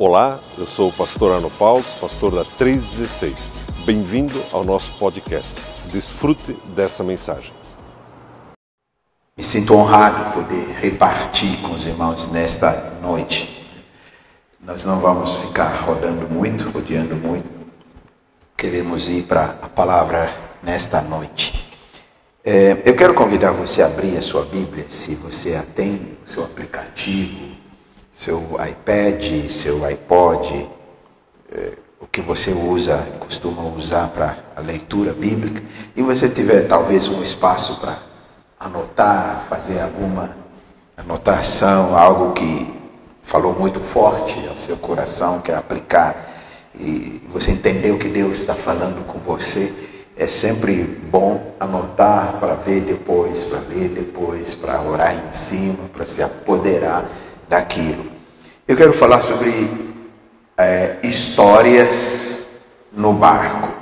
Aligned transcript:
Olá, 0.00 0.38
eu 0.56 0.64
sou 0.64 0.90
o 0.90 0.92
pastor 0.92 1.34
Arno 1.34 1.50
Paulo, 1.50 1.82
pastor 2.00 2.32
da 2.32 2.44
316. 2.44 3.50
Bem-vindo 3.84 4.40
ao 4.52 4.62
nosso 4.62 4.96
podcast. 4.96 5.60
Desfrute 5.90 6.56
dessa 6.66 7.02
mensagem. 7.02 7.52
Me 9.36 9.42
sinto 9.42 9.74
honrado 9.74 10.34
poder 10.34 10.68
repartir 10.80 11.60
com 11.62 11.72
os 11.72 11.84
irmãos 11.84 12.30
nesta 12.30 12.96
noite. 13.02 13.68
Nós 14.60 14.84
não 14.84 15.00
vamos 15.00 15.34
ficar 15.34 15.74
rodando 15.80 16.32
muito, 16.32 16.70
rodeando 16.70 17.16
muito. 17.16 17.50
Queremos 18.56 19.08
ir 19.08 19.24
para 19.24 19.46
a 19.60 19.68
palavra 19.68 20.32
nesta 20.62 21.02
noite. 21.02 21.68
É, 22.44 22.80
eu 22.84 22.94
quero 22.94 23.14
convidar 23.14 23.50
você 23.50 23.82
a 23.82 23.86
abrir 23.86 24.16
a 24.16 24.22
sua 24.22 24.44
Bíblia, 24.44 24.86
se 24.88 25.16
você 25.16 25.56
a 25.56 25.62
tem, 25.62 26.16
seu 26.24 26.44
aplicativo, 26.44 27.47
seu 28.18 28.42
iPad, 28.68 29.48
seu 29.48 29.84
iPod, 29.84 30.68
é, 31.52 31.72
o 32.00 32.06
que 32.06 32.20
você 32.20 32.50
usa, 32.50 32.98
costuma 33.20 33.62
usar 33.62 34.08
para 34.08 34.38
a 34.56 34.60
leitura 34.60 35.12
bíblica, 35.12 35.62
e 35.94 36.02
você 36.02 36.28
tiver 36.28 36.66
talvez 36.66 37.06
um 37.06 37.22
espaço 37.22 37.78
para 37.80 37.96
anotar, 38.58 39.46
fazer 39.48 39.78
alguma 39.80 40.36
anotação, 40.96 41.96
algo 41.96 42.32
que 42.32 42.74
falou 43.22 43.56
muito 43.56 43.78
forte 43.78 44.34
ao 44.48 44.56
seu 44.56 44.76
coração, 44.76 45.40
quer 45.40 45.54
aplicar, 45.54 46.34
e 46.74 47.22
você 47.28 47.52
entendeu 47.52 47.98
que 47.98 48.08
Deus 48.08 48.40
está 48.40 48.54
falando 48.54 49.06
com 49.06 49.20
você, 49.20 49.72
é 50.16 50.26
sempre 50.26 50.82
bom 50.82 51.52
anotar 51.60 52.38
para 52.40 52.54
ver 52.54 52.80
depois, 52.80 53.44
para 53.44 53.60
ler 53.60 53.90
depois, 53.90 54.56
para 54.56 54.82
orar 54.82 55.14
em 55.14 55.32
cima, 55.32 55.88
para 55.92 56.04
se 56.04 56.20
apoderar 56.20 57.08
daquilo. 57.48 58.10
Eu 58.66 58.76
quero 58.76 58.92
falar 58.92 59.20
sobre 59.22 59.70
é, 60.56 60.96
histórias 61.02 62.46
no 62.92 63.12
barco. 63.12 63.72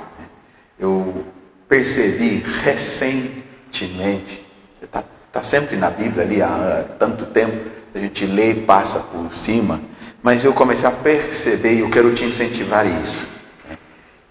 Eu 0.79 1.25
percebi 1.67 2.43
recentemente, 2.63 4.45
está 4.81 5.03
tá 5.31 5.43
sempre 5.43 5.75
na 5.75 5.89
Bíblia 5.89 6.23
ali 6.23 6.41
há 6.41 6.85
tanto 6.97 7.25
tempo, 7.25 7.69
a 7.93 7.99
gente 7.99 8.25
lê 8.25 8.51
e 8.51 8.61
passa 8.61 8.99
por 8.99 9.33
cima, 9.33 9.81
mas 10.23 10.45
eu 10.45 10.53
comecei 10.53 10.87
a 10.87 10.91
perceber, 10.91 11.73
e 11.73 11.79
eu 11.79 11.89
quero 11.89 12.13
te 12.13 12.23
incentivar 12.23 12.85
isso, 12.85 13.27
né, 13.67 13.77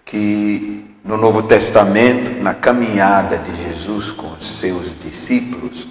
que 0.05 0.89
no 1.05 1.17
Novo 1.17 1.43
Testamento, 1.43 2.43
na 2.43 2.55
caminhada 2.55 3.39
de 3.39 3.65
Jesus 3.65 4.11
com 4.13 4.33
os 4.33 4.59
seus 4.59 4.99
discípulos, 4.99 5.89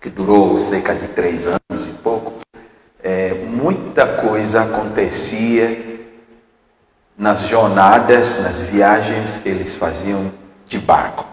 que 0.00 0.08
durou 0.08 0.58
cerca 0.58 0.94
de 0.94 1.08
três 1.08 1.46
anos 1.46 1.61
acontecia 4.54 5.92
nas 7.16 7.48
jornadas, 7.48 8.40
nas 8.42 8.62
viagens 8.62 9.38
que 9.38 9.48
eles 9.48 9.76
faziam 9.76 10.32
de 10.66 10.78
barco. 10.78 11.26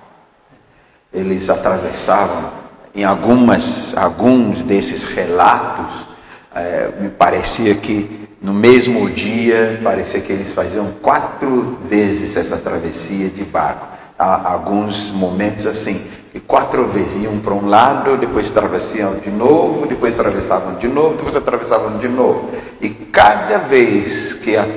Eles 1.13 1.49
atravessavam, 1.49 2.51
em 2.93 3.03
algumas, 3.03 3.97
alguns 3.97 4.61
desses 4.61 5.03
relatos, 5.03 6.05
é, 6.53 6.91
me 6.99 7.09
parecia 7.09 7.73
que 7.75 8.29
no 8.41 8.53
mesmo 8.53 9.09
dia, 9.09 9.79
parecia 9.83 10.21
que 10.21 10.31
eles 10.31 10.51
faziam 10.51 10.91
quatro 11.01 11.77
vezes 11.83 12.37
essa 12.37 12.57
travessia 12.57 13.29
de 13.29 13.43
barco. 13.43 13.87
Há 14.17 14.51
alguns 14.53 15.11
momentos 15.11 15.65
assim, 15.65 16.01
que 16.31 16.39
quatro 16.39 16.87
vezes 16.87 17.23
iam 17.23 17.39
para 17.39 17.53
um 17.53 17.67
lado, 17.67 18.17
depois 18.17 18.49
atravessavam 18.49 19.19
de 19.19 19.31
novo, 19.31 19.87
depois 19.87 20.13
atravessavam 20.13 20.75
de 20.75 20.87
novo, 20.87 21.15
depois 21.15 21.35
atravessavam 21.35 21.97
de 21.97 22.07
novo. 22.07 22.51
E 22.79 22.89
cada 22.89 23.57
vez 23.57 24.33
que 24.33 24.55
a, 24.55 24.67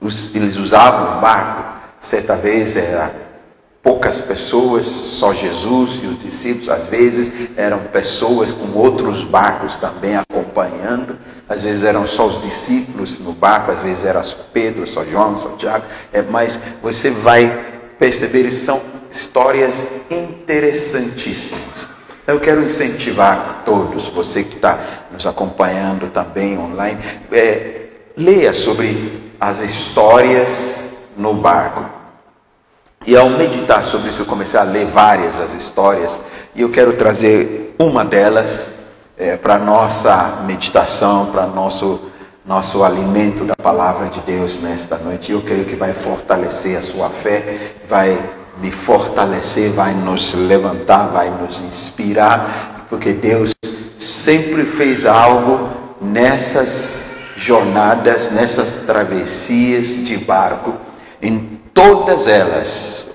os, 0.00 0.34
eles 0.34 0.56
usavam 0.56 1.18
o 1.18 1.20
barco, 1.20 1.76
certa 2.00 2.34
vez 2.34 2.76
era 2.76 3.26
poucas 3.86 4.20
pessoas, 4.20 4.84
só 4.84 5.32
Jesus 5.32 6.00
e 6.02 6.06
os 6.06 6.18
discípulos, 6.18 6.68
às 6.68 6.86
vezes 6.86 7.50
eram 7.56 7.78
pessoas 7.92 8.50
com 8.50 8.76
outros 8.76 9.22
barcos 9.22 9.76
também 9.76 10.16
acompanhando, 10.16 11.16
às 11.48 11.62
vezes 11.62 11.84
eram 11.84 12.04
só 12.04 12.26
os 12.26 12.40
discípulos 12.40 13.20
no 13.20 13.30
barco, 13.30 13.70
às 13.70 13.78
vezes 13.78 14.04
era 14.04 14.24
só 14.24 14.38
Pedro, 14.52 14.88
só 14.88 15.04
João, 15.04 15.36
só 15.36 15.50
Tiago, 15.50 15.84
é, 16.12 16.20
mas 16.20 16.60
você 16.82 17.10
vai 17.10 17.48
perceber, 17.96 18.46
isso 18.46 18.64
são 18.64 18.80
histórias 19.12 19.88
interessantíssimas. 20.10 21.88
Eu 22.26 22.40
quero 22.40 22.62
incentivar 22.62 23.62
todos, 23.64 24.08
você 24.08 24.42
que 24.42 24.56
está 24.56 24.78
nos 25.12 25.26
acompanhando 25.26 26.10
também 26.10 26.58
online, 26.58 26.98
é, 27.30 27.86
leia 28.16 28.52
sobre 28.52 29.32
as 29.40 29.60
histórias 29.60 30.84
no 31.16 31.34
barco. 31.34 31.84
E 33.06 33.16
ao 33.16 33.30
meditar 33.30 33.84
sobre 33.84 34.08
isso, 34.08 34.22
eu 34.22 34.26
comecei 34.26 34.58
a 34.58 34.64
ler 34.64 34.86
várias 34.86 35.40
as 35.40 35.54
histórias, 35.54 36.20
e 36.54 36.62
eu 36.62 36.70
quero 36.70 36.94
trazer 36.94 37.74
uma 37.78 38.04
delas 38.04 38.70
é, 39.16 39.36
para 39.36 39.58
nossa 39.58 40.42
meditação, 40.44 41.26
para 41.26 41.46
nosso 41.46 42.10
nosso 42.46 42.84
alimento 42.84 43.44
da 43.44 43.56
palavra 43.56 44.06
de 44.08 44.20
Deus 44.20 44.60
nesta 44.60 44.96
noite. 44.96 45.32
Eu 45.32 45.42
creio 45.42 45.64
que 45.64 45.74
vai 45.74 45.92
fortalecer 45.92 46.78
a 46.78 46.82
sua 46.82 47.10
fé, 47.10 47.72
vai 47.88 48.16
me 48.60 48.70
fortalecer, 48.70 49.70
vai 49.70 49.92
nos 49.94 50.34
levantar, 50.34 51.08
vai 51.08 51.30
nos 51.30 51.60
inspirar, 51.60 52.86
porque 52.88 53.12
Deus 53.12 53.54
sempre 53.98 54.64
fez 54.64 55.04
algo 55.04 55.68
nessas 56.00 57.16
jornadas, 57.36 58.30
nessas 58.30 58.84
travessias 58.86 59.88
de 60.04 60.16
barco, 60.16 60.74
em 61.20 61.60
todas 61.74 62.26
elas, 62.26 63.08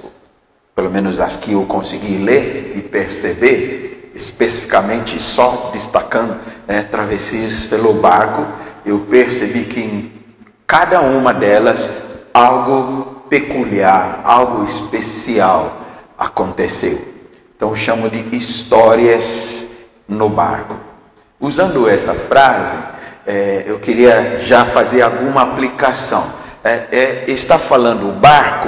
pelo 0.76 0.92
menos 0.92 1.20
as 1.20 1.36
que 1.36 1.54
eu 1.54 1.66
consegui 1.66 2.18
ler 2.18 2.74
e 2.76 2.82
perceber, 2.82 4.12
especificamente 4.14 5.22
só 5.22 5.70
destacando 5.74 6.38
né, 6.68 6.84
travessias 6.84 7.66
pelo 7.66 7.94
barco, 7.96 8.46
eu 8.86 9.00
percebi 9.00 9.66
que 9.66 9.80
em 9.80 10.12
cada 10.68 11.02
uma 11.02 11.34
delas 11.34 11.90
algo 12.34 13.11
peculiar, 13.32 14.20
algo 14.26 14.66
especial 14.66 15.88
aconteceu. 16.18 17.00
Então 17.56 17.74
chamo 17.74 18.10
de 18.10 18.36
histórias 18.36 19.68
no 20.06 20.28
barco. 20.28 20.76
Usando 21.40 21.88
essa 21.88 22.14
frase, 22.14 22.76
é, 23.26 23.64
eu 23.66 23.80
queria 23.80 24.38
já 24.42 24.66
fazer 24.66 25.02
alguma 25.02 25.44
aplicação. 25.44 26.30
É, 26.62 26.88
é, 26.92 27.24
está 27.28 27.58
falando 27.58 28.10
o 28.10 28.12
barco, 28.12 28.68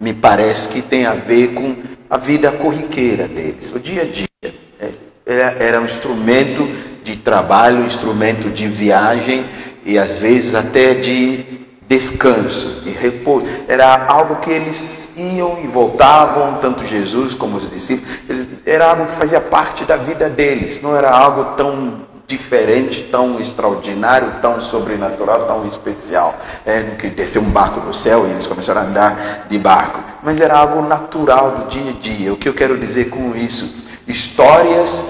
me 0.00 0.14
parece 0.14 0.66
que 0.68 0.80
tem 0.80 1.04
a 1.04 1.12
ver 1.12 1.48
com 1.48 1.76
a 2.08 2.16
vida 2.16 2.50
corriqueira 2.52 3.28
deles, 3.28 3.70
o 3.70 3.78
dia 3.78 4.00
a 4.00 4.06
dia. 4.06 4.54
É, 4.80 4.88
era, 5.26 5.62
era 5.62 5.80
um 5.82 5.84
instrumento 5.84 6.66
de 7.04 7.16
trabalho, 7.16 7.84
instrumento 7.84 8.48
de 8.48 8.66
viagem 8.66 9.44
e 9.84 9.98
às 9.98 10.16
vezes 10.16 10.54
até 10.54 10.94
de 10.94 11.53
descanso, 11.88 12.80
de 12.82 12.90
repouso. 12.90 13.46
Era 13.68 14.06
algo 14.06 14.36
que 14.36 14.50
eles 14.50 15.10
iam 15.16 15.58
e 15.62 15.66
voltavam, 15.66 16.54
tanto 16.54 16.86
Jesus 16.86 17.34
como 17.34 17.56
os 17.56 17.70
discípulos. 17.70 18.48
Era 18.64 18.90
algo 18.90 19.06
que 19.06 19.12
fazia 19.12 19.40
parte 19.40 19.84
da 19.84 19.96
vida 19.96 20.28
deles, 20.28 20.80
não 20.80 20.96
era 20.96 21.10
algo 21.10 21.56
tão 21.56 22.04
diferente, 22.26 23.02
tão 23.10 23.38
extraordinário, 23.38 24.40
tão 24.40 24.58
sobrenatural, 24.58 25.46
tão 25.46 25.66
especial, 25.66 26.34
é, 26.64 26.94
que 26.98 27.08
desceu 27.08 27.42
um 27.42 27.50
barco 27.50 27.80
do 27.80 27.92
céu 27.92 28.26
e 28.26 28.30
eles 28.30 28.46
começaram 28.46 28.80
a 28.80 28.84
andar 28.84 29.46
de 29.48 29.58
barco, 29.58 30.00
mas 30.22 30.40
era 30.40 30.56
algo 30.56 30.80
natural 30.82 31.50
do 31.50 31.68
dia 31.68 31.90
a 31.90 31.94
dia. 31.94 32.32
O 32.32 32.36
que 32.36 32.48
eu 32.48 32.54
quero 32.54 32.78
dizer 32.78 33.10
com 33.10 33.36
isso? 33.36 33.74
Histórias 34.08 35.06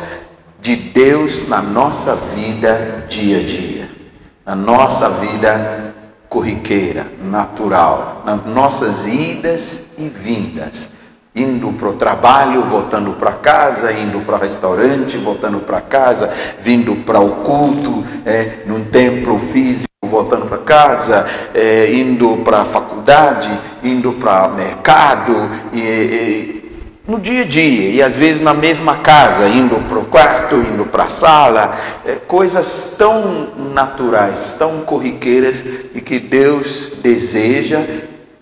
de 0.61 0.75
Deus 0.75 1.47
na 1.47 1.63
nossa 1.63 2.17
vida 2.17 3.05
dia 3.09 3.39
a 3.39 3.43
dia, 3.43 3.91
na 4.45 4.57
nossa 4.57 5.09
vida 5.09 5.94
corriqueira, 6.35 7.07
natural, 7.23 8.25
nas 8.27 8.45
nossas 8.45 9.07
idas 9.07 9.93
e 9.97 10.09
vindas, 10.09 10.91
indo 11.33 11.73
para 11.75 11.89
o 11.91 11.93
trabalho, 11.93 12.63
voltando 12.63 13.13
para 13.13 13.35
casa, 13.35 13.93
indo 13.93 14.19
para 14.23 14.39
restaurante, 14.39 15.17
voltando 15.17 15.61
para 15.61 15.81
casa, 15.81 16.29
vindo 16.61 16.97
para 17.05 17.21
o 17.21 17.37
culto, 17.45 18.05
é, 18.27 18.65
num 18.67 18.85
templo 18.85 19.39
físico, 19.39 19.87
voltando 20.05 20.47
para 20.47 20.59
casa, 20.59 21.25
é, 21.55 21.93
indo 21.93 22.39
para 22.39 22.63
a 22.63 22.65
faculdade, 22.65 23.57
indo 23.85 24.15
para 24.15 24.49
o 24.49 24.55
mercado, 24.57 25.49
e, 25.73 25.79
e 25.79 26.64
no 27.07 27.21
dia 27.21 27.43
a 27.43 27.47
dia, 27.47 27.91
e 27.91 28.03
às 28.03 28.17
vezes 28.17 28.41
na 28.41 28.55
mesma 28.55 28.97
casa, 28.97 29.47
indo 29.47 29.77
para 29.89 29.99
o 29.99 30.07
quarto, 30.07 30.57
indo 30.57 30.87
para 30.87 31.05
a 31.05 31.09
sala, 31.09 31.79
é, 32.05 32.15
coisas 32.15 32.95
tão 32.97 33.49
naturais, 33.75 34.57
tão 34.59 34.81
corriqueiras 34.81 35.63
e 35.95 36.01
que 36.01 36.19
Deus 36.19 36.93
deseja, 37.03 37.83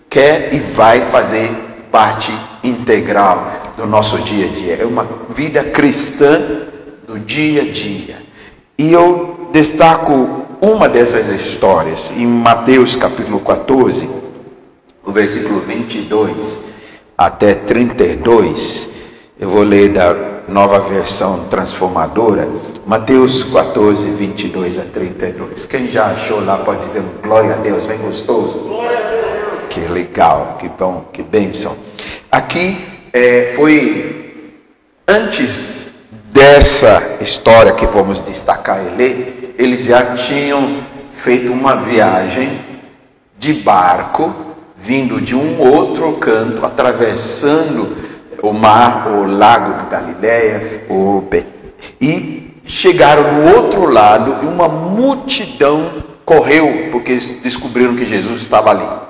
quer 0.09 0.53
e 0.53 0.59
vai 0.59 1.01
fazer 1.11 1.51
parte 1.91 2.31
integral 2.63 3.73
do 3.75 3.85
nosso 3.85 4.17
dia 4.19 4.45
a 4.45 4.49
dia. 4.49 4.77
É 4.81 4.85
uma 4.85 5.07
vida 5.29 5.63
cristã 5.65 6.39
do 7.05 7.19
dia 7.19 7.63
a 7.63 7.65
dia. 7.65 8.17
E 8.77 8.93
eu 8.93 9.49
destaco 9.51 10.45
uma 10.61 10.87
dessas 10.87 11.27
histórias 11.27 12.13
em 12.15 12.25
Mateus 12.25 12.95
capítulo 12.95 13.41
14, 13.41 14.09
o 15.05 15.11
versículo 15.11 15.59
22 15.59 16.72
até 17.25 17.55
32. 17.55 18.89
Eu 19.39 19.49
vou 19.49 19.63
ler 19.63 19.89
da 19.89 20.15
nova 20.47 20.79
versão 20.79 21.45
transformadora, 21.45 22.47
Mateus 22.85 23.43
14, 23.43 24.09
22 24.09 24.79
a 24.79 24.83
32. 24.83 25.65
Quem 25.65 25.87
já 25.87 26.07
achou 26.07 26.43
lá 26.43 26.57
pode 26.57 26.85
dizer 26.85 27.01
glória 27.21 27.53
a 27.53 27.57
Deus, 27.57 27.85
bem 27.85 27.97
gostoso. 27.97 28.57
Glória 28.59 28.97
a 28.97 29.01
Deus. 29.01 29.67
Que 29.69 29.79
legal, 29.81 30.57
que 30.59 30.67
bom, 30.69 31.05
que 31.11 31.23
bênção. 31.23 31.75
Aqui 32.29 32.77
é, 33.13 33.53
foi 33.55 34.53
antes 35.07 35.93
dessa 36.31 37.19
história 37.21 37.71
que 37.73 37.85
vamos 37.85 38.21
destacar 38.21 38.79
e 38.85 38.95
ler, 38.97 39.55
eles 39.57 39.85
já 39.85 40.15
tinham 40.15 40.79
feito 41.11 41.51
uma 41.51 41.75
viagem 41.75 42.59
de 43.37 43.53
barco, 43.53 44.52
vindo 44.83 45.21
de 45.21 45.33
um 45.33 45.59
outro 45.59 46.13
canto, 46.13 46.65
atravessando 46.65 47.95
o 48.41 48.51
mar, 48.51 49.07
o 49.07 49.25
lago 49.25 49.83
de 49.83 49.89
Galileia, 49.89 50.85
o 50.89 51.23
e 51.99 52.59
chegaram 52.65 53.33
no 53.33 53.55
outro 53.55 53.87
lado 53.89 54.43
e 54.43 54.45
uma 54.45 54.67
multidão 54.67 55.89
correu 56.25 56.89
porque 56.91 57.15
descobriram 57.41 57.95
que 57.95 58.05
Jesus 58.05 58.41
estava 58.41 58.71
ali. 58.71 59.03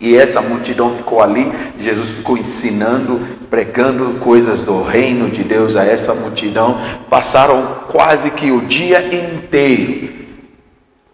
E 0.00 0.16
essa 0.16 0.40
multidão 0.40 0.92
ficou 0.92 1.20
ali, 1.20 1.50
Jesus 1.80 2.10
ficou 2.10 2.38
ensinando, 2.38 3.20
pregando 3.50 4.20
coisas 4.20 4.60
do 4.60 4.80
reino 4.80 5.28
de 5.28 5.42
Deus 5.42 5.76
a 5.76 5.84
essa 5.84 6.14
multidão. 6.14 6.80
Passaram 7.10 7.60
quase 7.88 8.30
que 8.30 8.52
o 8.52 8.60
dia 8.60 9.12
inteiro. 9.12 10.16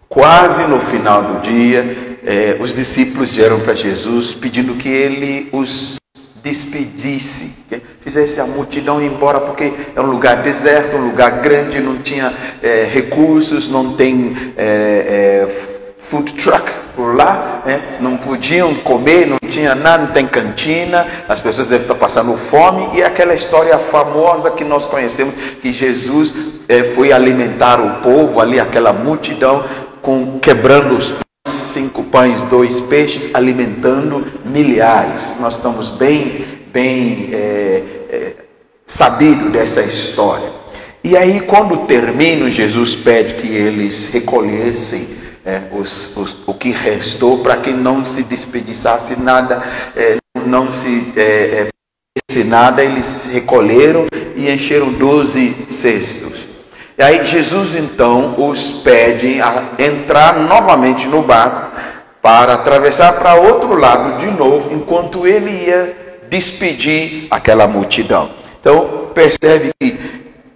Quase 0.07 0.65
no 0.65 0.79
final 0.79 1.23
do 1.23 1.41
dia, 1.41 2.04
eh, 2.25 2.57
os 2.59 2.75
discípulos 2.75 3.33
vieram 3.33 3.59
para 3.59 3.73
Jesus 3.73 4.33
pedindo 4.33 4.75
que 4.75 4.89
ele 4.89 5.49
os 5.51 5.97
despedisse, 6.43 7.53
fizesse 8.01 8.39
a 8.39 8.45
multidão 8.45 9.01
ir 9.01 9.07
embora, 9.07 9.39
porque 9.39 9.73
é 9.95 10.01
um 10.01 10.05
lugar 10.05 10.37
deserto, 10.43 10.95
um 10.95 11.07
lugar 11.07 11.41
grande, 11.41 11.79
não 11.79 11.97
tinha 11.97 12.33
eh, 12.61 12.87
recursos, 12.91 13.67
não 13.67 13.93
tem 13.93 14.53
eh, 14.55 15.47
food 15.99 16.33
truck 16.33 16.71
por 16.95 17.15
lá, 17.15 17.63
né? 17.65 17.97
não 17.99 18.15
podiam 18.15 18.73
comer, 18.75 19.25
não 19.27 19.37
tinha 19.49 19.73
nada, 19.73 20.03
não 20.03 20.11
tem 20.11 20.27
cantina, 20.27 21.05
as 21.27 21.39
pessoas 21.39 21.69
devem 21.69 21.83
estar 21.83 21.95
passando 21.95 22.37
fome, 22.37 22.89
e 22.93 23.03
aquela 23.03 23.33
história 23.33 23.77
famosa 23.77 24.51
que 24.51 24.63
nós 24.63 24.85
conhecemos, 24.85 25.33
que 25.61 25.73
Jesus 25.73 26.33
é, 26.69 26.83
foi 26.95 27.11
alimentar 27.11 27.81
o 27.81 28.01
povo 28.01 28.39
ali, 28.39 28.59
aquela 28.59 28.93
multidão, 28.93 29.63
com 30.01 30.37
quebrando 30.39 30.95
os 30.95 31.24
pães, 32.15 32.41
dois 32.43 32.79
peixes, 32.79 33.29
alimentando 33.33 34.25
milhares. 34.45 35.35
Nós 35.37 35.55
estamos 35.55 35.89
bem, 35.89 36.45
bem 36.71 37.29
é, 37.33 37.83
é, 38.09 38.33
sabido 38.85 39.49
dessa 39.49 39.81
história. 39.81 40.49
E 41.03 41.17
aí, 41.17 41.41
quando 41.41 41.85
termina, 41.85 42.49
Jesus 42.49 42.95
pede 42.95 43.33
que 43.33 43.47
eles 43.49 44.07
recolhessem 44.07 45.05
é, 45.45 45.63
os, 45.73 46.15
os, 46.15 46.37
o 46.47 46.53
que 46.53 46.69
restou 46.69 47.39
para 47.39 47.57
que 47.57 47.71
não 47.71 48.05
se 48.05 48.23
desperdiçasse 48.23 49.19
nada, 49.19 49.61
é, 49.93 50.15
não 50.45 50.71
se 50.71 51.11
é, 51.17 51.67
é 52.33 52.43
nada, 52.45 52.81
eles 52.81 53.27
recolheram 53.29 54.05
e 54.37 54.49
encheram 54.49 54.93
doze 54.93 55.53
cestos. 55.67 56.47
E 56.97 57.03
aí 57.03 57.25
Jesus 57.25 57.75
então 57.75 58.49
os 58.49 58.71
pede 58.71 59.41
a 59.41 59.73
entrar 59.77 60.39
novamente 60.39 61.09
no 61.09 61.21
barco 61.21 61.74
para 62.25 62.55
atravessar 62.55 63.13
para 63.19 63.35
outro 63.35 63.75
lado 63.75 64.17
de 64.17 64.25
novo, 64.31 64.73
enquanto 64.73 65.27
ele 65.27 65.67
ia 65.67 65.95
despedir 66.27 67.27
aquela 67.29 67.67
multidão. 67.67 68.31
Então 68.59 69.11
percebe 69.13 69.69
que 69.79 69.95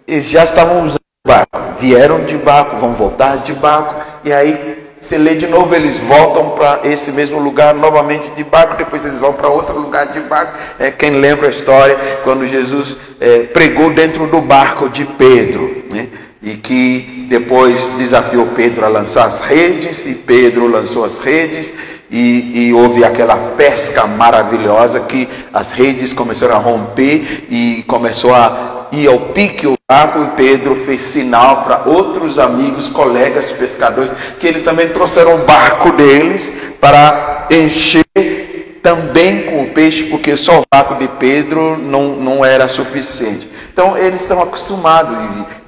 eles 0.07 0.27
já 0.27 0.43
estavam 0.43 0.83
usando 0.83 0.99
barco, 1.23 1.59
vieram 1.79 2.25
de 2.25 2.37
barco, 2.37 2.77
vão 2.77 2.93
voltar 2.93 3.37
de 3.37 3.53
barco, 3.53 3.93
e 4.23 4.33
aí 4.33 4.89
você 4.99 5.15
lê 5.15 5.35
de 5.35 5.45
novo, 5.45 5.75
eles 5.75 5.95
voltam 5.99 6.49
para 6.55 6.79
esse 6.85 7.11
mesmo 7.11 7.37
lugar 7.37 7.75
novamente 7.75 8.31
de 8.31 8.43
barco, 8.43 8.75
depois 8.75 9.05
eles 9.05 9.19
vão 9.19 9.33
para 9.33 9.47
outro 9.47 9.79
lugar 9.79 10.07
de 10.07 10.21
barco. 10.21 10.57
É, 10.79 10.89
quem 10.89 11.11
lembra 11.11 11.49
a 11.49 11.51
história, 11.51 11.95
quando 12.23 12.47
Jesus 12.47 12.97
é, 13.21 13.43
pregou 13.43 13.93
dentro 13.93 14.25
do 14.25 14.41
barco 14.41 14.89
de 14.89 15.05
Pedro, 15.05 15.83
né? 15.91 16.07
E 16.41 16.55
que 16.55 17.27
depois 17.29 17.89
desafiou 17.97 18.47
Pedro 18.55 18.85
a 18.85 18.87
lançar 18.87 19.25
as 19.25 19.41
redes, 19.41 20.05
e 20.05 20.15
Pedro 20.15 20.67
lançou 20.67 21.03
as 21.03 21.19
redes, 21.19 21.71
e, 22.11 22.67
e, 22.67 22.73
houve 22.73 23.03
aquela 23.03 23.35
pesca 23.55 24.07
maravilhosa 24.07 25.01
que 25.01 25.29
as 25.53 25.71
redes 25.71 26.11
começaram 26.11 26.55
a 26.55 26.57
romper 26.57 27.45
e 27.51 27.83
começou 27.85 28.33
a 28.33 28.87
ir 28.91 29.07
ao 29.07 29.19
pique 29.19 29.67
o 29.67 29.75
barco 29.87 30.23
e 30.23 30.27
Pedro 30.35 30.75
fez 30.75 31.01
sinal 31.01 31.63
para 31.63 31.83
outros 31.85 32.39
amigos, 32.39 32.89
colegas 32.89 33.51
pescadores, 33.51 34.13
que 34.39 34.47
eles 34.47 34.63
também 34.63 34.89
trouxeram 34.89 35.35
o 35.35 35.45
barco 35.45 35.91
deles 35.91 36.51
para 36.79 37.47
encher 37.51 38.79
também 38.81 39.43
com 39.43 39.63
o 39.63 39.69
peixe, 39.69 40.03
porque 40.05 40.35
só 40.37 40.61
o 40.61 40.63
barco 40.71 40.95
de 40.95 41.07
Pedro 41.07 41.77
não, 41.77 42.15
não 42.15 42.45
era 42.45 42.67
suficiente. 42.67 43.48
Então 43.79 43.97
eles 43.97 44.19
estão 44.19 44.41
acostumados 44.41 45.15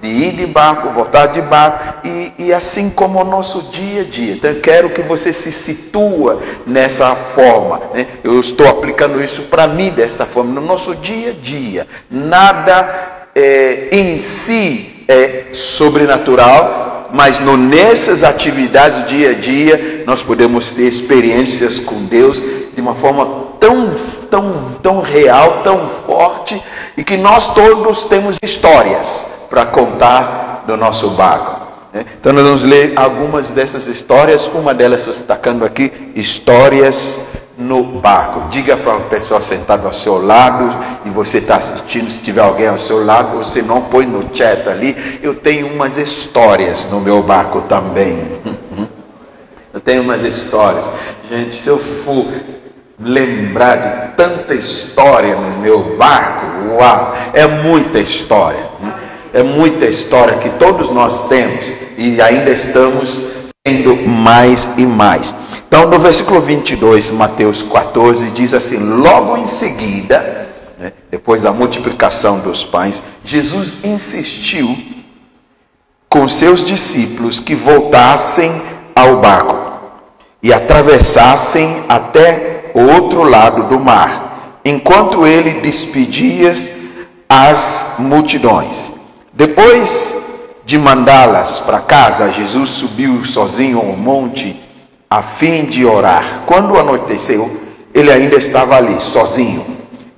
de, 0.02 0.10
de 0.10 0.26
ir 0.26 0.32
de 0.34 0.46
barco, 0.46 0.90
voltar 0.90 1.28
de 1.28 1.42
barco, 1.42 2.06
e, 2.06 2.34
e, 2.38 2.54
assim 2.54 2.90
como 2.90 3.22
o 3.22 3.24
nosso 3.24 3.62
dia 3.72 4.02
a 4.02 4.04
dia. 4.04 4.34
Então 4.34 4.52
eu 4.52 4.60
quero 4.60 4.90
que 4.90 5.02
você 5.02 5.32
se 5.32 5.50
situa 5.50 6.42
nessa 6.68 7.16
forma. 7.16 7.82
Né? 7.94 8.08
Eu 8.22 8.38
estou 8.38 8.68
aplicando 8.68 9.24
isso 9.24 9.44
para 9.44 9.66
mim 9.66 9.92
dessa 9.92 10.26
forma, 10.26 10.52
no 10.60 10.68
nosso 10.68 10.94
dia 10.94 11.30
a 11.30 11.34
dia. 11.34 11.88
Nada 12.10 13.30
é, 13.34 13.88
em 13.94 14.18
si 14.18 15.06
é 15.08 15.46
sobrenatural, 15.54 17.08
mas 17.14 17.40
no, 17.40 17.56
nessas 17.56 18.26
atividades 18.26 19.04
do 19.04 19.06
dia 19.06 19.30
a 19.30 19.34
dia 19.36 20.04
nós 20.06 20.22
podemos 20.22 20.74
ter 20.74 20.84
experiências 20.84 21.80
com 21.80 22.04
Deus 22.04 22.44
de 22.76 22.82
uma 22.82 22.94
forma 22.94 23.52
tão, 23.58 23.96
tão, 24.30 24.54
tão 24.82 25.02
real, 25.02 25.62
tão 25.64 25.88
forte, 26.22 26.62
e 26.96 27.04
que 27.04 27.18
nós 27.18 27.48
todos 27.54 28.04
temos 28.04 28.38
histórias 28.44 29.26
para 29.50 29.66
contar 29.66 30.64
do 30.68 30.78
nosso 30.78 31.10
barco. 31.12 31.62
Né? 31.92 32.06
Então 32.20 32.32
nós 32.32 32.44
vamos 32.44 32.64
ler 32.64 32.94
algumas 32.96 33.50
dessas 33.50 33.88
histórias, 33.88 34.48
uma 34.54 34.74
delas 34.74 35.06
destacando 35.06 35.66
aqui, 35.66 36.12
histórias 36.16 37.20
no 37.58 37.84
barco. 37.84 38.50
Diga 38.50 38.78
para 38.78 38.98
o 38.98 39.02
pessoal 39.02 39.42
sentado 39.42 39.88
ao 39.88 39.94
seu 39.94 40.24
lado 40.24 40.76
e 41.06 41.10
você 41.10 41.40
está 41.40 41.56
assistindo, 41.58 42.10
se 42.10 42.22
tiver 42.22 42.42
alguém 42.42 42.68
ao 42.68 42.78
seu 42.78 43.04
lado, 43.04 43.38
você 43.38 43.62
não 43.62 43.82
põe 43.82 44.06
no 44.06 44.30
chat 44.34 44.70
ali. 44.70 45.20
Eu 45.24 45.34
tenho 45.34 45.68
umas 45.68 45.98
histórias 45.98 46.88
no 46.92 47.02
meu 47.02 47.24
barco 47.24 47.62
também. 47.62 48.40
Eu 49.74 49.80
tenho 49.80 50.02
umas 50.02 50.22
histórias. 50.22 50.92
Gente, 51.30 51.56
se 51.56 51.70
eu 51.70 51.78
for 51.78 52.28
lembrar 53.02 53.76
de 53.78 54.16
tanta 54.16 54.54
história 54.54 55.36
no 55.36 55.60
meu 55.60 55.98
barco, 55.98 56.46
uau, 56.74 57.16
é 57.34 57.48
muita 57.48 58.00
história. 58.00 58.64
Né? 58.80 58.94
É 59.34 59.44
muita 59.44 59.86
história 59.86 60.38
que 60.38 60.50
todos 60.52 60.92
nós 60.92 61.28
temos 61.28 61.74
e 61.98 62.22
ainda 62.22 62.52
estamos 62.52 63.26
tendo 63.64 63.96
mais 63.96 64.70
e 64.78 64.86
mais. 64.86 65.34
Então, 65.68 65.88
no 65.88 65.98
versículo 65.98 66.42
22, 66.42 67.12
Mateus 67.12 67.64
14, 67.64 68.30
diz 68.32 68.54
assim: 68.54 68.78
Logo 68.78 69.38
em 69.38 69.46
seguida, 69.46 70.50
né, 70.78 70.92
depois 71.10 71.44
da 71.44 71.52
multiplicação 71.54 72.40
dos 72.40 72.66
pães, 72.66 73.02
Jesus 73.24 73.78
insistiu 73.84 74.78
com 76.10 76.28
seus 76.28 76.66
discípulos 76.66 77.40
que 77.40 77.56
voltassem 77.56 78.52
ao 78.94 79.22
barco 79.22 79.58
e 80.44 80.52
atravessassem 80.52 81.84
até 81.88 82.61
outro 82.80 83.24
lado 83.24 83.64
do 83.64 83.80
mar, 83.80 84.60
enquanto 84.64 85.26
ele 85.26 85.62
despedia 85.62 86.54
as 87.28 87.96
multidões. 88.00 88.94
Depois 89.34 90.16
de 90.66 90.78
mandá-las 90.78 91.60
para 91.60 91.80
casa, 91.80 92.32
Jesus 92.32 92.70
subiu 92.70 93.24
sozinho 93.24 93.80
ao 93.80 93.98
monte 93.98 94.62
a 95.10 95.22
fim 95.22 95.66
de 95.66 95.86
orar. 95.86 96.44
Quando 96.46 96.78
anoiteceu, 96.78 97.62
ele 97.94 98.12
ainda 98.12 98.36
estava 98.36 98.76
ali, 98.76 99.00
sozinho. 99.02 99.66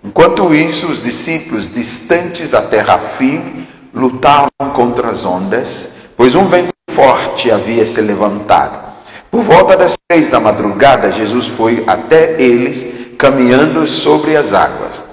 Enquanto 0.03 0.53
isso, 0.53 0.87
os 0.87 1.01
discípulos, 1.01 1.71
distantes 1.71 2.51
da 2.51 2.61
terra 2.61 2.97
firme, 2.97 3.67
lutavam 3.93 4.49
contra 4.73 5.09
as 5.09 5.25
ondas, 5.25 5.89
pois 6.17 6.35
um 6.35 6.45
vento 6.45 6.73
forte 6.91 7.49
havia 7.49 7.85
se 7.85 8.01
levantado. 8.01 8.93
Por 9.31 9.41
volta 9.41 9.75
das 9.77 9.95
três 10.13 10.29
da 10.29 10.39
madrugada, 10.39 11.11
Jesus 11.11 11.47
foi 11.47 11.83
até 11.87 12.39
eles, 12.39 12.85
caminhando 13.17 13.87
sobre 13.87 14.37
as 14.37 14.53
águas. 14.53 15.03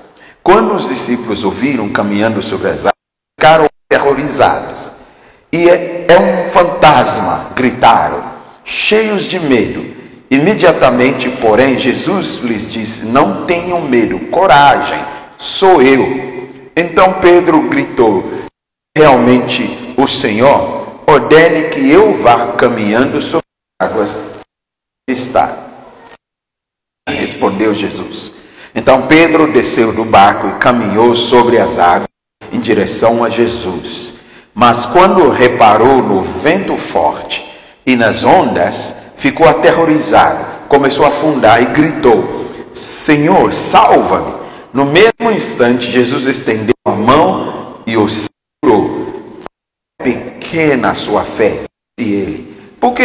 Quando 0.43 0.75
os 0.75 0.91
discípulos 0.91 1.43
ouviram 1.43 1.89
caminhando 1.89 2.43
sobre 2.43 2.69
as 2.69 2.81
águas, 2.81 2.93
ficaram 3.39 3.67
terrorizados 3.89 4.93
e 5.51 5.71
é, 5.71 6.05
é 6.07 6.19
um 6.19 6.51
fantasma, 6.51 7.47
gritaram, 7.57 8.23
cheios 8.63 9.23
de 9.23 9.41
medo. 9.41 9.83
Imediatamente, 10.31 11.31
porém, 11.31 11.79
Jesus 11.79 12.37
lhes 12.45 12.71
disse: 12.71 13.07
Não 13.07 13.47
tenham 13.47 13.81
medo, 13.81 14.19
coragem, 14.27 15.03
sou 15.39 15.81
eu. 15.81 16.51
Então 16.77 17.15
Pedro 17.23 17.63
gritou: 17.71 18.31
Realmente 18.95 19.95
o 19.97 20.07
Senhor 20.07 21.01
ordene 21.07 21.71
que 21.71 21.91
eu 21.91 22.23
vá 22.23 22.49
caminhando 22.49 23.19
sobre 23.23 23.47
as 23.81 23.91
águas. 23.91 24.30
Está. 25.11 25.57
Respondeu 27.09 27.75
Jesus. 27.75 28.31
Então 28.75 29.09
Pedro 29.09 29.53
desceu 29.53 29.93
do 29.93 30.05
barco 30.05 30.47
e 30.47 30.59
caminhou 30.61 31.15
sobre 31.15 31.59
as 31.59 31.79
águas 31.79 32.09
em 32.53 32.61
direção 32.61 33.25
a 33.25 33.29
Jesus. 33.29 34.15
Mas 34.55 34.87
quando 34.87 35.31
reparou 35.31 36.03
no 36.03 36.23
vento 36.23 36.77
forte 36.77 37.45
e 37.85 37.97
nas 37.97 38.23
ondas, 38.23 38.95
ficou 39.17 39.49
aterrorizado, 39.49 40.45
começou 40.69 41.05
a 41.05 41.09
afundar 41.09 41.61
e 41.61 41.67
gritou: 41.67 42.49
Senhor, 42.73 43.53
salva-me! 43.53 44.39
No 44.73 44.85
mesmo 44.85 45.33
instante, 45.35 45.91
Jesus 45.91 46.27
estendeu 46.27 46.75
a 46.87 46.93
mão 46.93 47.81
e 47.85 47.97
o 47.97 48.07
segurou. 48.09 49.09
Pequena 50.01 50.91
a 50.91 50.95
sua 50.95 51.25
fé, 51.25 51.65
disse 51.99 52.13
ele. 52.13 52.57
Por 52.79 52.95
que 52.95 53.05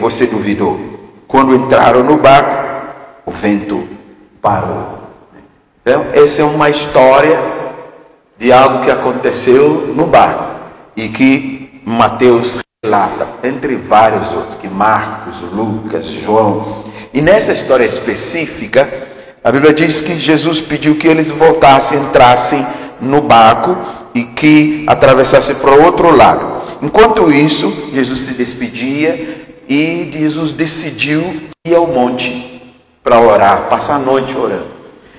você 0.00 0.26
duvidou? 0.26 0.93
Quando 1.34 1.52
entraram 1.52 2.04
no 2.04 2.16
barco, 2.16 2.94
o 3.26 3.32
vento 3.32 3.88
parou. 4.40 5.00
Então, 5.82 6.06
essa 6.12 6.42
é 6.42 6.44
uma 6.44 6.70
história 6.70 7.36
de 8.38 8.52
algo 8.52 8.84
que 8.84 8.90
aconteceu 8.92 9.92
no 9.96 10.06
barco 10.06 10.60
e 10.94 11.08
que 11.08 11.82
Mateus 11.84 12.58
relata, 12.84 13.26
entre 13.42 13.74
vários 13.74 14.30
outros, 14.30 14.54
que 14.54 14.68
Marcos, 14.68 15.40
Lucas, 15.40 16.06
João. 16.06 16.84
E 17.12 17.20
nessa 17.20 17.50
história 17.50 17.84
específica, 17.84 18.88
a 19.42 19.50
Bíblia 19.50 19.74
diz 19.74 20.00
que 20.00 20.14
Jesus 20.14 20.60
pediu 20.60 20.94
que 20.94 21.08
eles 21.08 21.32
voltassem, 21.32 21.98
entrassem 21.98 22.64
no 23.00 23.20
barco 23.20 23.76
e 24.14 24.22
que 24.22 24.86
atravessassem 24.86 25.56
para 25.56 25.72
o 25.72 25.82
outro 25.82 26.14
lado. 26.14 26.62
Enquanto 26.80 27.32
isso, 27.32 27.90
Jesus 27.92 28.20
se 28.20 28.34
despedia 28.34 29.43
e 29.68 30.10
Jesus 30.12 30.52
decidiu 30.52 31.48
ir 31.64 31.74
ao 31.74 31.86
monte 31.86 32.74
para 33.02 33.20
orar, 33.20 33.68
passar 33.68 33.96
a 33.96 33.98
noite 33.98 34.36
orando. 34.36 34.66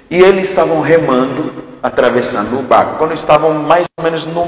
E 0.10 0.18
eles 0.18 0.48
estavam 0.48 0.82
remando, 0.82 1.54
atravessando 1.82 2.60
o 2.60 2.64
barco. 2.64 2.98
Quando 2.98 3.14
estavam 3.14 3.54
mais 3.54 3.86
ou 3.98 4.04
menos 4.04 4.26
no 4.26 4.48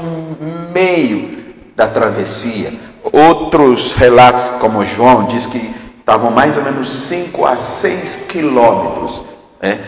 meio 0.72 1.38
da 1.76 1.86
travessia, 1.86 2.72
outros 3.12 3.92
relatos, 3.92 4.50
como 4.60 4.84
João, 4.84 5.24
diz 5.24 5.46
que 5.46 5.74
estavam 5.98 6.30
mais 6.30 6.56
ou 6.56 6.64
menos 6.64 6.90
5 6.90 7.44
a 7.44 7.54
6 7.54 8.26
quilômetros 8.28 9.22
né, 9.60 9.78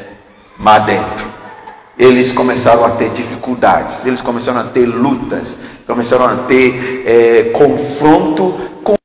lá 0.62 0.78
dentro. 0.80 1.26
Eles 1.98 2.32
começaram 2.32 2.84
a 2.84 2.90
ter 2.90 3.10
dificuldades, 3.10 4.04
eles 4.06 4.20
começaram 4.20 4.60
a 4.60 4.64
ter 4.64 4.86
lutas, 4.86 5.56
começaram 5.86 6.26
a 6.26 6.36
ter 6.46 7.04
é, 7.06 7.42
confronto 7.50 8.54
com 8.82 8.99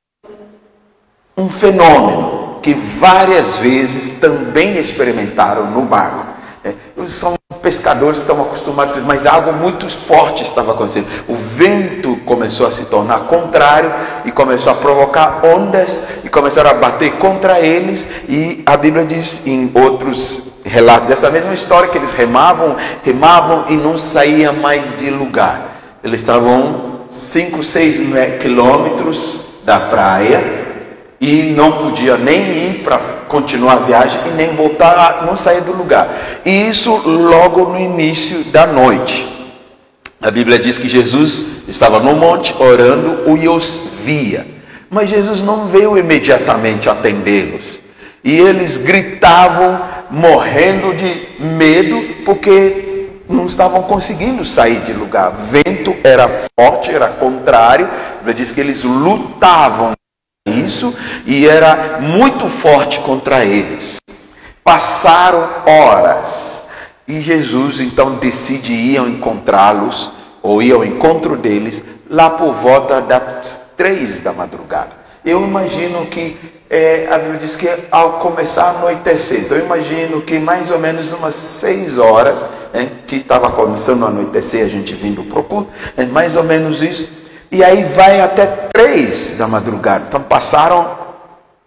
um 1.38 1.50
fenômeno 1.50 2.60
que 2.62 2.74
várias 2.74 3.58
vezes 3.58 4.12
também 4.12 4.78
experimentaram 4.78 5.70
no 5.70 5.82
barco. 5.82 6.26
É, 6.64 6.74
são 7.08 7.36
pescadores 7.62 8.18
que 8.18 8.24
estão 8.24 8.42
acostumados 8.42 8.92
com 8.92 8.98
isso, 8.98 9.08
mas 9.08 9.26
algo 9.28 9.54
muito 9.54 9.88
forte 9.88 10.42
estava 10.42 10.72
acontecendo. 10.72 11.06
O 11.28 11.36
vento 11.36 12.16
começou 12.26 12.66
a 12.66 12.72
se 12.72 12.86
tornar 12.86 13.28
contrário 13.28 13.94
e 14.24 14.32
começou 14.32 14.72
a 14.72 14.76
provocar 14.76 15.42
ondas 15.46 16.02
e 16.24 16.30
começaram 16.30 16.72
a 16.72 16.74
bater 16.74 17.14
contra 17.18 17.60
eles. 17.60 18.08
E 18.28 18.64
a 18.66 18.76
Bíblia 18.76 19.06
diz 19.06 19.46
em 19.46 19.70
outros 19.76 20.42
relatos 20.64 21.08
dessa 21.08 21.30
mesma 21.30 21.54
história 21.54 21.90
que 21.90 21.98
eles 22.00 22.12
remavam, 22.12 22.76
remavam 23.04 23.66
e 23.70 23.76
não 23.76 23.96
saía 23.96 24.52
mais 24.52 24.98
de 24.98 25.12
lugar. 25.12 26.00
Eles 26.04 26.22
estavam 26.22 27.02
5, 27.12 27.64
6 27.64 28.00
quilômetros 28.40 29.40
da 29.64 29.80
praia 29.80 30.65
e 31.20 31.54
não 31.56 31.72
podia 31.74 32.18
nem 32.18 32.68
ir 32.68 32.84
para 32.84 32.98
continuar 33.28 33.74
a 33.74 33.80
viagem 33.80 34.20
e 34.28 34.32
nem 34.32 34.54
voltar, 34.56 35.26
não 35.26 35.36
sair 35.36 35.62
do 35.62 35.72
lugar. 35.72 36.42
E 36.46 36.68
isso 36.68 36.96
logo 37.08 37.66
no 37.66 37.80
início 37.80 38.44
da 38.46 38.68
noite. 38.68 39.36
A 40.22 40.32
Bíblia 40.32 40.58
diz 40.58 40.78
que 40.78 40.88
Jesus 40.88 41.68
estava 41.68 42.00
no 42.00 42.16
monte 42.16 42.56
orando 42.60 43.38
e 43.38 43.48
os 43.48 43.92
via. 44.04 44.46
Mas 44.90 45.10
Jesus 45.10 45.42
não 45.42 45.68
veio 45.68 45.98
imediatamente 45.98 46.90
atendê-los. 46.90 47.80
E 48.24 48.38
eles 48.38 48.78
gritavam, 48.78 49.82
morrendo 50.10 50.94
de 50.96 51.44
medo, 51.44 52.02
porque 52.24 53.10
não 53.28 53.46
estavam 53.46 53.84
conseguindo 53.84 54.46
sair 54.46 54.80
de 54.82 54.94
lugar. 54.94 55.32
Vento 55.32 55.96
era 56.04 56.28
forte, 56.60 56.92
era 56.92 57.08
contrário. 57.08 57.86
A 57.86 58.18
Bíblia 58.18 58.34
diz 58.34 58.52
que 58.52 58.62
eles 58.62 58.84
lutavam 58.84 59.95
isso 60.48 60.96
e 61.26 61.48
era 61.48 62.00
muito 62.02 62.48
forte 62.48 63.00
contra 63.00 63.44
eles. 63.44 63.98
Passaram 64.64 65.48
horas 65.66 66.64
e 67.08 67.20
Jesus 67.20 67.80
então 67.80 68.16
decide 68.16 68.72
ir 68.72 69.00
encontrá-los 69.00 70.12
ou 70.44 70.62
ir 70.62 70.74
ao 70.74 70.86
encontro 70.86 71.36
deles 71.36 71.84
lá 72.10 72.30
por 72.30 72.54
volta 72.54 73.02
das 73.02 73.60
três 73.76 74.22
da 74.22 74.34
madrugada. 74.34 74.92
Eu 75.26 75.44
imagino 75.44 76.06
que 76.06 76.38
é, 76.70 77.08
a 77.10 77.18
Bíblia 77.18 77.40
diz 77.40 77.56
que 77.56 77.68
ao 77.90 78.20
começar 78.20 78.66
a 78.66 78.70
anoitecer, 78.80 79.42
então 79.42 79.58
eu 79.58 79.66
imagino 79.66 80.22
que 80.22 80.38
mais 80.38 80.70
ou 80.70 80.80
menos 80.80 81.12
umas 81.12 81.34
seis 81.34 81.98
horas, 81.98 82.46
né, 82.72 82.92
que 83.08 83.16
estava 83.16 83.52
começando 83.52 84.04
a 84.06 84.10
anoitecer, 84.10 84.64
a 84.64 84.70
gente 84.70 84.94
vindo 84.94 85.24
para 85.24 85.40
o 85.40 85.44
culto, 85.44 85.72
é 85.98 86.06
mais 86.06 86.36
ou 86.36 86.44
menos 86.44 86.82
isso 86.84 87.08
e 87.52 87.64
aí 87.64 87.84
vai 87.84 88.22
até 88.22 88.46
três 88.74 89.36
da 89.38 89.48
madrugada. 89.48 90.06
Então 90.08 90.22
passaram 90.22 91.06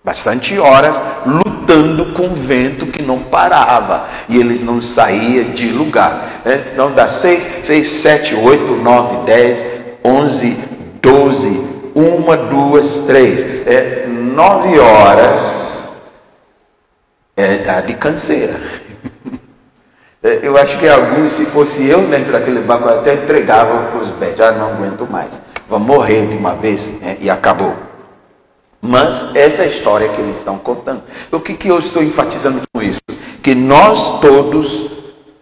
bastante 0.05 0.59
horas 0.59 1.01
lutando 1.27 2.07
com 2.15 2.29
o 2.29 2.35
vento 2.35 2.87
que 2.87 3.03
não 3.03 3.19
parava 3.19 4.07
e 4.29 4.39
eles 4.39 4.63
não 4.63 4.81
saíam 4.81 5.51
de 5.51 5.69
lugar. 5.71 6.43
Né? 6.45 6.71
Então 6.73 6.93
dá 6.93 7.09
seis, 7.09 7.49
seis, 7.63 7.89
sete, 7.89 8.35
oito, 8.35 8.75
nove, 8.77 9.27
dez, 9.27 9.67
onze, 10.05 10.57
doze, 11.03 11.61
uma, 11.95 12.37
duas, 12.37 13.03
três, 13.07 13.45
é, 13.67 14.07
nove 14.07 14.79
horas 14.79 15.89
é, 17.37 17.83
de 17.83 17.95
canseira. 17.95 18.55
É, 20.23 20.41
eu 20.43 20.57
acho 20.57 20.77
que 20.79 20.89
alguns, 20.89 21.33
se 21.33 21.47
fosse 21.47 21.87
eu 21.87 22.03
dentro 22.09 22.33
daquele 22.33 22.61
barco, 22.61 22.89
eu 22.89 22.99
até 22.99 23.15
entregava 23.15 23.85
para 23.85 24.01
os 24.01 24.11
betos, 24.11 24.39
já 24.39 24.51
não 24.51 24.73
aguento 24.73 25.07
mais 25.09 25.41
vão 25.69 25.79
morrer 25.79 26.27
de 26.27 26.37
uma 26.37 26.55
vez 26.55 27.01
né? 27.01 27.19
e 27.21 27.29
acabou. 27.29 27.75
Mas 28.81 29.35
essa 29.35 29.63
é 29.63 29.65
a 29.65 29.69
história 29.69 30.09
que 30.09 30.21
eles 30.21 30.39
estão 30.39 30.57
contando. 30.57 31.03
O 31.33 31.41
que, 31.41 31.55
que 31.55 31.69
eu 31.69 31.79
estou 31.79 32.03
enfatizando 32.03 32.63
com 32.73 32.81
isso? 32.81 33.01
Que 33.43 33.55
nós 33.55 34.21
todos, 34.21 34.91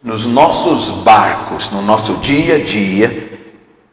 nos 0.02 0.24
nossos 0.24 0.90
barcos, 1.02 1.70
no 1.70 1.82
nosso 1.82 2.14
dia 2.14 2.56
a 2.56 2.58
dia, 2.58 3.38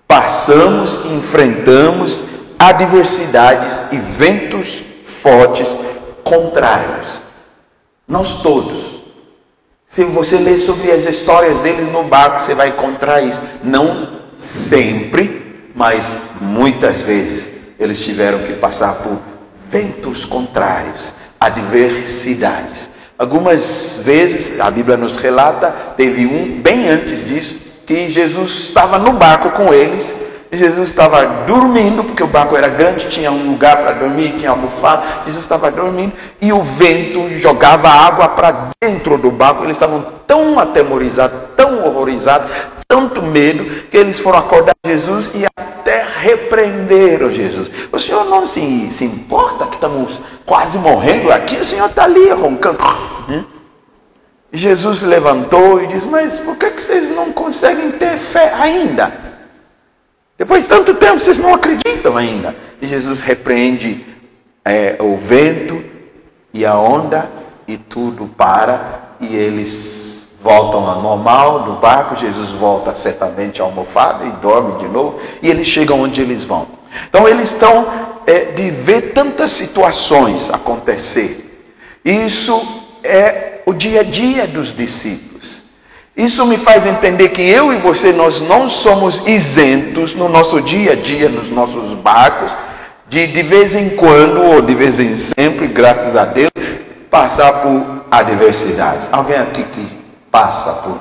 passamos 0.08 1.06
e 1.06 1.10
enfrentamos 1.10 2.24
adversidades 2.58 3.84
e 3.92 3.98
ventos 3.98 4.82
fortes 5.06 5.76
contrários. 6.24 7.22
Nós 8.08 8.42
todos. 8.42 8.94
Se 9.86 10.04
você 10.06 10.38
ler 10.38 10.58
sobre 10.58 10.92
as 10.92 11.06
histórias 11.06 11.60
deles 11.60 11.92
no 11.92 12.04
barco, 12.04 12.42
você 12.44 12.56
vai 12.56 12.70
encontrar 12.70 13.22
isso. 13.22 13.42
Não 13.64 14.22
sempre, 14.38 15.43
mas 15.76 16.16
muitas 16.40 17.02
vezes 17.02 17.50
eles 17.80 18.00
tiveram 18.00 18.40
que 18.40 18.54
passar 18.54 18.96
por 18.96 19.20
ventos 19.70 20.26
contrários, 20.26 21.14
adversidades. 21.40 22.90
Algumas 23.18 24.02
vezes, 24.04 24.60
a 24.60 24.70
Bíblia 24.70 24.98
nos 24.98 25.16
relata, 25.16 25.72
teve 25.98 26.26
um 26.26 26.62
bem 26.62 26.90
antes 26.90 27.28
disso, 27.28 27.56
que 27.86 28.12
Jesus 28.12 28.52
estava 28.60 28.98
no 28.98 29.14
barco 29.14 29.52
com 29.52 29.74
eles 29.74 30.14
Jesus 30.56 30.90
estava 30.90 31.26
dormindo, 31.48 32.04
porque 32.04 32.22
o 32.22 32.28
barco 32.28 32.56
era 32.56 32.68
grande, 32.68 33.08
tinha 33.08 33.32
um 33.32 33.52
lugar 33.52 33.78
para 33.78 33.94
dormir, 33.94 34.36
tinha 34.38 34.52
almofada. 34.52 35.04
Jesus 35.26 35.44
estava 35.44 35.72
dormindo 35.72 36.14
e 36.40 36.54
o 36.54 36.62
vento 36.62 37.38
jogava 37.38 37.90
água 37.90 38.30
para 38.30 38.70
dentro 38.82 39.18
do 39.18 39.32
barco. 39.32 39.64
Eles 39.64 39.78
estavam 39.78 40.06
tão 40.28 40.60
atemorizados, 40.60 41.38
tão 41.58 41.84
horrorizados, 41.86 42.48
tanto 42.94 43.24
medo, 43.24 43.88
que 43.90 43.98
eles 43.98 44.20
foram 44.20 44.38
acordar 44.38 44.76
Jesus 44.86 45.32
e 45.34 45.44
até 45.58 46.06
repreenderam 46.20 47.34
Jesus. 47.34 47.68
O 47.92 47.98
Senhor 47.98 48.24
não 48.26 48.46
se, 48.46 48.92
se 48.92 49.04
importa 49.04 49.66
que 49.66 49.74
estamos 49.74 50.22
quase 50.46 50.78
morrendo 50.78 51.32
aqui, 51.32 51.56
o 51.56 51.66
Senhor 51.66 51.90
está 51.90 52.04
ali 52.04 52.30
roncando. 52.30 52.78
Hum? 53.28 53.44
Jesus 54.52 55.02
levantou 55.02 55.82
e 55.82 55.88
disse: 55.88 56.06
Mas 56.06 56.38
por 56.38 56.56
que, 56.56 56.70
que 56.70 56.84
vocês 56.84 57.10
não 57.10 57.34
conseguem 57.34 57.94
ter 57.94 58.16
fé 58.16 58.54
ainda? 58.54 59.12
Depois 60.38 60.66
de 60.66 60.70
tanto 60.70 60.94
tempo, 60.94 61.20
vocês 61.20 61.40
não 61.40 61.56
acreditam 61.56 62.16
ainda. 62.16 62.56
E 62.80 62.88
Jesus 62.88 63.22
repreende 63.22 64.06
é, 64.64 64.98
o 65.00 65.18
vento 65.18 65.84
e 66.54 66.64
a 66.64 66.78
onda 66.78 67.28
e 67.68 67.76
tudo 67.76 68.28
para 68.38 69.16
e 69.20 69.36
eles 69.36 70.13
voltam 70.44 70.86
ao 70.88 71.02
normal 71.02 71.66
no 71.66 71.74
barco. 71.78 72.16
Jesus 72.16 72.52
volta 72.52 72.94
certamente 72.94 73.62
à 73.62 73.66
almofada 73.66 74.26
e 74.26 74.30
dorme 74.42 74.78
de 74.80 74.88
novo 74.88 75.20
e 75.42 75.50
eles 75.50 75.66
chegam 75.66 76.02
onde 76.02 76.22
eles 76.22 76.44
vão. 76.44 76.68
Então 77.10 77.28
eles 77.28 77.50
estão 77.50 77.88
é, 78.28 78.46
de 78.46 78.70
ver 78.70 79.14
tantas 79.14 79.52
situações 79.54 80.50
acontecer. 80.50 81.40
Isso 82.04 82.62
é 83.04 83.62
o 83.66 83.74
dia 83.74 84.02
a 84.02 84.04
dia 84.04 84.46
dos 84.46 84.74
discípulos. 84.74 85.64
Isso 86.16 86.46
me 86.46 86.58
faz 86.58 86.86
entender 86.86 87.30
que 87.30 87.42
eu 87.42 87.74
e 87.74 87.78
você 87.78 88.12
nós 88.12 88.40
não 88.42 88.70
somos 88.70 89.26
isentos 89.26 90.14
no 90.14 90.30
nosso 90.30 90.62
dia 90.62 90.92
a 90.92 90.96
dia, 90.96 91.28
nos 91.28 91.50
nossos 91.50 91.96
barcos, 91.96 92.52
de 93.10 93.26
de 93.26 93.42
vez 93.42 93.76
em 93.76 93.90
quando 93.92 94.44
ou 94.44 94.62
de 94.62 94.76
vez 94.76 95.00
em 95.00 95.18
sempre, 95.18 95.66
graças 95.68 96.16
a 96.16 96.26
Deus, 96.26 96.52
passar 97.10 97.62
por 97.62 98.06
adversidades. 98.12 99.10
Alguém 99.12 99.38
aqui 99.38 99.64
que 99.64 100.03
passa 100.34 100.74
por 100.74 101.00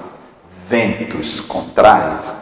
ventos 0.69 1.41
contrários? 1.41 2.35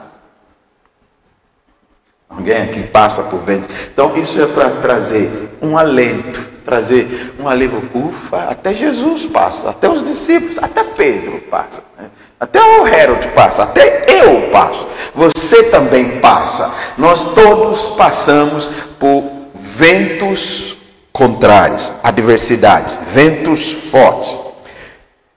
Alguém 2.29 2.63
aqui 2.63 2.83
passa 2.83 3.23
por 3.23 3.39
ventos. 3.39 3.69
Então, 3.93 4.17
isso 4.17 4.43
é 4.43 4.47
para 4.47 4.71
trazer 4.71 5.57
um 5.63 5.79
alento, 5.79 6.45
trazer 6.65 7.35
um 7.39 7.49
alívio. 7.49 7.89
Ufa, 7.95 8.45
até 8.51 8.75
Jesus 8.75 9.27
passa, 9.27 9.71
até 9.71 9.89
os 9.89 10.03
discípulos, 10.03 10.59
até 10.61 10.83
Pedro 10.83 11.41
passa, 11.43 11.85
né? 11.97 12.11
até 12.41 12.61
o 12.61 12.87
Herod 12.87 13.29
passa, 13.29 13.63
até 13.63 14.07
eu 14.09 14.51
passo. 14.51 14.89
Você 15.15 15.71
também 15.71 16.19
passa. 16.21 16.73
Nós 16.99 17.25
todos 17.35 17.89
passamos 17.97 18.69
por 18.99 19.31
ventos 19.55 20.77
contrários, 21.13 21.93
adversidades, 22.03 22.99
ventos 23.13 23.71
fortes. 23.73 24.50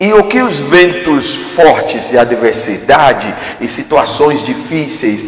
E 0.03 0.11
o 0.11 0.25
que 0.25 0.41
os 0.41 0.59
ventos 0.59 1.33
fortes 1.33 2.11
e 2.11 2.17
adversidade 2.17 3.33
e 3.61 3.69
situações 3.69 4.43
difíceis, 4.43 5.25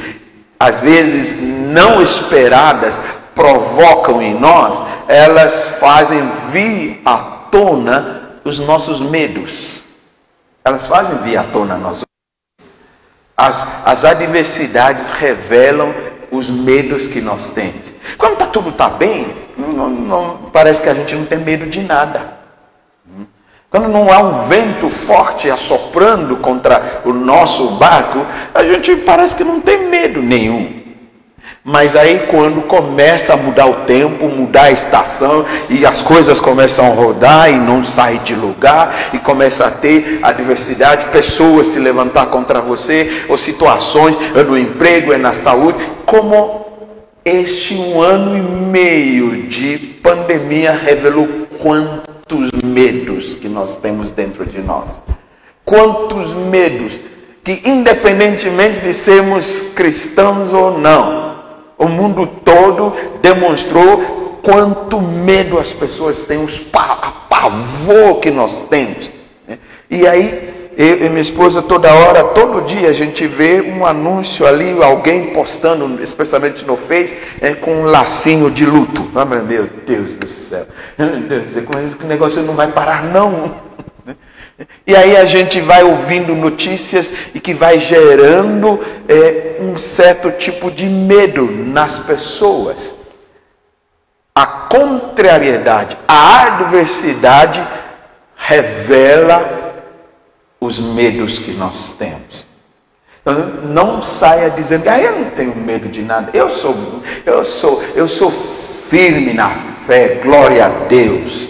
às 0.59 0.81
vezes 0.81 1.33
não 1.71 2.01
esperadas, 2.01 2.99
provocam 3.33 4.21
em 4.21 4.37
nós, 4.37 4.83
elas 5.07 5.69
fazem 5.79 6.21
vir 6.51 7.01
à 7.05 7.15
tona 7.49 8.39
os 8.43 8.59
nossos 8.59 8.99
medos. 8.99 9.81
Elas 10.65 10.85
fazem 10.87 11.19
vir 11.19 11.37
à 11.37 11.43
tona 11.43 11.77
nossos 11.77 12.03
as, 13.37 13.65
as 13.85 14.03
adversidades 14.03 15.05
revelam 15.19 15.93
os 16.29 16.49
medos 16.49 17.07
que 17.07 17.21
nós 17.21 17.49
temos. 17.49 17.93
Quando 18.17 18.37
tá, 18.37 18.47
tudo 18.47 18.71
está 18.71 18.89
bem, 18.89 19.33
não, 19.57 19.89
não, 19.89 20.37
parece 20.51 20.81
que 20.81 20.89
a 20.89 20.93
gente 20.93 21.15
não 21.15 21.25
tem 21.25 21.39
medo 21.39 21.65
de 21.65 21.81
nada. 21.81 22.34
Quando 23.75 23.89
não 23.89 24.09
há 24.09 24.19
um 24.19 24.47
vento 24.47 24.89
forte 24.89 25.49
assoprando 25.49 26.37
contra 26.37 27.01
o 27.03 27.11
nosso 27.11 27.71
barco, 27.71 28.25
a 28.53 28.63
gente 28.63 28.95
parece 28.95 29.35
que 29.35 29.43
não 29.43 29.59
tem 29.59 29.89
medo 29.89 30.21
nenhum. 30.21 30.81
Mas 31.61 31.93
aí 31.93 32.25
quando 32.31 32.61
começa 32.61 33.33
a 33.33 33.35
mudar 33.35 33.65
o 33.65 33.73
tempo, 33.85 34.29
mudar 34.29 34.67
a 34.67 34.71
estação 34.71 35.45
e 35.69 35.85
as 35.85 36.01
coisas 36.01 36.39
começam 36.39 36.85
a 36.85 36.95
rodar 36.95 37.51
e 37.51 37.57
não 37.57 37.83
sai 37.83 38.19
de 38.19 38.33
lugar 38.33 39.09
e 39.11 39.19
começa 39.19 39.67
a 39.67 39.71
ter 39.71 40.19
adversidade, 40.23 41.07
pessoas 41.07 41.67
se 41.67 41.77
levantar 41.77 42.27
contra 42.27 42.61
você, 42.61 43.25
ou 43.27 43.37
situações, 43.37 44.17
é 44.33 44.41
no 44.41 44.57
emprego, 44.57 45.11
é 45.11 45.17
na 45.17 45.33
saúde, 45.33 45.85
como 46.05 46.65
este 47.25 47.75
um 47.75 48.01
ano 48.01 48.37
e 48.37 48.41
meio 48.41 49.43
de 49.49 49.77
pandemia 50.01 50.71
revelou 50.71 51.27
quantos 52.27 52.49
medos 52.63 53.35
que 53.35 53.47
nós 53.47 53.77
temos 53.77 54.09
dentro 54.09 54.45
de 54.45 54.59
nós. 54.59 55.01
Quantos 55.63 56.33
medos 56.33 56.99
que 57.43 57.61
independentemente 57.63 58.79
de 58.79 58.93
sermos 58.93 59.61
cristãos 59.75 60.51
ou 60.51 60.79
não, 60.79 61.35
o 61.77 61.87
mundo 61.87 62.25
todo 62.43 62.93
demonstrou 63.21 64.39
quanto 64.41 64.99
medo 64.99 65.59
as 65.59 65.71
pessoas 65.71 66.23
têm, 66.25 66.43
os 66.43 66.59
pavor 66.59 68.19
que 68.19 68.31
nós 68.31 68.61
temos. 68.61 69.11
Né? 69.47 69.59
E 69.89 70.07
aí, 70.07 70.54
eu 70.77 71.05
e 71.05 71.09
minha 71.09 71.21
esposa, 71.21 71.61
toda 71.61 71.93
hora, 71.93 72.23
todo 72.23 72.65
dia, 72.65 72.89
a 72.89 72.93
gente 72.93 73.25
vê 73.27 73.61
um 73.61 73.85
anúncio 73.85 74.45
ali, 74.45 74.81
alguém 74.83 75.27
postando, 75.27 76.01
especialmente 76.03 76.65
no 76.65 76.75
Face, 76.75 77.17
é, 77.41 77.53
com 77.53 77.71
um 77.71 77.85
lacinho 77.85 78.51
de 78.51 78.65
luto. 78.65 79.09
Ah, 79.15 79.25
meu 79.25 79.69
Deus 79.85 80.13
do 80.13 80.27
céu, 80.27 80.65
meu 80.97 81.21
Deus, 81.21 81.45
esse 81.55 82.05
negócio 82.05 82.41
não 82.43 82.55
vai 82.55 82.67
parar, 82.67 83.03
não. 83.03 83.55
E 84.87 84.95
aí 84.95 85.17
a 85.17 85.25
gente 85.25 85.59
vai 85.59 85.83
ouvindo 85.83 86.33
notícias 86.33 87.11
e 87.33 87.39
que 87.39 87.53
vai 87.53 87.79
gerando 87.79 88.79
é, 89.07 89.57
um 89.59 89.75
certo 89.75 90.31
tipo 90.31 90.71
de 90.71 90.85
medo 90.85 91.49
nas 91.49 91.99
pessoas. 91.99 92.95
A 94.33 94.45
contrariedade, 94.45 95.97
a 96.07 96.43
adversidade 96.43 97.65
revela 98.35 99.54
os 100.59 100.79
medos 100.79 101.39
que 101.39 101.51
nós 101.51 101.93
temos. 101.93 102.45
Então, 103.21 103.39
não 103.63 104.01
saia 104.01 104.49
dizendo, 104.49 104.87
ah, 104.87 104.99
eu 104.99 105.19
não 105.19 105.29
tenho 105.31 105.55
medo 105.55 105.89
de 105.89 106.01
nada. 106.01 106.29
Eu 106.33 106.49
sou, 106.49 106.75
eu 107.25 107.43
sou, 107.43 107.83
eu 107.95 108.07
sou 108.07 108.29
firme 108.31 109.33
na 109.33 109.49
fé, 109.87 110.19
glória 110.23 110.65
a 110.65 110.69
Deus. 110.85 111.49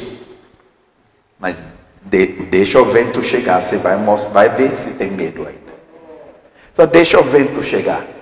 Mas 1.38 1.62
de, 2.02 2.28
deixa 2.28 2.82
o 2.82 2.86
vento 2.86 3.22
chegar, 3.22 3.62
você 3.62 3.78
vai, 3.78 3.98
vai 4.32 4.50
ver 4.50 4.76
se 4.76 4.92
tem 4.92 5.12
medo 5.12 5.46
ainda. 5.46 5.76
Só 6.74 6.86
deixa 6.86 7.20
o 7.20 7.24
vento 7.24 7.62
chegar. 7.62 8.15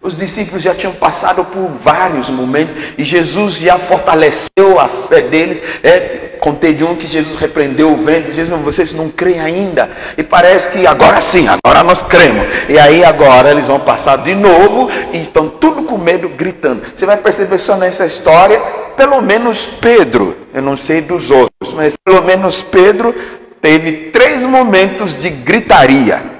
Os 0.00 0.18
discípulos 0.18 0.62
já 0.62 0.74
tinham 0.74 0.92
passado 0.92 1.44
por 1.44 1.68
vários 1.82 2.30
momentos 2.30 2.74
e 2.96 3.02
Jesus 3.02 3.54
já 3.54 3.78
fortaleceu 3.78 4.78
a 4.78 4.86
fé 4.86 5.22
deles. 5.22 5.60
É, 5.82 6.36
contei 6.38 6.74
de 6.74 6.84
um 6.84 6.94
que 6.94 7.08
Jesus 7.08 7.36
repreendeu 7.40 7.92
o 7.92 7.96
vento. 7.96 8.32
Jesus, 8.32 8.60
vocês 8.62 8.94
não 8.94 9.08
creem 9.08 9.40
ainda. 9.40 9.90
E 10.16 10.22
parece 10.22 10.70
que 10.70 10.86
agora 10.86 11.20
sim, 11.20 11.48
agora 11.48 11.82
nós 11.82 12.02
cremos. 12.02 12.46
E 12.68 12.78
aí 12.78 13.04
agora 13.04 13.50
eles 13.50 13.66
vão 13.66 13.80
passar 13.80 14.18
de 14.18 14.34
novo 14.34 14.88
e 15.12 15.20
estão 15.20 15.48
tudo 15.48 15.82
com 15.82 15.98
medo, 15.98 16.28
gritando. 16.28 16.82
Você 16.94 17.06
vai 17.06 17.16
perceber 17.16 17.58
só 17.58 17.76
nessa 17.76 18.06
história, 18.06 18.60
pelo 18.96 19.20
menos 19.20 19.66
Pedro, 19.66 20.36
eu 20.54 20.62
não 20.62 20.76
sei 20.76 21.00
dos 21.00 21.30
outros, 21.30 21.74
mas 21.74 21.96
pelo 21.96 22.22
menos 22.22 22.62
Pedro 22.62 23.14
teve 23.60 24.10
três 24.12 24.44
momentos 24.44 25.18
de 25.18 25.30
gritaria. 25.30 26.35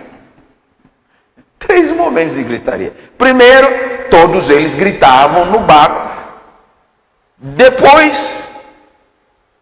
Três 1.59 1.91
momentos 1.91 2.35
de 2.35 2.43
gritaria. 2.43 2.93
Primeiro, 3.17 3.69
todos 4.11 4.51
eles 4.51 4.75
gritavam 4.75 5.47
no 5.47 5.61
barco. 5.61 6.07
Depois, 7.39 8.49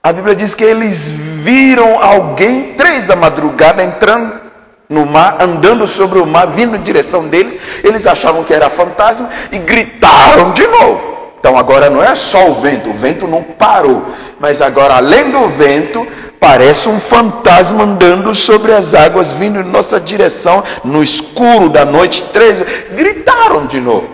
a 0.03 0.13
Bíblia 0.13 0.35
diz 0.35 0.55
que 0.55 0.65
eles 0.65 1.09
viram 1.09 1.99
alguém, 1.99 2.75
três 2.75 3.07
da 3.07 3.17
madrugada, 3.17 3.83
entrando 3.83 4.45
no 4.89 5.07
mar, 5.07 5.39
andando 5.41 5.87
sobre 5.87 6.19
o 6.19 6.27
mar, 6.27 6.47
vindo 6.49 6.77
em 6.77 6.83
direção 6.83 7.27
deles. 7.29 7.57
Eles 7.83 8.07
achavam 8.07 8.45
que 8.45 8.53
era 8.53 8.69
fantasma 8.69 9.31
e 9.51 9.59
gritaram 9.59 10.53
de 10.53 10.67
novo. 10.67 11.15
Então 11.41 11.59
agora 11.59 11.91
não 11.91 12.03
é 12.03 12.15
só 12.15 12.51
o 12.51 12.55
vento, 12.55 12.89
o 12.89 12.95
vento 12.95 13.27
não 13.27 13.43
parou, 13.43 14.07
mas 14.41 14.63
agora 14.63 14.95
além 14.97 15.31
do 15.31 15.49
vento, 15.49 16.07
Parece 16.45 16.91
um 16.91 17.01
fantasma 17.01 17.85
andando 17.85 18.35
sobre 18.35 18.71
as 18.71 18.93
águas, 18.93 19.33
vindo 19.33 19.61
em 19.61 19.65
nossa 19.65 19.99
direção, 19.99 20.63
no 20.85 21.03
escuro 21.03 21.71
da 21.71 21.87
noite. 21.87 22.23
Três 22.35 22.63
gritaram 22.95 23.65
de 23.65 23.81
novo. 23.81 24.11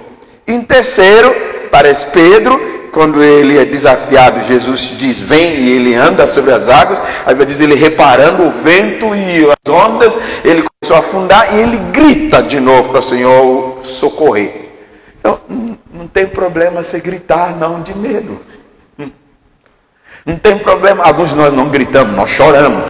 Em 0.46 0.62
terceiro, 0.62 1.34
parece 1.72 2.06
Pedro, 2.06 2.88
quando 2.92 3.20
ele 3.20 3.58
é 3.58 3.64
desafiado, 3.64 4.46
Jesus 4.46 4.94
diz: 4.96 5.18
Vem, 5.18 5.56
e 5.56 5.70
ele 5.70 5.96
anda 5.96 6.24
sobre 6.24 6.52
as 6.52 6.68
águas. 6.68 7.02
Aí 7.26 7.34
vai 7.34 7.44
dizer: 7.44 7.64
ele 7.64 7.74
reparando 7.74 8.44
o 8.44 8.50
vento 8.52 9.12
e 9.12 9.44
as 9.50 9.72
ondas, 9.72 10.16
ele 10.44 10.62
começou 10.62 10.94
a 10.94 11.00
afundar 11.00 11.52
e 11.52 11.58
ele 11.58 11.78
grita 11.90 12.40
de 12.44 12.60
novo 12.60 12.90
para 12.90 13.00
o 13.00 13.02
Senhor 13.02 13.78
socorrer. 13.82 14.68
Então, 15.18 15.40
não 15.92 16.06
tem 16.06 16.28
problema 16.28 16.84
você 16.84 17.00
gritar, 17.00 17.56
não, 17.56 17.82
de 17.82 17.92
medo. 17.92 18.38
Não 20.30 20.38
tem 20.38 20.56
problema. 20.56 21.02
Alguns 21.02 21.30
de 21.30 21.36
nós 21.36 21.52
não 21.52 21.68
gritamos, 21.68 22.14
nós 22.14 22.30
choramos. 22.30 22.84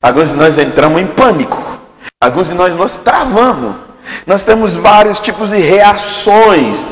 Alguns 0.00 0.30
de 0.30 0.36
nós 0.36 0.56
entramos 0.58 1.00
em 1.02 1.06
pânico. 1.06 1.60
Alguns 2.20 2.46
de 2.46 2.54
nós 2.54 2.76
nós 2.76 2.96
travamos. 2.96 3.74
Nós 4.24 4.44
temos 4.44 4.76
vários 4.76 5.18
tipos 5.18 5.50
de 5.50 5.56
reações 5.56 6.86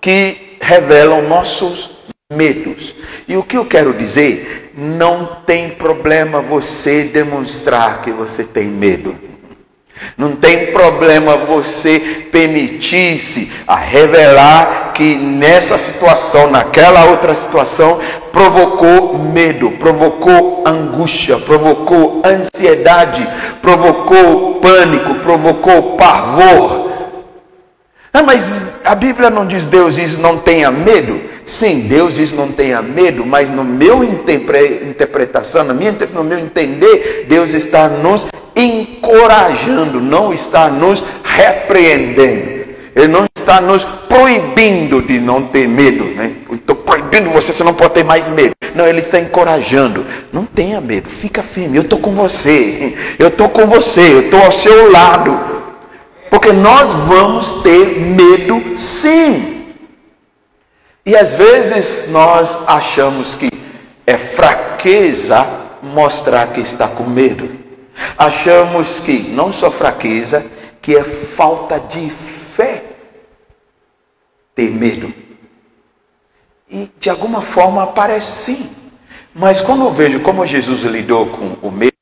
que 0.00 0.58
revelam 0.60 1.22
nossos 1.22 1.90
medos. 2.32 2.94
E 3.26 3.36
o 3.36 3.42
que 3.42 3.56
eu 3.56 3.64
quero 3.64 3.92
dizer, 3.92 4.72
não 4.76 5.38
tem 5.44 5.70
problema 5.70 6.40
você 6.40 7.02
demonstrar 7.02 8.00
que 8.00 8.12
você 8.12 8.44
tem 8.44 8.66
medo. 8.66 9.16
Não 10.16 10.36
tem 10.36 10.72
problema 10.72 11.36
você 11.36 12.28
permitir-se 12.30 13.50
a 13.66 13.76
revelar 13.76 14.92
que 14.94 15.16
nessa 15.16 15.76
situação, 15.76 16.50
naquela 16.50 17.04
outra 17.06 17.34
situação, 17.34 18.00
provocou 18.32 19.18
medo, 19.18 19.72
provocou 19.72 20.64
angústia, 20.66 21.38
provocou 21.38 22.22
ansiedade, 22.24 23.26
provocou 23.60 24.56
pânico, 24.56 25.14
provocou 25.16 25.96
pavor. 25.96 26.90
Ah, 28.12 28.22
mas 28.22 28.68
a 28.84 28.94
Bíblia 28.94 29.30
não 29.30 29.46
diz 29.46 29.66
Deus 29.66 29.96
diz 29.96 30.16
não 30.16 30.38
tenha 30.38 30.70
medo. 30.70 31.20
Sim, 31.44 31.80
Deus 31.80 32.14
diz 32.14 32.32
não 32.32 32.48
tenha 32.48 32.80
medo, 32.80 33.26
mas 33.26 33.50
no 33.50 33.62
meu 33.62 34.02
interpretação, 34.02 35.64
no 35.64 35.74
meu 36.24 36.38
entender, 36.38 37.26
Deus 37.28 37.52
está 37.52 37.88
nos 37.88 38.26
encorajando, 38.56 40.00
não 40.00 40.32
está 40.32 40.68
nos 40.68 41.04
repreendendo. 41.22 42.64
Ele 42.96 43.08
não 43.08 43.24
está 43.36 43.60
nos 43.60 43.84
proibindo 43.84 45.02
de 45.02 45.18
não 45.18 45.42
ter 45.42 45.68
medo. 45.68 46.04
Né? 46.04 46.32
Estou 46.52 46.76
proibindo 46.76 47.28
você, 47.30 47.52
você 47.52 47.64
não 47.64 47.74
pode 47.74 47.94
ter 47.94 48.04
mais 48.04 48.28
medo. 48.28 48.54
Não, 48.74 48.86
ele 48.86 49.00
está 49.00 49.18
encorajando. 49.18 50.06
Não 50.32 50.44
tenha 50.44 50.80
medo, 50.80 51.08
fica 51.10 51.42
firme. 51.42 51.76
Eu 51.76 51.82
estou 51.82 51.98
com 51.98 52.12
você. 52.12 52.94
Eu 53.18 53.28
estou 53.28 53.48
com 53.48 53.66
você. 53.66 54.00
Eu 54.00 54.20
estou 54.20 54.40
ao 54.40 54.52
seu 54.52 54.92
lado. 54.92 55.38
Porque 56.30 56.52
nós 56.52 56.94
vamos 56.94 57.54
ter 57.62 57.98
medo 57.98 58.76
sim. 58.76 59.53
E 61.06 61.14
às 61.14 61.34
vezes 61.34 62.08
nós 62.08 62.66
achamos 62.66 63.34
que 63.34 63.50
é 64.06 64.16
fraqueza 64.16 65.46
mostrar 65.82 66.52
que 66.52 66.60
está 66.60 66.88
com 66.88 67.04
medo. 67.04 67.48
Achamos 68.16 69.00
que 69.00 69.18
não 69.30 69.52
só 69.52 69.70
fraqueza, 69.70 70.44
que 70.80 70.96
é 70.96 71.04
falta 71.04 71.78
de 71.78 72.10
fé 72.10 72.82
ter 74.54 74.70
medo. 74.70 75.12
E 76.70 76.90
de 76.98 77.10
alguma 77.10 77.42
forma 77.42 77.86
parece 77.88 78.54
sim. 78.54 78.70
Mas 79.34 79.60
quando 79.60 79.84
eu 79.84 79.90
vejo 79.90 80.20
como 80.20 80.46
Jesus 80.46 80.82
lidou 80.82 81.26
com 81.26 81.56
o 81.60 81.70
medo, 81.70 81.92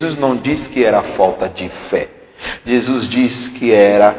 Jesus 0.00 0.18
não 0.18 0.36
diz 0.36 0.66
que 0.66 0.84
era 0.84 1.02
falta 1.02 1.48
de 1.48 1.68
fé. 1.68 2.08
Jesus 2.64 3.08
diz 3.08 3.48
que 3.48 3.72
era 3.72 4.12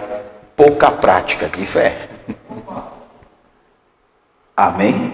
pouca 0.56 0.89
prática 0.89 1.49
de 1.49 1.65
fé. 1.65 1.94
Amém? 4.56 5.13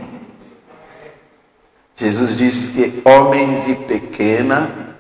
Jesus 1.96 2.36
diz 2.36 2.70
que 2.70 3.02
homens 3.06 3.66
de 3.66 3.76
pequena 3.76 4.96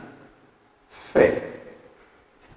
fé. 1.13 1.43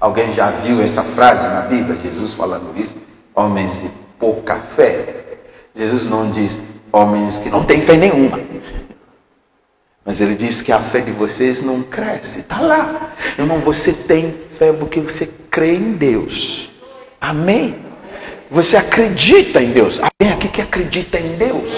Alguém 0.01 0.33
já 0.35 0.51
viu 0.51 0.83
essa 0.83 1.03
frase 1.03 1.49
na 1.49 1.62
Bíblia? 1.62 1.99
Jesus 1.99 2.35
falando 2.35 2.79
isso? 2.79 2.97
Homens 3.35 3.81
de 3.81 3.90
pouca 4.18 4.57
fé. 4.57 5.38
Jesus 5.75 6.07
não 6.07 6.31
diz 6.31 6.59
homens 6.92 7.38
que 7.38 7.51
não 7.51 7.64
têm 7.64 7.81
fé 7.81 7.97
nenhuma. 7.97 8.40
Mas 10.05 10.20
ele 10.20 10.35
diz 10.35 10.62
que 10.62 10.70
a 10.70 10.79
fé 10.79 11.01
de 11.01 11.11
vocês 11.11 11.62
não 11.62 11.83
cresce. 11.83 12.40
Está 12.40 12.61
lá. 12.61 13.12
Irmão, 13.38 13.61
você 13.61 13.92
tem 13.92 14.35
fé 14.59 14.73
porque 14.73 15.01
você 15.01 15.27
crê 15.51 15.75
em 15.75 15.92
Deus. 15.92 16.70
Amém? 17.20 17.77
Você 18.50 18.76
acredita 18.76 19.61
em 19.61 19.70
Deus. 19.70 20.00
Alguém 20.00 20.35
aqui 20.35 20.48
que 20.48 20.61
acredita 20.61 21.18
em 21.18 21.37
Deus? 21.37 21.70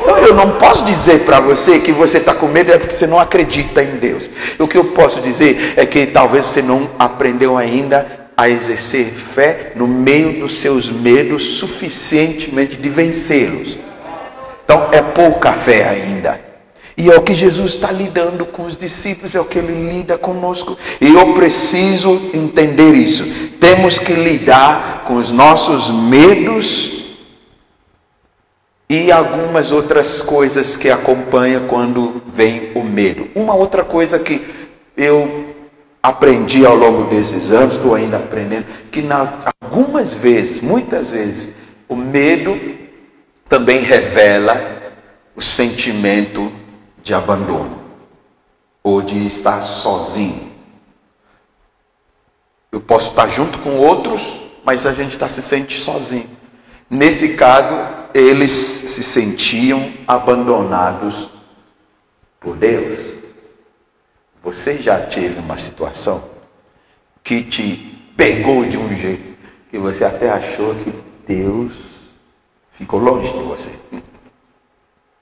Então 0.00 0.18
eu 0.18 0.34
não 0.34 0.52
posso 0.52 0.84
dizer 0.84 1.20
para 1.20 1.40
você 1.40 1.78
que 1.78 1.92
você 1.92 2.18
está 2.18 2.34
com 2.34 2.48
medo 2.48 2.72
é 2.72 2.78
porque 2.78 2.94
você 2.94 3.06
não 3.06 3.18
acredita 3.18 3.82
em 3.82 3.96
Deus. 3.98 4.28
O 4.58 4.66
que 4.66 4.76
eu 4.76 4.86
posso 4.86 5.20
dizer 5.20 5.74
é 5.76 5.86
que 5.86 6.06
talvez 6.06 6.46
você 6.46 6.60
não 6.60 6.90
aprendeu 6.98 7.56
ainda 7.56 8.30
a 8.36 8.48
exercer 8.48 9.06
fé 9.06 9.72
no 9.76 9.86
meio 9.86 10.40
dos 10.40 10.60
seus 10.60 10.90
medos 10.90 11.58
suficientemente 11.58 12.76
de 12.76 12.88
vencê-los. 12.88 13.78
Então 14.64 14.88
é 14.90 15.02
pouca 15.02 15.52
fé 15.52 15.88
ainda. 15.88 16.51
E 16.96 17.10
é 17.10 17.16
o 17.16 17.22
que 17.22 17.34
Jesus 17.34 17.74
está 17.74 17.90
lidando 17.90 18.44
com 18.44 18.66
os 18.66 18.76
discípulos, 18.76 19.34
é 19.34 19.40
o 19.40 19.44
que 19.44 19.58
ele 19.58 19.90
lida 19.90 20.18
conosco. 20.18 20.76
E 21.00 21.14
eu 21.14 21.32
preciso 21.34 22.30
entender 22.34 22.94
isso. 22.94 23.24
Temos 23.58 23.98
que 23.98 24.12
lidar 24.12 25.04
com 25.06 25.16
os 25.16 25.32
nossos 25.32 25.90
medos 25.90 27.02
e 28.88 29.10
algumas 29.10 29.72
outras 29.72 30.20
coisas 30.20 30.76
que 30.76 30.90
acompanham 30.90 31.66
quando 31.66 32.22
vem 32.34 32.72
o 32.74 32.82
medo. 32.82 33.28
Uma 33.34 33.54
outra 33.54 33.82
coisa 33.82 34.18
que 34.18 34.44
eu 34.94 35.54
aprendi 36.02 36.66
ao 36.66 36.76
longo 36.76 37.04
desses 37.04 37.52
anos, 37.52 37.76
estou 37.76 37.94
ainda 37.94 38.18
aprendendo, 38.18 38.66
que 38.90 39.00
na, 39.00 39.44
algumas 39.60 40.14
vezes, 40.14 40.60
muitas 40.60 41.10
vezes, 41.10 41.50
o 41.88 41.96
medo 41.96 42.58
também 43.48 43.80
revela 43.80 44.92
o 45.34 45.40
sentimento 45.40 46.52
de 47.02 47.14
abandono 47.14 47.82
ou 48.82 49.02
de 49.02 49.26
estar 49.26 49.60
sozinho. 49.60 50.52
Eu 52.70 52.80
posso 52.80 53.10
estar 53.10 53.28
junto 53.28 53.58
com 53.58 53.76
outros, 53.76 54.40
mas 54.64 54.86
a 54.86 54.92
gente 54.92 55.12
está 55.12 55.28
se 55.28 55.42
sente 55.42 55.78
sozinho. 55.78 56.28
Nesse 56.88 57.36
caso, 57.36 57.74
eles 58.14 58.50
se 58.50 59.02
sentiam 59.02 59.92
abandonados 60.06 61.28
por 62.40 62.56
Deus. 62.56 63.14
Você 64.42 64.78
já 64.78 65.00
teve 65.06 65.38
uma 65.38 65.56
situação 65.56 66.30
que 67.22 67.42
te 67.42 68.12
pegou 68.16 68.64
de 68.64 68.76
um 68.76 68.94
jeito 68.96 69.36
que 69.70 69.78
você 69.78 70.04
até 70.04 70.30
achou 70.30 70.74
que 70.74 70.92
Deus 71.26 71.72
ficou 72.72 73.00
longe 73.00 73.32
de 73.32 73.38
você? 73.38 73.70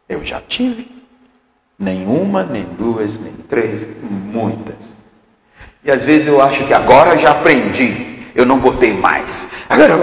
Eu 0.09 0.25
já 0.25 0.40
tive. 0.40 1.00
Nenhuma, 1.81 2.45
nem 2.45 2.64
duas, 2.79 3.19
nem 3.19 3.33
três, 3.33 3.88
muitas. 4.03 4.77
E 5.83 5.90
às 5.90 6.05
vezes 6.05 6.29
eu 6.29 6.43
acho 6.43 6.66
que 6.66 6.75
agora 6.75 7.16
já 7.16 7.31
aprendi 7.31 8.11
eu 8.35 8.47
não 8.47 8.61
vou 8.61 8.75
ter 8.75 8.93
mais. 8.95 9.49
Agora 9.69 9.95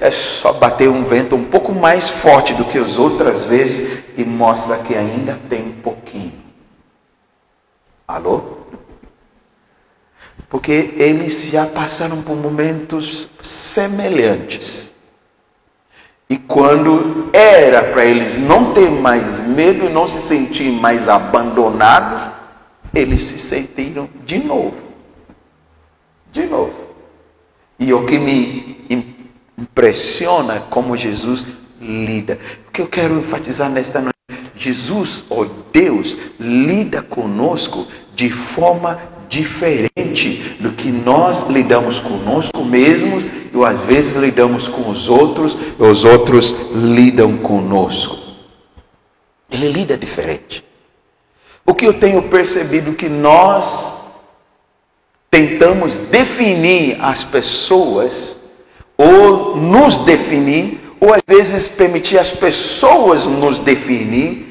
é 0.00 0.10
só 0.10 0.52
bater 0.52 0.88
um 0.88 1.04
vento 1.04 1.36
um 1.36 1.44
pouco 1.44 1.72
mais 1.72 2.08
forte 2.08 2.54
do 2.54 2.64
que 2.64 2.78
as 2.78 2.98
outras 2.98 3.44
vezes 3.44 4.04
e 4.16 4.24
mostra 4.24 4.78
que 4.78 4.94
ainda 4.94 5.38
tem 5.48 5.62
um 5.62 5.80
pouquinho. 5.80 6.32
Alô? 8.06 8.58
Porque 10.48 10.94
eles 10.96 11.48
já 11.50 11.66
passaram 11.66 12.22
por 12.22 12.36
momentos 12.36 13.28
semelhantes. 13.42 14.89
E 16.30 16.38
quando 16.38 17.28
era 17.32 17.82
para 17.82 18.04
eles 18.04 18.38
não 18.38 18.72
ter 18.72 18.88
mais 18.88 19.44
medo 19.48 19.86
e 19.86 19.88
não 19.88 20.06
se 20.06 20.20
sentir 20.20 20.70
mais 20.70 21.08
abandonados, 21.08 22.30
eles 22.94 23.22
se 23.22 23.36
sentiram 23.36 24.08
de 24.24 24.38
novo. 24.38 24.76
De 26.32 26.46
novo. 26.46 26.72
E 27.80 27.92
o 27.92 28.06
que 28.06 28.16
me 28.16 28.86
impressiona 29.58 30.54
é 30.54 30.62
como 30.70 30.96
Jesus 30.96 31.44
lida. 31.80 32.38
O 32.68 32.70
que 32.70 32.80
eu 32.80 32.86
quero 32.86 33.18
enfatizar 33.18 33.68
nesta 33.68 34.00
noite, 34.00 34.52
Jesus, 34.54 35.24
ou 35.28 35.42
oh 35.42 35.50
Deus, 35.72 36.16
lida 36.38 37.02
conosco 37.02 37.88
de 38.14 38.30
forma 38.30 39.00
diferente 39.28 40.49
do 40.60 40.72
que 40.72 40.92
nós 40.92 41.48
lidamos 41.48 41.98
conosco 41.98 42.62
mesmos 42.64 43.24
e 43.24 43.64
às 43.66 43.82
vezes 43.82 44.14
lidamos 44.14 44.68
com 44.68 44.90
os 44.90 45.08
outros 45.08 45.56
e 45.78 45.82
os 45.82 46.04
outros 46.04 46.54
lidam 46.74 47.38
conosco. 47.38 48.18
Ele 49.50 49.68
lida 49.68 49.96
diferente. 49.96 50.62
O 51.66 51.74
que 51.74 51.86
eu 51.86 51.94
tenho 51.94 52.22
percebido 52.22 52.92
que 52.92 53.08
nós 53.08 53.94
tentamos 55.30 55.96
definir 55.96 57.00
as 57.00 57.24
pessoas, 57.24 58.36
ou 58.96 59.56
nos 59.56 59.98
definir, 59.98 60.80
ou 61.00 61.14
às 61.14 61.22
vezes 61.26 61.68
permitir 61.68 62.18
as 62.18 62.30
pessoas 62.30 63.26
nos 63.26 63.60
definir, 63.60 64.46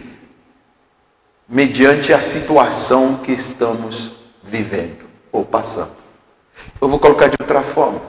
mediante 1.48 2.14
a 2.14 2.20
situação 2.20 3.18
que 3.18 3.32
estamos 3.32 4.14
vivendo 4.44 5.09
ou 5.32 5.46
passando. 5.46 5.92
Eu 6.82 6.88
vou 6.88 7.00
colocar 7.00 7.28
de 7.28 7.38
outra 7.40 7.62
forma. 7.62 8.02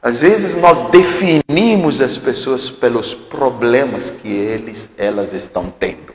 Às 0.00 0.20
vezes 0.20 0.54
nós 0.54 0.82
definimos 0.82 2.00
as 2.00 2.16
pessoas 2.16 2.70
pelos 2.70 3.14
problemas 3.14 4.10
que 4.10 4.28
eles, 4.28 4.90
elas 4.96 5.32
estão 5.32 5.70
tendo. 5.70 6.14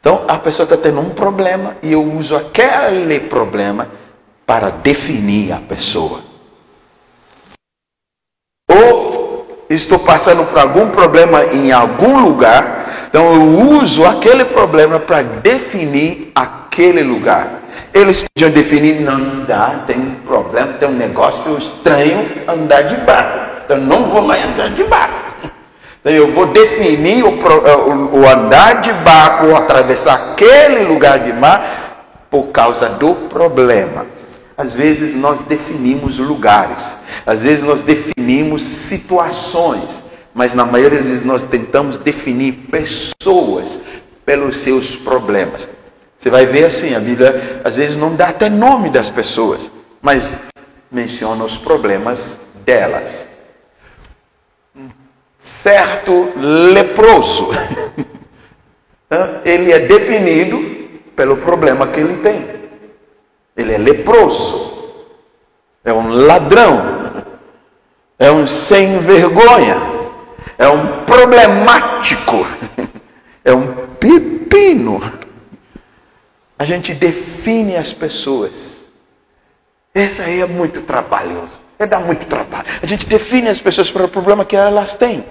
Então, 0.00 0.24
a 0.28 0.36
pessoa 0.36 0.64
está 0.64 0.76
tendo 0.76 1.00
um 1.00 1.10
problema 1.10 1.78
e 1.82 1.92
eu 1.92 2.02
uso 2.02 2.36
aquele 2.36 3.20
problema 3.20 3.88
para 4.44 4.68
definir 4.68 5.50
a 5.50 5.58
pessoa. 5.58 6.20
Ou 8.70 9.64
estou 9.70 9.98
passando 9.98 10.44
por 10.44 10.58
algum 10.58 10.90
problema 10.90 11.44
em 11.46 11.72
algum 11.72 12.20
lugar, 12.20 13.06
então 13.08 13.32
eu 13.32 13.78
uso 13.78 14.04
aquele 14.04 14.44
problema 14.44 15.00
para 15.00 15.22
definir 15.22 16.30
aquele 16.34 17.02
lugar. 17.02 17.63
Eles 17.92 18.22
podiam 18.22 18.50
definir, 18.50 19.00
não 19.00 19.44
dá, 19.44 19.84
tem 19.86 19.98
um 19.98 20.14
problema, 20.26 20.72
tem 20.74 20.88
um 20.88 20.96
negócio 20.96 21.56
estranho 21.56 22.28
andar 22.48 22.82
de 22.82 22.96
barco. 22.96 23.62
Então 23.64 23.78
não 23.78 24.10
vou 24.10 24.22
mais 24.22 24.44
andar 24.44 24.70
de 24.70 24.84
barco. 24.84 25.24
Então 26.04 26.12
eu 26.12 26.30
vou 26.32 26.44
definir 26.44 27.24
o, 27.24 27.30
o, 27.30 28.20
o 28.20 28.28
andar 28.28 28.82
de 28.82 28.92
barco 28.92 29.46
ou 29.46 29.56
atravessar 29.56 30.32
aquele 30.32 30.84
lugar 30.84 31.20
de 31.20 31.32
mar 31.32 32.26
por 32.30 32.48
causa 32.48 32.90
do 32.90 33.14
problema. 33.14 34.04
Às 34.56 34.74
vezes 34.74 35.14
nós 35.14 35.40
definimos 35.40 36.18
lugares, 36.18 36.96
às 37.24 37.42
vezes 37.42 37.64
nós 37.64 37.80
definimos 37.80 38.60
situações, 38.62 40.04
mas 40.34 40.52
na 40.52 40.66
maioria 40.66 40.98
das 40.98 41.08
vezes 41.08 41.24
nós 41.24 41.42
tentamos 41.42 41.96
definir 41.96 42.52
pessoas 42.70 43.80
pelos 44.26 44.58
seus 44.58 44.94
problemas. 44.96 45.68
Você 46.24 46.30
vai 46.30 46.46
ver 46.46 46.64
assim, 46.64 46.94
a 46.94 47.00
Bíblia 47.00 47.60
às 47.62 47.76
vezes 47.76 47.98
não 47.98 48.16
dá 48.16 48.28
até 48.28 48.48
nome 48.48 48.88
das 48.88 49.10
pessoas, 49.10 49.70
mas 50.00 50.38
menciona 50.90 51.44
os 51.44 51.58
problemas 51.58 52.40
delas. 52.64 53.28
Certo 55.38 56.32
leproso, 56.38 57.50
ele 59.44 59.70
é 59.70 59.80
definido 59.80 60.58
pelo 61.14 61.36
problema 61.36 61.88
que 61.88 62.00
ele 62.00 62.16
tem. 62.16 62.42
Ele 63.54 63.74
é 63.74 63.78
leproso, 63.78 64.94
é 65.84 65.92
um 65.92 66.08
ladrão, 66.08 67.22
é 68.18 68.32
um 68.32 68.46
sem 68.46 68.98
vergonha, 69.00 69.76
é 70.56 70.68
um 70.68 71.04
problemático, 71.04 72.46
é 73.44 73.52
um 73.52 73.74
pepino. 74.00 75.02
A 76.58 76.64
gente 76.64 76.94
define 76.94 77.76
as 77.76 77.92
pessoas. 77.92 78.84
Esse 79.94 80.22
aí 80.22 80.40
é 80.40 80.46
muito 80.46 80.82
trabalhoso. 80.82 81.64
É 81.78 81.86
dar 81.86 82.00
muito 82.00 82.26
trabalho. 82.26 82.66
A 82.80 82.86
gente 82.86 83.06
define 83.06 83.48
as 83.48 83.60
pessoas 83.60 83.90
para 83.90 84.04
o 84.04 84.08
problema 84.08 84.44
que 84.44 84.54
elas 84.54 84.96
têm. 84.96 85.24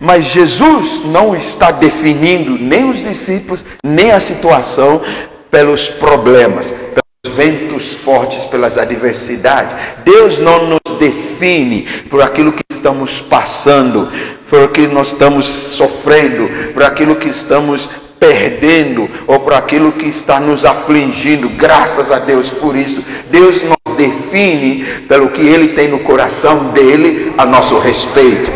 Mas 0.00 0.26
Jesus 0.26 1.04
não 1.04 1.34
está 1.34 1.70
definindo 1.70 2.52
nem 2.58 2.88
os 2.88 3.02
discípulos, 3.02 3.64
nem 3.82 4.12
a 4.12 4.20
situação 4.20 5.02
pelos 5.50 5.88
problemas, 5.88 6.70
pelos 6.70 7.36
ventos 7.36 7.92
fortes, 7.94 8.44
pelas 8.44 8.78
adversidades. 8.78 9.72
Deus 10.04 10.38
não 10.38 10.66
nos 10.66 10.98
define 10.98 11.88
por 12.08 12.22
aquilo 12.22 12.52
que 12.52 12.62
estamos 12.70 13.20
passando, 13.20 14.10
por 14.48 14.64
aquilo 14.64 14.88
que 14.88 14.94
nós 14.94 15.08
estamos 15.08 15.46
sofrendo, 15.46 16.72
por 16.72 16.82
aquilo 16.82 17.16
que 17.16 17.28
estamos 17.28 17.90
perdendo 18.20 19.08
ou 19.26 19.40
por 19.40 19.54
aquilo 19.54 19.92
que 19.92 20.06
está 20.06 20.38
nos 20.38 20.66
afligindo. 20.66 21.48
Graças 21.48 22.12
a 22.12 22.18
Deus 22.18 22.50
por 22.50 22.76
isso. 22.76 23.02
Deus 23.30 23.62
nos 23.62 23.96
define 23.96 24.84
pelo 25.08 25.30
que 25.30 25.40
Ele 25.40 25.68
tem 25.68 25.88
no 25.88 26.00
coração 26.00 26.66
dele 26.72 27.32
a 27.38 27.46
nosso 27.46 27.78
respeito. 27.78 28.52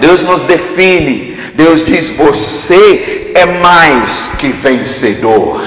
Deus 0.00 0.22
nos 0.22 0.44
define. 0.44 1.36
Deus 1.54 1.84
diz: 1.84 2.08
Você 2.10 3.32
é 3.34 3.44
mais 3.44 4.30
que 4.38 4.48
vencedor. 4.48 5.60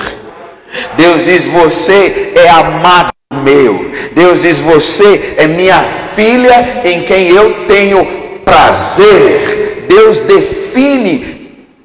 Deus 0.97 1.25
diz: 1.25 1.47
Você 1.47 2.31
é 2.35 2.49
amado 2.49 3.11
meu. 3.43 3.91
Deus 4.13 4.41
diz: 4.41 4.59
Você 4.61 5.35
é 5.37 5.47
minha 5.47 5.83
filha 6.15 6.81
em 6.85 7.03
quem 7.03 7.29
eu 7.29 7.65
tenho 7.67 8.05
prazer. 8.45 9.85
Deus 9.87 10.21
define 10.21 11.34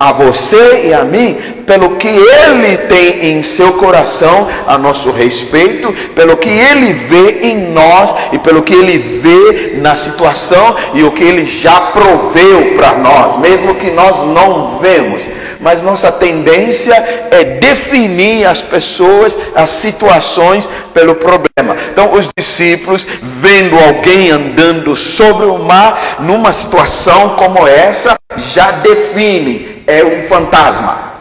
a 0.01 0.13
você 0.15 0.87
e 0.87 0.95
a 0.95 1.05
mim 1.05 1.37
pelo 1.67 1.97
que 1.97 2.09
Ele 2.09 2.77
tem 2.79 3.33
em 3.33 3.43
seu 3.43 3.75
coração 3.75 4.49
a 4.67 4.77
nosso 4.79 5.13
respeito, 5.13 5.93
pelo 6.17 6.39
que 6.39 6.49
Ele 6.49 6.95
vê 6.95 7.43
em 7.43 7.71
nós 7.71 8.13
e 8.33 8.39
pelo 8.39 8.63
que 8.63 8.75
Ele 8.75 8.99
vê 8.99 9.79
na 9.81 9.95
situação 9.95 10.75
e 10.95 11.05
o 11.05 11.13
que 11.13 11.23
Ele 11.23 11.45
já 11.45 11.81
proveu 11.93 12.75
para 12.77 12.95
nós, 12.95 13.37
mesmo 13.37 13.77
que 13.77 13.91
nós 13.91 14.23
não 14.23 14.79
vemos. 14.79 15.31
Mas 15.61 15.83
nossa 15.83 16.11
tendência 16.11 16.95
é 17.31 17.45
definir 17.45 18.47
as 18.47 18.63
pessoas, 18.63 19.39
as 19.55 19.69
situações 19.69 20.69
pelo 20.95 21.15
problema. 21.15 21.77
Então, 21.93 22.15
os 22.15 22.31
discípulos, 22.37 23.07
vendo 23.23 23.79
alguém 23.79 24.31
andando 24.31 24.97
sobre 24.97 25.47
o 25.47 25.59
mar, 25.59 26.17
numa 26.21 26.53
situação 26.53 27.37
como 27.37 27.69
essa, 27.69 28.19
já 28.39 28.71
definem 28.73 29.69
é 29.90 30.05
um 30.05 30.22
fantasma. 30.22 31.14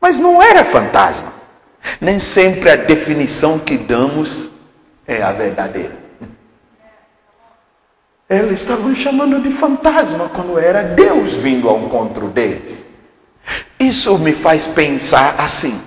Mas 0.00 0.18
não 0.18 0.42
era 0.42 0.64
fantasma. 0.64 1.32
Nem 2.00 2.18
sempre 2.18 2.70
a 2.70 2.76
definição 2.76 3.58
que 3.58 3.76
damos 3.76 4.50
é 5.06 5.22
a 5.22 5.30
verdadeira. 5.30 5.94
Eles 8.28 8.60
estavam 8.60 8.94
chamando 8.96 9.40
de 9.40 9.50
fantasma 9.50 10.30
quando 10.34 10.58
era 10.58 10.82
Deus 10.82 11.34
vindo 11.34 11.68
ao 11.68 11.78
encontro 11.80 12.28
deles. 12.28 12.82
Isso 13.78 14.18
me 14.18 14.32
faz 14.32 14.66
pensar 14.66 15.36
assim: 15.38 15.80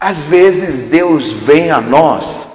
às 0.00 0.24
vezes 0.24 0.80
Deus 0.80 1.30
vem 1.30 1.70
a 1.70 1.80
nós 1.80 2.48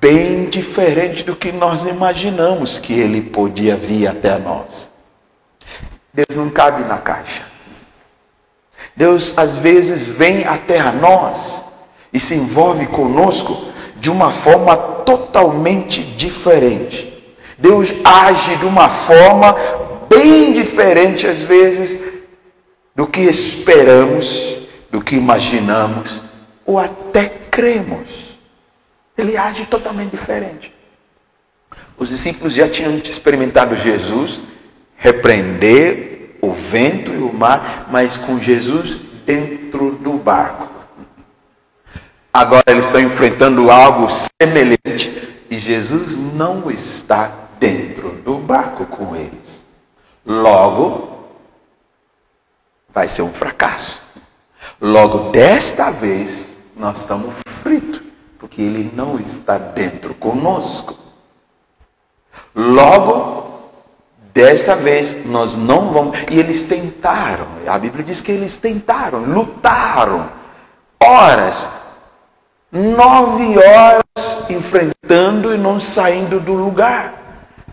bem 0.00 0.44
diferente 0.46 1.22
do 1.24 1.34
que 1.34 1.50
nós 1.50 1.84
imaginamos 1.84 2.78
que 2.78 2.94
Ele 2.94 3.20
podia 3.20 3.76
vir 3.76 4.06
até 4.06 4.38
nós. 4.38 4.95
Deus 6.16 6.34
não 6.34 6.48
cabe 6.48 6.82
na 6.84 6.96
caixa. 6.96 7.44
Deus 8.96 9.34
às 9.36 9.54
vezes 9.56 10.08
vem 10.08 10.46
até 10.46 10.80
a 10.80 10.90
nós 10.90 11.62
e 12.10 12.18
se 12.18 12.34
envolve 12.34 12.86
conosco 12.86 13.70
de 13.96 14.10
uma 14.10 14.30
forma 14.30 14.74
totalmente 15.04 16.02
diferente. 16.02 17.22
Deus 17.58 17.92
age 18.02 18.56
de 18.56 18.64
uma 18.64 18.88
forma 18.88 19.54
bem 20.08 20.54
diferente 20.54 21.26
às 21.26 21.42
vezes 21.42 22.00
do 22.94 23.06
que 23.06 23.20
esperamos, 23.20 24.56
do 24.90 25.02
que 25.02 25.16
imaginamos 25.16 26.22
ou 26.64 26.78
até 26.78 27.28
cremos. 27.50 28.38
Ele 29.18 29.36
age 29.36 29.66
totalmente 29.66 30.12
diferente. 30.12 30.72
Os 31.98 32.08
discípulos 32.08 32.54
já 32.54 32.66
tinham 32.66 32.96
experimentado 32.96 33.76
Jesus 33.76 34.40
repreender 34.96 36.38
o 36.40 36.52
vento 36.52 37.12
e 37.12 37.18
o 37.18 37.32
mar, 37.32 37.88
mas 37.90 38.16
com 38.16 38.38
Jesus 38.38 38.98
dentro 39.24 39.92
do 39.92 40.14
barco. 40.14 40.68
Agora 42.32 42.64
eles 42.66 42.84
estão 42.84 43.00
enfrentando 43.00 43.70
algo 43.70 44.08
semelhante 44.10 45.26
e 45.48 45.58
Jesus 45.58 46.16
não 46.16 46.70
está 46.70 47.32
dentro 47.58 48.10
do 48.10 48.34
barco 48.38 48.84
com 48.86 49.16
eles. 49.16 49.64
Logo, 50.24 51.28
vai 52.92 53.08
ser 53.08 53.22
um 53.22 53.32
fracasso. 53.32 54.02
Logo, 54.80 55.30
desta 55.30 55.90
vez, 55.90 56.56
nós 56.76 56.98
estamos 56.98 57.32
fritos, 57.62 58.02
porque 58.38 58.60
ele 58.60 58.90
não 58.94 59.18
está 59.18 59.56
dentro 59.56 60.14
conosco. 60.14 60.96
Logo, 62.54 63.45
Dessa 64.36 64.76
vez 64.76 65.24
nós 65.24 65.56
não 65.56 65.94
vamos. 65.94 66.18
E 66.30 66.38
eles 66.38 66.60
tentaram. 66.64 67.46
A 67.66 67.78
Bíblia 67.78 68.04
diz 68.04 68.20
que 68.20 68.30
eles 68.30 68.58
tentaram, 68.58 69.20
lutaram. 69.20 70.28
Horas. 71.02 71.66
Nove 72.70 73.56
horas 73.56 74.50
enfrentando 74.50 75.54
e 75.54 75.56
não 75.56 75.80
saindo 75.80 76.38
do 76.38 76.52
lugar. 76.52 77.14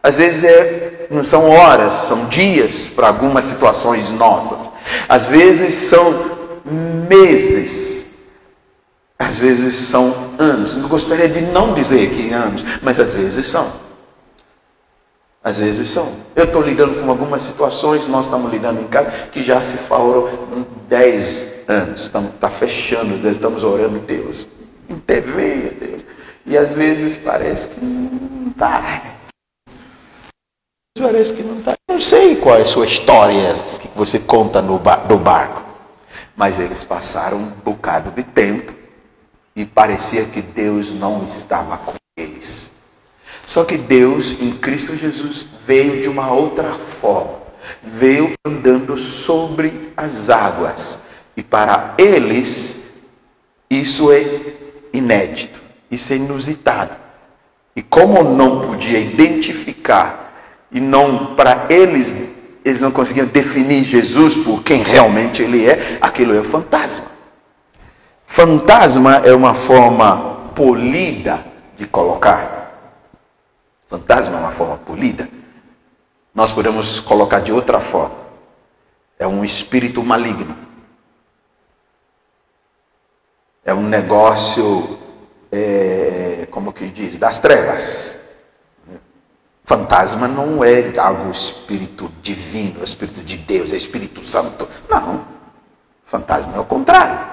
Às 0.01 0.19
vezes 0.19 0.45
é, 0.45 1.07
não 1.11 1.25
são 1.25 1.49
horas, 1.49 1.91
são 1.91 2.27
dias 2.27 2.87
para 2.87 3.07
algumas 3.07 3.43
situações 3.43 4.09
nossas. 4.11 4.71
Às 5.09 5.25
vezes 5.25 5.73
são 5.73 6.13
meses. 7.09 8.05
Às 9.19 9.37
vezes 9.37 9.75
são 9.75 10.15
anos. 10.39 10.77
Eu 10.77 10.87
gostaria 10.87 11.27
de 11.27 11.41
não 11.41 11.73
dizer 11.73 12.09
que 12.11 12.31
anos, 12.31 12.63
mas 12.81 13.01
às 13.01 13.11
vezes 13.11 13.47
são. 13.47 13.67
Às 15.43 15.59
vezes 15.59 15.89
são. 15.89 16.09
Eu 16.35 16.45
estou 16.45 16.61
lidando 16.61 17.01
com 17.01 17.09
algumas 17.09 17.41
situações, 17.41 18.07
nós 18.07 18.25
estamos 18.25 18.49
lidando 18.49 18.81
em 18.81 18.87
casa, 18.87 19.11
que 19.31 19.43
já 19.43 19.61
se 19.61 19.77
foram 19.77 20.29
10 20.87 21.47
anos. 21.67 22.01
Estamos 22.03 22.31
tá 22.39 22.49
fechando, 22.49 23.27
estamos 23.29 23.63
orando, 23.63 23.99
Deus. 23.99 24.47
TV, 25.05 25.75
Deus. 25.79 26.05
E 26.45 26.57
às 26.57 26.71
vezes 26.71 27.17
parece 27.17 27.67
que 27.67 27.83
não 27.83 28.49
está. 28.51 29.01
Parece 30.97 31.33
que 31.33 31.43
não 31.43 31.59
está. 31.59 31.73
Não 31.89 31.99
sei 31.99 32.37
qual 32.37 32.57
é 32.57 32.61
a 32.61 32.65
sua 32.65 32.85
história 32.85 33.53
que 33.81 33.89
você 33.95 34.19
conta 34.19 34.61
no 34.61 34.79
bar, 34.79 35.07
do 35.07 35.17
barco. 35.17 35.61
Mas 36.35 36.57
eles 36.57 36.83
passaram 36.83 37.37
um 37.37 37.49
bocado 37.63 38.11
de 38.11 38.23
tempo 38.23 38.73
e 39.55 39.65
parecia 39.65 40.23
que 40.25 40.41
Deus 40.41 40.93
não 40.93 41.25
estava 41.25 41.77
com. 41.77 42.02
Só 43.53 43.63
que 43.63 43.77
Deus, 43.77 44.35
em 44.41 44.49
Cristo 44.49 44.95
Jesus, 44.95 45.45
veio 45.63 46.01
de 46.01 46.09
uma 46.09 46.33
outra 46.33 46.73
forma. 46.99 47.37
Veio 47.83 48.31
andando 48.43 48.97
sobre 48.97 49.93
as 49.95 50.31
águas. 50.31 50.97
E 51.37 51.43
para 51.43 51.93
eles 51.99 52.81
Isso 53.69 54.11
é 54.11 54.25
inédito, 54.91 55.61
isso 55.91 56.13
é 56.13 56.15
inusitado. 56.15 56.95
E 57.75 57.83
como 57.83 58.23
não 58.23 58.59
podia 58.59 58.97
identificar 58.97 60.33
e 60.71 60.79
não 60.79 61.35
para 61.35 61.67
eles 61.69 62.15
eles 62.65 62.81
não 62.81 62.89
conseguiam 62.89 63.27
definir 63.27 63.83
Jesus 63.83 64.35
por 64.35 64.63
quem 64.63 64.81
realmente 64.81 65.43
ele 65.43 65.63
é, 65.67 65.99
aquilo 66.01 66.35
é 66.35 66.39
um 66.39 66.43
fantasma. 66.43 67.05
Fantasma 68.25 69.17
é 69.17 69.31
uma 69.31 69.53
forma 69.53 70.49
polida 70.55 71.45
de 71.77 71.85
colocar. 71.85 72.52
Fantasma 73.93 74.37
é 74.37 74.39
uma 74.39 74.49
forma 74.49 74.77
polida. 74.77 75.29
Nós 76.33 76.51
podemos 76.51 76.99
colocar 76.99 77.41
de 77.41 77.51
outra 77.51 77.79
forma. 77.79 78.15
É 79.19 79.27
um 79.27 79.45
espírito 79.45 80.03
maligno. 80.03 80.57
É 83.63 83.71
um 83.71 83.87
negócio, 83.87 84.97
é, 85.51 86.47
como 86.49 86.73
que 86.73 86.87
diz, 86.87 87.19
das 87.19 87.37
trevas. 87.37 88.17
Fantasma 89.63 90.27
não 90.27 90.63
é 90.63 90.97
algo 90.97 91.29
espírito 91.29 92.11
divino, 92.23 92.79
é 92.79 92.83
espírito 92.83 93.23
de 93.23 93.37
Deus, 93.37 93.71
é 93.71 93.75
Espírito 93.75 94.25
Santo. 94.25 94.67
Não. 94.89 95.23
Fantasma 96.03 96.55
é 96.55 96.59
o 96.59 96.65
contrário. 96.65 97.29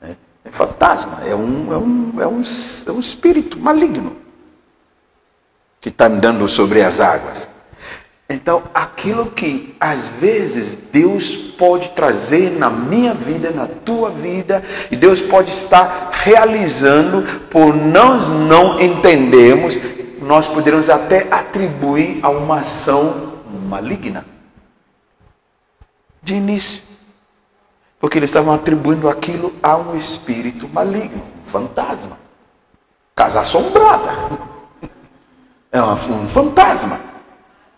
É, 0.00 0.14
é 0.44 0.50
fantasma, 0.52 1.24
é 1.24 1.34
um, 1.34 1.72
é, 1.72 1.76
um, 1.76 2.22
é, 2.22 2.26
um, 2.28 2.42
é 2.86 2.92
um 2.92 3.00
espírito 3.00 3.58
maligno 3.58 4.22
que 5.84 5.90
está 5.90 6.06
andando 6.06 6.48
sobre 6.48 6.80
as 6.80 6.98
águas. 6.98 7.46
Então, 8.26 8.62
aquilo 8.72 9.26
que 9.26 9.76
às 9.78 10.08
vezes 10.08 10.76
Deus 10.90 11.36
pode 11.36 11.90
trazer 11.90 12.52
na 12.52 12.70
minha 12.70 13.12
vida, 13.12 13.50
na 13.50 13.66
tua 13.66 14.08
vida, 14.08 14.64
e 14.90 14.96
Deus 14.96 15.20
pode 15.20 15.50
estar 15.50 16.10
realizando 16.10 17.42
por 17.50 17.74
nós 17.74 18.30
não 18.30 18.80
entendermos, 18.80 19.78
nós 20.22 20.48
poderíamos 20.48 20.88
até 20.88 21.28
atribuir 21.30 22.20
a 22.22 22.30
uma 22.30 22.60
ação 22.60 23.42
maligna. 23.68 24.24
De 26.22 26.32
início. 26.32 26.82
Porque 28.00 28.16
eles 28.16 28.30
estavam 28.30 28.54
atribuindo 28.54 29.06
aquilo 29.06 29.52
a 29.62 29.76
um 29.76 29.94
espírito 29.94 30.66
maligno, 30.66 31.22
um 31.42 31.50
fantasma. 31.50 32.18
Casa 33.14 33.40
assombrada. 33.40 34.53
É 35.74 35.82
um 35.82 36.28
fantasma. 36.28 37.00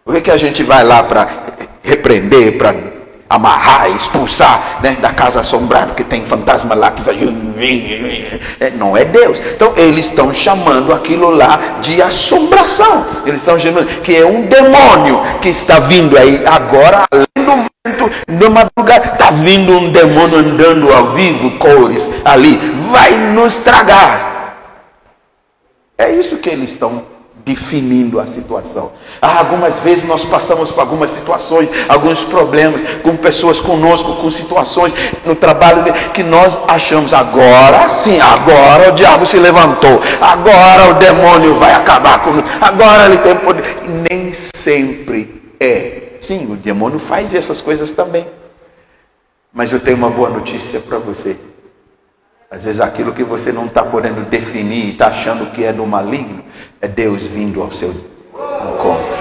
Por 0.05 0.15
que, 0.15 0.21
que 0.21 0.31
a 0.31 0.37
gente 0.37 0.63
vai 0.63 0.85
lá 0.85 1.03
para 1.03 1.27
repreender, 1.83 2.59
para 2.59 2.75
amarrar, 3.29 3.91
expulsar 3.91 4.81
né, 4.83 4.99
da 5.01 5.15
casa 5.15 5.41
assombrada, 5.41 5.95
que 5.95 6.05
tem 6.05 6.23
fantasma 6.23 6.75
lá 6.75 6.91
que 6.91 7.01
vai. 7.01 7.17
É, 8.61 8.69
não 8.69 8.95
é 8.95 9.07
Deus. 9.07 9.41
Então 9.41 9.73
eles 9.79 10.05
estão 10.05 10.31
chamando 10.31 10.93
aquilo 10.93 11.31
lá 11.31 11.79
de 11.81 12.03
assombração. 12.03 13.07
Eles 13.25 13.41
estão 13.41 13.59
chamando 13.59 14.03
que 14.03 14.15
é 14.15 14.27
um 14.27 14.43
demônio 14.43 15.23
que 15.41 15.49
está 15.49 15.79
vindo 15.79 16.19
aí 16.19 16.45
agora, 16.47 17.07
além 17.11 17.47
do 17.47 17.67
vento, 17.87 18.11
de 18.29 18.49
madrugada, 18.51 19.13
está 19.15 19.31
vindo 19.31 19.73
um 19.73 19.91
demônio 19.91 20.37
andando 20.37 20.93
ao 20.93 21.13
vivo, 21.15 21.53
cores 21.53 22.11
ali, 22.27 22.59
vai 22.93 23.17
nos 23.33 23.57
tragar. 23.57 24.55
É 25.97 26.11
isso 26.13 26.37
que 26.37 26.51
eles 26.51 26.73
estão 26.73 27.16
definindo 27.47 28.19
a 28.19 28.27
situação. 28.27 28.91
Algumas 29.23 29.79
vezes 29.79 30.05
nós 30.05 30.25
passamos 30.25 30.73
por 30.73 30.81
algumas 30.81 31.11
situações, 31.11 31.71
alguns 31.89 32.25
problemas 32.25 32.83
com 33.05 33.17
pessoas 33.17 33.61
conosco, 33.61 34.17
com 34.17 34.29
situações 34.33 34.93
no 35.25 35.37
trabalho 35.37 35.85
que 36.13 36.25
nós 36.25 36.59
achamos 36.67 37.15
agora 37.15 37.89
sim, 37.89 38.19
agora 38.21 38.91
o 38.91 38.93
diabo 38.97 39.25
se 39.25 39.39
levantou, 39.39 40.03
agora 40.21 40.91
o 40.91 40.95
demônio 40.95 41.55
vai 41.55 41.73
acabar 41.73 42.19
comigo, 42.19 42.47
agora 42.61 43.05
ele 43.07 43.19
tem 43.19 43.37
poder. 43.37 43.63
Nem 44.11 44.33
sempre 44.33 45.43
é. 45.61 46.19
Sim, 46.21 46.53
o 46.53 46.57
demônio 46.57 46.99
faz 46.99 47.33
essas 47.33 47.61
coisas 47.61 47.93
também. 47.93 48.27
Mas 49.53 49.73
eu 49.73 49.79
tenho 49.79 49.97
uma 49.97 50.11
boa 50.11 50.29
notícia 50.29 50.81
para 50.81 50.99
você. 50.99 51.37
Às 52.49 52.63
vezes 52.63 52.81
aquilo 52.81 53.13
que 53.13 53.25
você 53.25 53.51
não 53.51 53.67
está 53.67 53.83
podendo 53.83 54.25
definir, 54.31 54.91
está 54.91 55.09
achando 55.09 55.51
que 55.51 55.65
é 55.65 55.73
do 55.73 55.85
maligno, 55.85 56.45
é 56.81 56.87
Deus 56.87 57.27
vindo 57.27 57.61
ao 57.61 57.73
seu 57.73 57.89
encontro. 57.89 59.19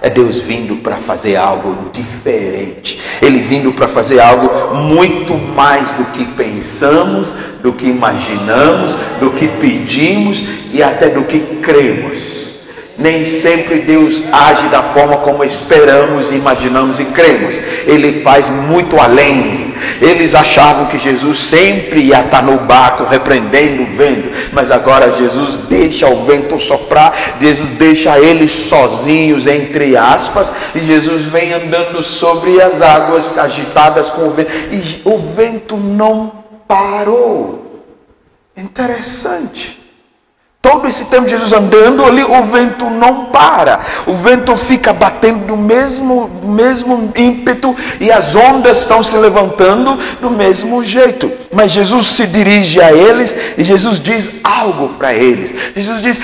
É 0.00 0.08
Deus 0.08 0.38
vindo 0.38 0.76
para 0.76 0.96
fazer 0.96 1.34
algo 1.34 1.90
diferente. 1.92 3.00
Ele 3.20 3.40
vindo 3.40 3.72
para 3.72 3.88
fazer 3.88 4.20
algo 4.20 4.76
muito 4.76 5.34
mais 5.34 5.90
do 5.92 6.04
que 6.06 6.24
pensamos, 6.24 7.32
do 7.62 7.72
que 7.72 7.86
imaginamos, 7.86 8.96
do 9.18 9.30
que 9.30 9.48
pedimos 9.48 10.44
e 10.72 10.82
até 10.84 11.08
do 11.08 11.24
que 11.24 11.40
cremos. 11.60 12.52
Nem 12.96 13.24
sempre 13.24 13.80
Deus 13.80 14.22
age 14.32 14.68
da 14.68 14.82
forma 14.84 15.16
como 15.16 15.42
esperamos, 15.42 16.30
imaginamos 16.30 17.00
e 17.00 17.06
cremos. 17.06 17.56
Ele 17.86 18.22
faz 18.22 18.50
muito 18.50 19.00
além. 19.00 19.71
Eles 20.00 20.34
achavam 20.34 20.86
que 20.86 20.98
Jesus 20.98 21.38
sempre 21.38 22.00
ia 22.00 22.20
estar 22.20 22.42
no 22.42 22.58
barco 22.58 23.04
repreendendo 23.04 23.82
o 23.82 23.86
vento, 23.86 24.30
mas 24.52 24.70
agora 24.70 25.16
Jesus 25.16 25.56
deixa 25.68 26.08
o 26.08 26.24
vento 26.24 26.58
soprar, 26.58 27.36
Jesus 27.40 27.70
deixa 27.70 28.18
eles 28.18 28.50
sozinhos, 28.50 29.46
entre 29.46 29.96
aspas, 29.96 30.52
e 30.74 30.80
Jesus 30.80 31.24
vem 31.24 31.52
andando 31.52 32.02
sobre 32.02 32.60
as 32.60 32.80
águas 32.80 33.36
agitadas 33.36 34.10
com 34.10 34.28
o 34.28 34.30
vento, 34.30 34.52
e 34.70 35.02
o 35.04 35.18
vento 35.18 35.76
não 35.76 36.32
parou. 36.66 37.82
Interessante. 38.56 39.81
Todo 40.62 40.86
esse 40.86 41.06
tempo 41.06 41.28
Jesus 41.28 41.52
andando 41.52 42.04
ali, 42.04 42.22
o 42.22 42.42
vento 42.44 42.88
não 42.88 43.24
para. 43.26 43.80
O 44.06 44.12
vento 44.12 44.56
fica 44.56 44.92
batendo 44.92 45.44
do 45.44 45.56
mesmo, 45.56 46.30
mesmo 46.44 47.12
ímpeto 47.16 47.76
e 47.98 48.12
as 48.12 48.36
ondas 48.36 48.78
estão 48.78 49.02
se 49.02 49.16
levantando 49.16 49.98
do 50.20 50.30
mesmo 50.30 50.84
jeito. 50.84 51.32
Mas 51.52 51.72
Jesus 51.72 52.06
se 52.06 52.28
dirige 52.28 52.80
a 52.80 52.92
eles 52.92 53.34
e 53.58 53.64
Jesus 53.64 53.98
diz 53.98 54.30
algo 54.44 54.90
para 54.90 55.12
eles. 55.12 55.52
Jesus 55.74 56.00
diz: 56.00 56.22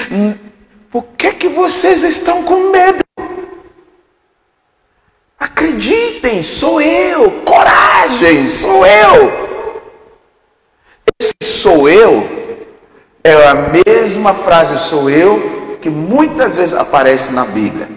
Por 0.88 1.03
que, 1.18 1.33
que 1.33 1.48
vocês 1.48 2.05
estão 2.05 2.44
com 2.44 2.70
medo? 2.70 3.01
Acreditem, 5.37 6.44
sou 6.44 6.81
eu. 6.81 7.42
Coragem, 7.44 8.46
sou 8.46 8.87
eu. 8.87 9.48
Esse 11.20 11.35
sou 11.42 11.88
eu 11.88 12.38
é 13.22 13.46
a 13.46 13.54
mesma 13.54 14.35
frase 14.35 14.78
sou 14.78 15.11
eu 15.11 15.76
que 15.81 15.90
muitas 15.90 16.57
vezes 16.57 16.74
aparece 16.74 17.33
na 17.33 17.44
Bíblia, 17.44 17.88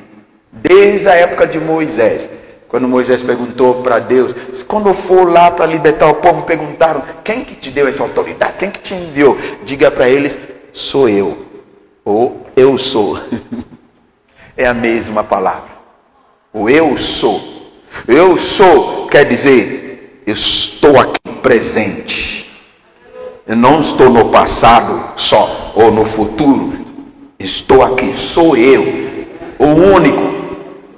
desde 0.52 1.10
a 1.10 1.16
época 1.16 1.48
de 1.48 1.60
Moisés. 1.60 2.30
Quando 2.68 2.88
Moisés 2.88 3.22
perguntou 3.22 3.82
para 3.82 4.00
Deus, 4.00 4.34
quando 4.68 4.88
eu 4.88 4.94
for 4.94 5.30
lá 5.30 5.52
para 5.52 5.66
libertar 5.66 6.08
o 6.08 6.16
povo, 6.16 6.44
perguntaram: 6.44 7.04
quem 7.24 7.44
que 7.44 7.56
te 7.56 7.70
deu 7.70 7.88
essa 7.88 8.04
autoridade? 8.04 8.54
Quem 8.58 8.72
que 8.72 8.80
te 8.80 8.94
enviou? 8.94 9.38
Diga 9.66 9.92
para 9.92 10.08
eles: 10.08 10.40
sou 10.72 11.10
eu. 11.10 11.38
Ou 12.06 12.48
eu 12.56 12.78
sou. 12.78 13.20
é 14.56 14.66
a 14.66 14.74
mesma 14.74 15.24
palavra. 15.24 15.72
O 16.54 16.70
eu 16.70 16.96
sou. 16.96 17.42
Eu 18.08 18.38
sou 18.38 19.08
quer 19.12 19.26
dizer, 19.26 20.24
estou 20.26 20.98
aqui 20.98 21.20
presente. 21.44 22.51
Eu 23.52 23.58
não 23.58 23.82
estou 23.82 24.10
no 24.10 24.30
passado 24.30 25.04
só 25.18 25.74
ou 25.76 25.92
no 25.92 26.06
futuro. 26.06 26.72
Estou 27.38 27.84
aqui, 27.84 28.14
sou 28.14 28.56
eu, 28.56 28.82
o 29.60 29.66
único 29.66 30.34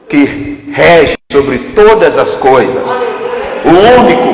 que 0.08 0.64
rege 0.72 1.16
sobre 1.32 1.58
todas 1.76 2.16
as 2.16 2.36
coisas. 2.36 2.88
O 3.66 4.02
único. 4.02 4.28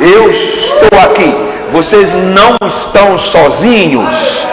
Eu 0.00 0.28
estou 0.30 0.98
aqui. 0.98 1.32
Vocês 1.70 2.12
não 2.12 2.58
estão 2.66 3.16
sozinhos. 3.16 4.44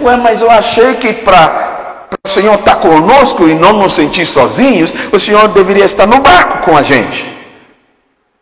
Ué, 0.00 0.16
mas 0.16 0.42
eu 0.42 0.50
achei 0.50 0.94
que 0.94 1.12
para 1.12 2.08
o 2.26 2.28
Senhor 2.28 2.56
estar 2.56 2.74
conosco 2.80 3.48
e 3.48 3.54
não 3.54 3.74
nos 3.74 3.92
sentir 3.92 4.26
sozinhos, 4.26 4.92
o 5.12 5.20
Senhor 5.20 5.46
deveria 5.46 5.84
estar 5.84 6.08
no 6.08 6.18
barco 6.18 6.64
com 6.64 6.76
a 6.76 6.82
gente. 6.82 7.32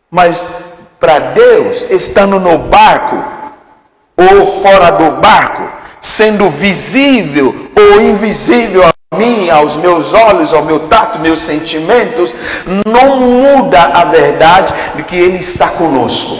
Mas 0.09 0.72
para 1.03 1.19
Deus, 1.19 1.83
estando 1.89 2.39
no 2.39 2.57
barco 2.59 3.21
ou 4.15 4.61
fora 4.61 4.89
do 4.91 5.19
barco, 5.19 5.69
sendo 6.01 6.49
visível 6.49 7.53
ou 7.75 8.01
invisível 8.01 8.85
a 8.85 9.17
mim, 9.17 9.49
aos 9.49 9.75
meus 9.75 10.13
olhos, 10.13 10.53
ao 10.53 10.63
meu 10.63 10.87
tato, 10.87 11.19
meus 11.19 11.41
sentimentos, 11.41 12.33
não 12.85 13.17
muda 13.17 13.81
a 13.83 14.05
verdade 14.05 14.73
de 14.95 15.03
que 15.03 15.17
Ele 15.17 15.39
está 15.39 15.67
conosco. 15.67 16.37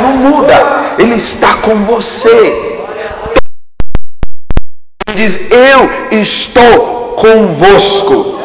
Não 0.00 0.12
muda, 0.12 0.54
Ele 0.96 1.16
está 1.16 1.54
com 1.54 1.74
você. 1.82 2.86
Ele 5.08 5.16
diz: 5.16 5.40
Eu 5.50 6.20
estou 6.20 7.16
convosco. 7.16 8.39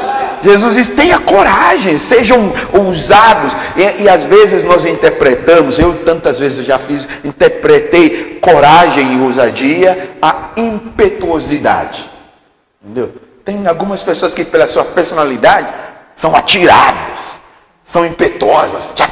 Jesus 0.45 0.75
diz: 0.75 0.87
tenha 0.87 1.19
coragem, 1.19 1.97
sejam 1.97 2.53
ousados. 2.71 3.53
E, 3.75 4.03
e 4.03 4.09
às 4.09 4.23
vezes 4.23 4.63
nós 4.63 4.85
interpretamos, 4.85 5.79
eu 5.79 6.05
tantas 6.05 6.39
vezes 6.39 6.65
já 6.65 6.77
fiz, 6.77 7.07
interpretei 7.23 8.39
coragem 8.39 9.17
e 9.17 9.21
ousadia 9.21 10.11
a 10.21 10.51
impetuosidade. 10.55 12.09
Entendeu? 12.83 13.11
Tem 13.43 13.65
algumas 13.67 14.03
pessoas 14.03 14.33
que, 14.33 14.45
pela 14.45 14.67
sua 14.67 14.85
personalidade, 14.85 15.73
são 16.15 16.35
atiradas, 16.35 17.34
são 17.85 18.03
impetuosas, 18.03 18.91
já 18.95 19.07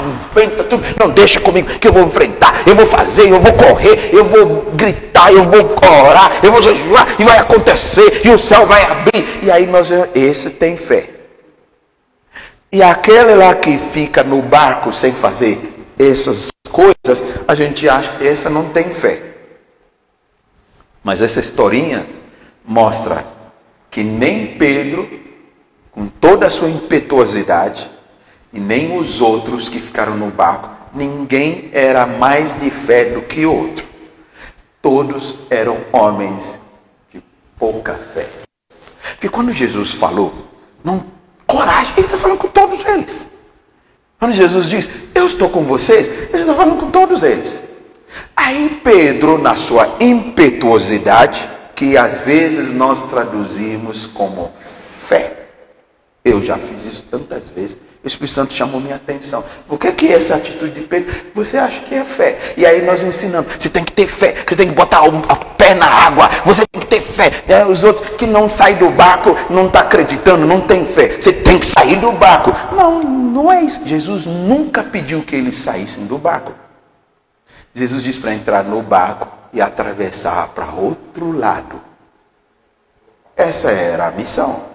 enfrenta 0.00 0.64
tudo. 0.64 0.82
Não, 0.98 1.08
deixa 1.10 1.40
comigo 1.40 1.68
que 1.78 1.86
eu 1.86 1.92
vou 1.92 2.02
enfrentar, 2.02 2.62
eu 2.66 2.74
vou 2.74 2.84
fazer, 2.84 3.30
eu 3.30 3.40
vou 3.40 3.52
correr, 3.52 4.10
eu 4.12 4.24
vou 4.24 4.72
gritar, 4.74 5.32
eu 5.32 5.44
vou 5.44 5.76
orar, 6.00 6.40
eu 6.42 6.50
vou 6.50 6.60
jejuar, 6.60 7.14
e 7.16 7.24
vai 7.24 7.38
acontecer, 7.38 8.26
e 8.26 8.30
o 8.30 8.38
céu 8.38 8.66
vai 8.66 8.82
abrir. 8.82 9.40
E 9.44 9.50
aí 9.50 9.66
nós, 9.66 9.88
esse 10.14 10.50
tem 10.50 10.76
fé. 10.76 11.10
E 12.72 12.82
aquele 12.82 13.34
lá 13.36 13.54
que 13.54 13.78
fica 13.78 14.24
no 14.24 14.42
barco 14.42 14.92
sem 14.92 15.12
fazer 15.12 15.72
essas 15.96 16.50
coisas, 16.70 17.22
a 17.46 17.54
gente 17.54 17.88
acha 17.88 18.16
que 18.16 18.26
essa 18.26 18.50
não 18.50 18.70
tem 18.70 18.90
fé. 18.90 19.22
Mas 21.04 21.22
essa 21.22 21.38
historinha 21.38 22.04
mostra 22.64 23.24
que 23.90 24.02
nem 24.02 24.56
Pedro, 24.56 25.08
com 25.92 26.06
toda 26.06 26.46
a 26.46 26.50
sua 26.50 26.70
impetuosidade, 26.70 27.91
e 28.52 28.60
nem 28.60 28.96
os 28.98 29.20
outros 29.20 29.68
que 29.68 29.80
ficaram 29.80 30.16
no 30.16 30.30
barco, 30.30 30.68
ninguém 30.94 31.70
era 31.72 32.06
mais 32.06 32.58
de 32.60 32.70
fé 32.70 33.06
do 33.06 33.22
que 33.22 33.46
outro. 33.46 33.86
Todos 34.80 35.36
eram 35.48 35.78
homens 35.92 36.58
de 37.12 37.22
pouca 37.58 37.94
fé. 37.94 38.28
Porque 39.12 39.28
quando 39.28 39.52
Jesus 39.52 39.92
falou, 39.92 40.34
não, 40.84 41.06
coragem, 41.46 41.94
ele 41.96 42.06
está 42.06 42.18
falando 42.18 42.38
com 42.38 42.48
todos 42.48 42.84
eles. 42.84 43.28
Quando 44.18 44.34
Jesus 44.34 44.68
diz, 44.68 44.88
eu 45.14 45.26
estou 45.26 45.48
com 45.48 45.62
vocês, 45.62 46.10
ele 46.10 46.42
está 46.42 46.54
falando 46.54 46.78
com 46.78 46.90
todos 46.90 47.22
eles. 47.22 47.62
Aí 48.36 48.80
Pedro, 48.82 49.38
na 49.38 49.54
sua 49.54 49.96
impetuosidade, 50.00 51.48
que 51.74 51.96
às 51.96 52.18
vezes 52.18 52.72
nós 52.72 53.02
traduzimos 53.02 54.06
como 54.06 54.52
fé. 55.08 55.48
Eu 56.24 56.42
já 56.42 56.56
fiz 56.56 56.84
isso 56.84 57.04
tantas 57.10 57.48
vezes. 57.50 57.78
O 58.04 58.06
Espírito 58.08 58.34
Santo 58.34 58.52
chamou 58.52 58.80
minha 58.80 58.96
atenção. 58.96 59.44
O 59.68 59.78
que 59.78 59.86
é, 59.86 59.92
que 59.92 60.08
é 60.08 60.14
essa 60.14 60.34
atitude 60.34 60.72
de 60.72 60.80
Pedro? 60.80 61.14
Você 61.36 61.56
acha 61.56 61.80
que 61.82 61.94
é 61.94 62.02
fé. 62.02 62.36
E 62.56 62.66
aí 62.66 62.84
nós 62.84 63.04
ensinamos. 63.04 63.52
Você 63.56 63.68
tem 63.68 63.84
que 63.84 63.92
ter 63.92 64.08
fé. 64.08 64.42
Você 64.46 64.56
tem 64.56 64.68
que 64.68 64.74
botar 64.74 65.02
o 65.04 65.22
pé 65.56 65.72
na 65.74 65.86
água. 65.86 66.28
Você 66.44 66.66
tem 66.66 66.80
que 66.80 66.88
ter 66.88 67.00
fé. 67.00 67.44
Os 67.68 67.84
outros 67.84 68.16
que 68.16 68.26
não 68.26 68.48
saem 68.48 68.76
do 68.76 68.90
barco, 68.90 69.30
não 69.48 69.66
estão 69.66 69.70
tá 69.70 69.80
acreditando, 69.82 70.44
não 70.44 70.60
tem 70.60 70.84
fé. 70.84 71.16
Você 71.20 71.32
tem 71.32 71.60
que 71.60 71.66
sair 71.66 71.94
do 71.96 72.10
barco. 72.10 72.50
Não, 72.74 73.00
não 73.00 73.52
é 73.52 73.62
isso. 73.62 73.80
Jesus 73.86 74.26
nunca 74.26 74.82
pediu 74.82 75.22
que 75.22 75.36
eles 75.36 75.54
saíssem 75.54 76.04
do 76.06 76.18
barco. 76.18 76.52
Jesus 77.72 78.02
disse 78.02 78.18
para 78.18 78.34
entrar 78.34 78.64
no 78.64 78.82
barco 78.82 79.28
e 79.52 79.60
atravessar 79.60 80.48
para 80.48 80.72
outro 80.72 81.30
lado. 81.30 81.80
Essa 83.36 83.70
era 83.70 84.08
a 84.08 84.10
missão. 84.10 84.71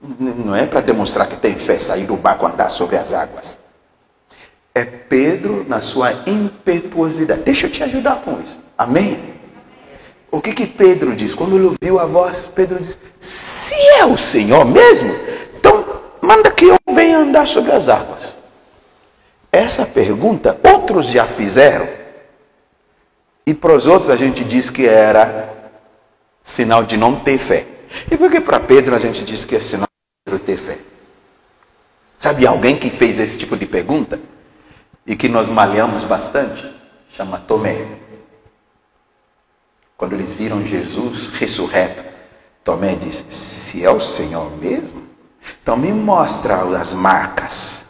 Não 0.00 0.54
é 0.54 0.66
para 0.66 0.80
demonstrar 0.80 1.26
que 1.26 1.36
tem 1.36 1.56
fé 1.56 1.78
sair 1.78 2.06
do 2.06 2.16
barco 2.16 2.46
andar 2.46 2.68
sobre 2.68 2.96
as 2.96 3.12
águas. 3.12 3.58
É 4.74 4.84
Pedro 4.84 5.64
na 5.66 5.80
sua 5.80 6.12
impetuosidade. 6.26 7.42
Deixa 7.42 7.66
eu 7.66 7.70
te 7.70 7.82
ajudar 7.82 8.16
com 8.16 8.40
isso. 8.40 8.60
Amém? 8.76 9.34
O 10.30 10.40
que 10.40 10.52
que 10.52 10.66
Pedro 10.66 11.16
diz? 11.16 11.34
Quando 11.34 11.56
ele 11.56 11.64
ouviu 11.66 11.98
a 11.98 12.04
voz, 12.04 12.50
Pedro 12.54 12.78
diz: 12.78 12.98
Se 13.18 13.74
é 13.74 14.04
o 14.04 14.18
Senhor 14.18 14.64
mesmo, 14.66 15.10
então 15.58 16.02
manda 16.20 16.50
que 16.50 16.66
eu 16.66 16.76
venha 16.92 17.18
andar 17.18 17.46
sobre 17.46 17.72
as 17.72 17.88
águas. 17.88 18.36
Essa 19.50 19.86
pergunta 19.86 20.58
outros 20.62 21.06
já 21.06 21.26
fizeram. 21.26 21.88
E 23.46 23.54
para 23.54 23.74
os 23.74 23.86
outros 23.86 24.10
a 24.10 24.16
gente 24.16 24.44
diz 24.44 24.68
que 24.68 24.86
era 24.86 25.48
sinal 26.42 26.84
de 26.84 26.96
não 26.96 27.16
ter 27.16 27.38
fé. 27.38 27.66
E 28.10 28.16
por 28.16 28.30
que 28.30 28.40
para 28.40 28.60
Pedro 28.60 28.94
a 28.94 28.98
gente 28.98 29.24
diz 29.24 29.44
que 29.44 29.56
é 29.56 29.60
sinal 29.60 29.88
de 30.28 30.38
ter 30.38 30.56
fé? 30.56 30.78
Sabe 32.16 32.46
alguém 32.46 32.78
que 32.78 32.90
fez 32.90 33.18
esse 33.18 33.38
tipo 33.38 33.56
de 33.56 33.66
pergunta? 33.66 34.18
E 35.06 35.14
que 35.14 35.28
nós 35.28 35.48
malhamos 35.48 36.04
bastante? 36.04 36.74
Chama 37.10 37.38
Tomé. 37.38 37.86
Quando 39.96 40.14
eles 40.14 40.32
viram 40.32 40.66
Jesus 40.66 41.28
ressurreto, 41.28 42.04
Tomé 42.64 42.96
disse: 42.96 43.24
Se 43.30 43.84
é 43.84 43.90
o 43.90 44.00
Senhor 44.00 44.50
mesmo, 44.58 45.06
então 45.62 45.76
me 45.76 45.92
mostra 45.92 46.62
as 46.78 46.92
marcas. 46.92 47.86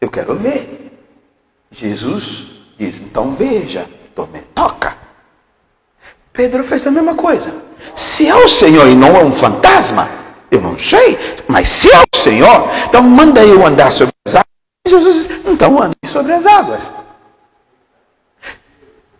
Eu 0.00 0.10
quero 0.10 0.34
ver. 0.34 1.00
Jesus 1.70 2.46
diz: 2.78 3.00
Então 3.00 3.34
veja, 3.34 3.88
Tomé, 4.14 4.42
toca. 4.54 4.96
Pedro 6.32 6.62
fez 6.62 6.86
a 6.86 6.90
mesma 6.90 7.14
coisa. 7.14 7.69
Se 7.94 8.28
é 8.28 8.34
o 8.34 8.48
Senhor 8.48 8.88
e 8.88 8.94
não 8.94 9.16
é 9.16 9.24
um 9.24 9.32
fantasma, 9.32 10.08
eu 10.50 10.60
não 10.60 10.76
sei, 10.76 11.18
mas 11.46 11.68
se 11.68 11.88
é 11.92 12.00
o 12.00 12.16
Senhor, 12.16 12.68
então 12.86 13.02
manda 13.02 13.44
eu 13.44 13.64
andar 13.64 13.90
sobre 13.92 14.14
as 14.26 14.34
águas. 14.34 14.46
Jesus 14.86 15.14
disse, 15.14 15.42
então 15.46 15.80
ande 15.80 15.94
sobre 16.06 16.32
as 16.32 16.46
águas. 16.46 16.92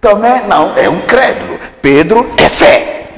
Tomé 0.00 0.42
não, 0.46 0.76
é 0.76 0.88
um 0.88 1.02
crédulo. 1.02 1.60
Pedro 1.82 2.26
é 2.36 2.48
fé. 2.48 3.10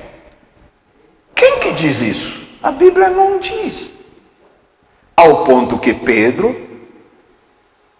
Quem 1.34 1.60
que 1.60 1.72
diz 1.72 2.00
isso? 2.00 2.42
A 2.62 2.72
Bíblia 2.72 3.08
não 3.08 3.38
diz. 3.38 3.92
Ao 5.16 5.44
ponto 5.44 5.78
que 5.78 5.94
Pedro 5.94 6.68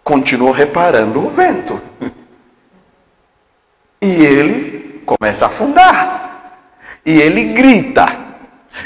continuou 0.03 0.51
reparando 0.51 1.25
o 1.25 1.29
vento. 1.29 1.81
E 4.05 4.25
ele 4.25 5.01
começa 5.05 5.45
a 5.45 5.47
afundar. 5.47 6.22
E 7.05 7.19
ele 7.19 7.53
grita. 7.53 8.05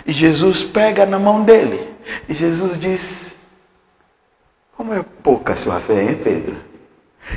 E 0.05 0.11
Jesus 0.11 0.63
pega 0.63 1.05
na 1.05 1.19
mão 1.19 1.43
dele. 1.43 1.87
E 2.27 2.33
Jesus 2.33 2.79
diz: 2.79 3.37
Como 4.75 4.93
é 4.93 5.03
pouca 5.23 5.53
a 5.53 5.55
sua 5.55 5.79
fé, 5.79 6.03
hein, 6.03 6.19
Pedro? 6.23 6.55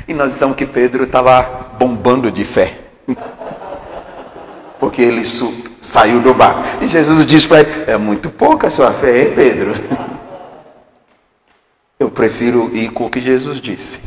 E 0.07 0.13
nós 0.13 0.31
dizemos 0.33 0.55
que 0.55 0.65
Pedro 0.65 1.03
estava 1.03 1.41
bombando 1.77 2.31
de 2.31 2.45
fé. 2.45 2.79
Porque 4.79 5.01
ele 5.01 5.23
saiu 5.79 6.21
do 6.21 6.33
barco. 6.33 6.83
E 6.83 6.87
Jesus 6.87 7.25
diz 7.25 7.45
para 7.45 7.61
ele: 7.61 7.69
É 7.87 7.97
muito 7.97 8.29
pouca 8.29 8.67
a 8.67 8.71
sua 8.71 8.91
fé, 8.91 9.23
hein, 9.23 9.33
Pedro? 9.35 9.73
Eu 11.99 12.09
prefiro 12.09 12.75
ir 12.75 12.91
com 12.91 13.05
o 13.05 13.09
que 13.09 13.21
Jesus 13.21 13.61
disse. 13.61 13.99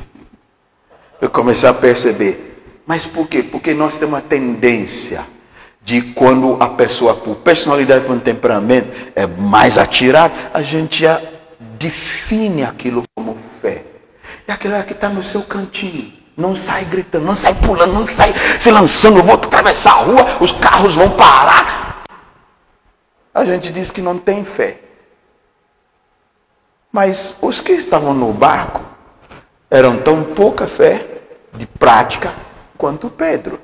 Eu 1.20 1.30
comecei 1.30 1.68
a 1.68 1.74
perceber. 1.74 2.82
Mas 2.84 3.06
por 3.06 3.28
quê? 3.28 3.42
Porque 3.42 3.72
nós 3.72 3.96
temos 3.96 4.14
uma 4.14 4.20
tendência 4.20 5.24
de 5.84 6.00
quando 6.00 6.56
a 6.58 6.68
pessoa, 6.70 7.14
por 7.14 7.36
personalidade, 7.36 8.06
por 8.06 8.18
temperamento, 8.18 8.88
é 9.14 9.26
mais 9.26 9.76
atirada, 9.76 10.32
a 10.54 10.62
gente 10.62 11.02
já 11.02 11.20
define 11.78 12.64
aquilo 12.64 13.02
como 13.14 13.36
fé. 13.60 13.84
É 14.48 14.52
aquela 14.52 14.82
que 14.82 14.94
está 14.94 15.10
no 15.10 15.22
seu 15.22 15.42
cantinho. 15.42 16.12
Não 16.36 16.56
sai 16.56 16.84
gritando, 16.86 17.26
não 17.26 17.36
sai 17.36 17.54
pulando, 17.54 17.92
não 17.92 18.06
sai 18.06 18.34
se 18.58 18.70
lançando, 18.70 19.22
vou 19.22 19.34
atravessar 19.34 19.92
a 19.92 20.02
rua, 20.02 20.38
os 20.40 20.52
carros 20.52 20.94
vão 20.96 21.10
parar. 21.10 22.02
A 23.32 23.44
gente 23.44 23.70
diz 23.70 23.90
que 23.90 24.00
não 24.00 24.18
tem 24.18 24.44
fé. 24.44 24.80
Mas 26.90 27.36
os 27.42 27.60
que 27.60 27.72
estavam 27.72 28.14
no 28.14 28.32
barco 28.32 28.80
eram 29.70 29.98
tão 29.98 30.22
pouca 30.22 30.66
fé 30.66 31.04
de 31.52 31.66
prática 31.66 32.32
quanto 32.78 33.10
Pedro. 33.10 33.60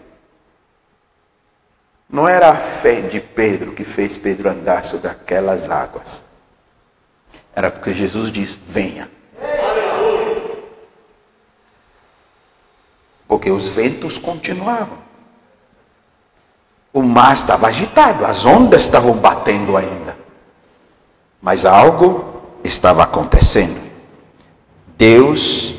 Não 2.11 2.28
era 2.28 2.50
a 2.50 2.56
fé 2.56 3.00
de 3.00 3.20
Pedro 3.20 3.72
que 3.72 3.84
fez 3.84 4.18
Pedro 4.18 4.50
andar 4.50 4.84
sobre 4.84 5.08
aquelas 5.08 5.70
águas. 5.70 6.24
Era 7.54 7.70
porque 7.70 7.94
Jesus 7.94 8.32
disse: 8.32 8.58
venha. 8.68 9.08
Porque 13.28 13.50
os 13.50 13.68
ventos 13.68 14.18
continuavam. 14.18 14.98
O 16.92 17.02
mar 17.02 17.34
estava 17.34 17.68
agitado, 17.68 18.26
as 18.26 18.44
ondas 18.44 18.82
estavam 18.82 19.16
batendo 19.16 19.76
ainda. 19.76 20.18
Mas 21.40 21.64
algo 21.64 22.42
estava 22.64 23.04
acontecendo. 23.04 23.80
Deus 24.98 25.76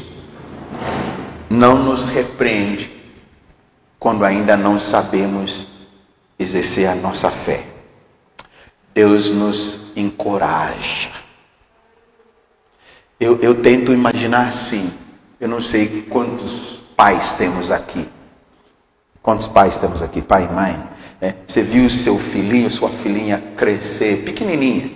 não 1.50 1.78
nos 1.78 2.06
repreende 2.06 2.90
quando 4.00 4.24
ainda 4.24 4.56
não 4.56 4.80
sabemos 4.80 5.68
exercer 6.42 6.88
a 6.88 6.96
nossa 6.96 7.30
fé. 7.30 7.64
Deus 8.94 9.32
nos 9.32 9.92
encoraja. 9.96 11.10
Eu, 13.20 13.40
eu 13.42 13.62
tento 13.62 13.94
imaginar 13.94 14.48
assim. 14.48 14.92
Eu 15.40 15.48
não 15.48 15.62
sei 15.62 16.06
quantos 16.10 16.82
pais 16.96 17.34
temos 17.34 17.72
aqui. 17.72 18.08
Quantos 19.22 19.48
pais 19.48 19.78
temos 19.78 20.02
aqui? 20.02 20.22
Pai 20.22 20.46
e 20.50 20.54
mãe. 20.54 20.84
Né? 21.22 21.36
Você 21.46 21.62
viu 21.62 21.90
seu 21.90 22.18
filhinho, 22.18 22.70
sua 22.72 22.90
filhinha 22.90 23.42
crescer 23.56 24.24
pequenininha. 24.24 24.90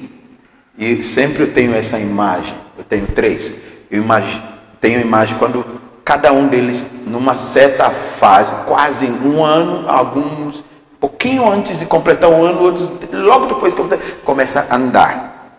E 0.78 1.02
sempre 1.04 1.44
eu 1.44 1.54
tenho 1.54 1.74
essa 1.74 2.00
imagem, 2.00 2.56
eu 2.78 2.84
tenho 2.84 3.08
três. 3.08 3.54
Eu 3.90 4.02
imagine, 4.02 4.44
tenho 4.82 5.00
imagem 5.00 5.38
quando 5.38 5.64
cada 6.04 6.34
um 6.34 6.48
deles, 6.48 6.90
numa 7.08 7.34
certa 7.34 7.90
fase, 7.90 8.66
quase 8.66 9.06
um 9.06 9.44
ano, 9.44 9.90
alguns, 9.90 10.64
pouquinho 11.06 11.48
antes 11.48 11.78
de 11.78 11.86
completar 11.86 12.30
um 12.30 12.44
ano, 12.44 12.74
logo 13.12 13.46
depois 13.46 13.74
de 13.74 13.80
completar, 13.80 14.06
começa 14.24 14.66
a 14.68 14.76
andar. 14.76 15.52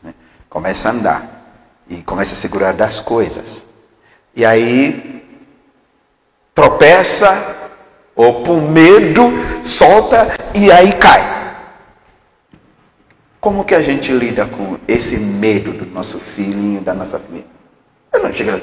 Né? 0.00 0.14
Começa 0.48 0.88
a 0.88 0.92
andar. 0.92 1.22
E 1.88 1.96
começa 2.02 2.34
a 2.34 2.36
segurar 2.36 2.72
das 2.72 3.00
coisas. 3.00 3.64
E 4.36 4.44
aí 4.44 5.24
tropeça, 6.54 7.56
ou 8.14 8.44
por 8.44 8.60
medo, 8.62 9.32
solta 9.64 10.28
e 10.54 10.70
aí 10.70 10.92
cai. 10.92 11.36
Como 13.40 13.64
que 13.64 13.74
a 13.74 13.82
gente 13.82 14.12
lida 14.12 14.46
com 14.46 14.78
esse 14.86 15.16
medo 15.16 15.72
do 15.72 15.86
nosso 15.86 16.20
filhinho, 16.20 16.80
da 16.82 16.94
nossa 16.94 17.18
filha? 17.18 17.46
Eu 18.12 18.22
não 18.22 18.32
chego 18.32 18.60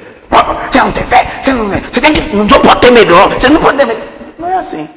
você 0.72 0.80
não 0.80 0.92
tem 0.92 1.06
fé, 1.06 1.40
você, 1.42 1.54
não, 1.54 1.68
você 1.70 2.02
tem 2.02 2.14
que, 2.14 2.36
não 2.36 2.48
pode 2.48 2.82
ter 2.82 2.92
medo, 2.92 3.14
você 3.30 3.50
não 3.50 3.62
pode 3.62 3.78
ter 3.78 3.86
medo. 3.86 4.02
Não 4.38 4.50
é 4.50 4.56
assim. 4.56 4.90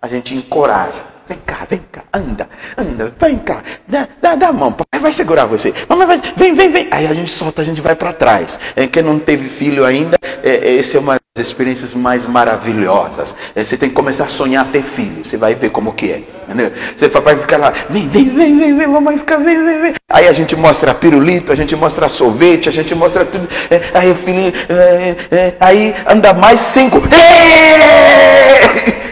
A 0.00 0.06
gente 0.06 0.32
encoraja. 0.32 1.18
Vem 1.28 1.38
cá, 1.44 1.66
vem 1.68 1.80
cá, 1.92 2.04
anda, 2.14 2.48
anda, 2.74 3.12
vem 3.20 3.36
cá, 3.36 3.62
dá, 3.86 4.08
dá, 4.18 4.34
dá 4.34 4.48
a 4.48 4.52
mão, 4.52 4.72
papai 4.72 4.98
vai 4.98 5.12
segurar 5.12 5.44
você. 5.44 5.74
Mamãe 5.86 6.06
vai, 6.06 6.22
vem, 6.34 6.54
vem, 6.54 6.72
vem. 6.72 6.88
Aí 6.90 7.06
a 7.06 7.12
gente 7.12 7.30
solta, 7.30 7.60
a 7.60 7.64
gente 7.66 7.82
vai 7.82 7.94
para 7.94 8.14
trás. 8.14 8.58
É, 8.74 8.86
quem 8.86 9.02
não 9.02 9.18
teve 9.18 9.46
filho 9.46 9.84
ainda, 9.84 10.16
é, 10.42 10.50
é, 10.50 10.72
esse 10.76 10.96
é 10.96 11.00
uma 11.00 11.18
das 11.36 11.46
experiências 11.46 11.92
mais 11.92 12.24
maravilhosas. 12.24 13.36
É, 13.54 13.62
você 13.62 13.76
tem 13.76 13.90
que 13.90 13.94
começar 13.94 14.24
a 14.24 14.28
sonhar 14.28 14.66
ter 14.68 14.80
filho, 14.80 15.22
você 15.22 15.36
vai 15.36 15.54
ver 15.54 15.68
como 15.68 15.92
que 15.92 16.10
é. 16.10 16.22
Entendeu? 16.46 16.72
Você 16.96 17.10
papai 17.10 17.36
fica 17.36 17.58
lá, 17.58 17.74
vem, 17.90 18.08
vem, 18.08 18.30
vem, 18.30 18.58
vem, 18.58 18.78
vem, 18.78 18.86
mamãe 18.86 19.18
fica, 19.18 19.36
vem, 19.36 19.62
vem, 19.62 19.82
vem. 19.82 19.94
Aí 20.10 20.28
a 20.28 20.32
gente 20.32 20.56
mostra 20.56 20.94
pirulito, 20.94 21.52
a 21.52 21.54
gente 21.54 21.76
mostra 21.76 22.08
sorvete, 22.08 22.70
a 22.70 22.72
gente 22.72 22.94
mostra 22.94 23.26
tudo. 23.26 23.46
É, 23.70 23.82
aí 23.92 24.10
o 24.10 24.14
filhinho, 24.14 24.52
é, 24.70 25.16
é, 25.30 25.54
aí 25.60 25.94
anda 26.06 26.32
mais 26.32 26.58
cinco. 26.60 27.02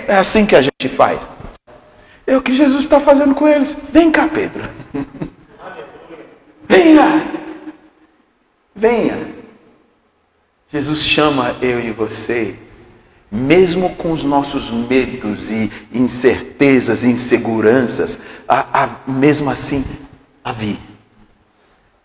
É 0.07 0.16
assim 0.16 0.46
que 0.46 0.54
a 0.54 0.62
gente 0.62 0.88
faz. 0.88 1.20
É 2.26 2.36
o 2.36 2.42
que 2.42 2.57
Jesus 2.57 2.84
está 2.84 3.00
fazendo 3.00 3.34
com 3.34 3.46
eles. 3.46 3.76
Vem 3.90 4.11
cá, 4.11 4.28
Pedro. 4.28 4.62
Venha. 6.68 7.24
Venha. 8.74 9.34
Jesus 10.72 11.00
chama 11.00 11.57
eu 11.62 11.80
e 11.80 11.90
você, 11.90 12.57
mesmo 13.30 13.94
com 13.96 14.12
os 14.12 14.22
nossos 14.22 14.70
medos 14.70 15.50
e 15.50 15.70
incertezas, 15.92 17.04
inseguranças, 17.04 18.18
a, 18.48 18.84
a, 18.84 19.11
mesmo 19.11 19.48
assim, 19.48 19.84
a 20.44 20.52
vir. 20.52 20.78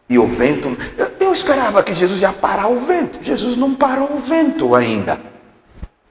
E 0.07 0.19
o 0.19 0.27
vento, 0.27 0.77
eu, 0.97 1.11
eu 1.19 1.33
esperava 1.33 1.83
que 1.83 1.93
Jesus 1.93 2.21
ia 2.21 2.33
parar 2.33 2.67
o 2.67 2.81
vento. 2.81 3.19
Jesus 3.23 3.55
não 3.55 3.73
parou 3.73 4.15
o 4.15 4.19
vento 4.19 4.75
ainda. 4.75 5.19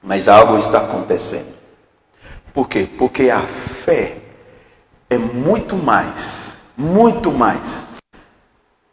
Mas 0.03 0.27
algo 0.27 0.57
está 0.57 0.79
acontecendo. 0.79 1.60
Por 2.53 2.67
quê? 2.67 2.87
Porque 2.97 3.29
a 3.29 3.41
fé 3.41 4.17
é 5.09 5.17
muito 5.17 5.75
mais, 5.75 6.57
muito 6.77 7.31
mais 7.31 7.85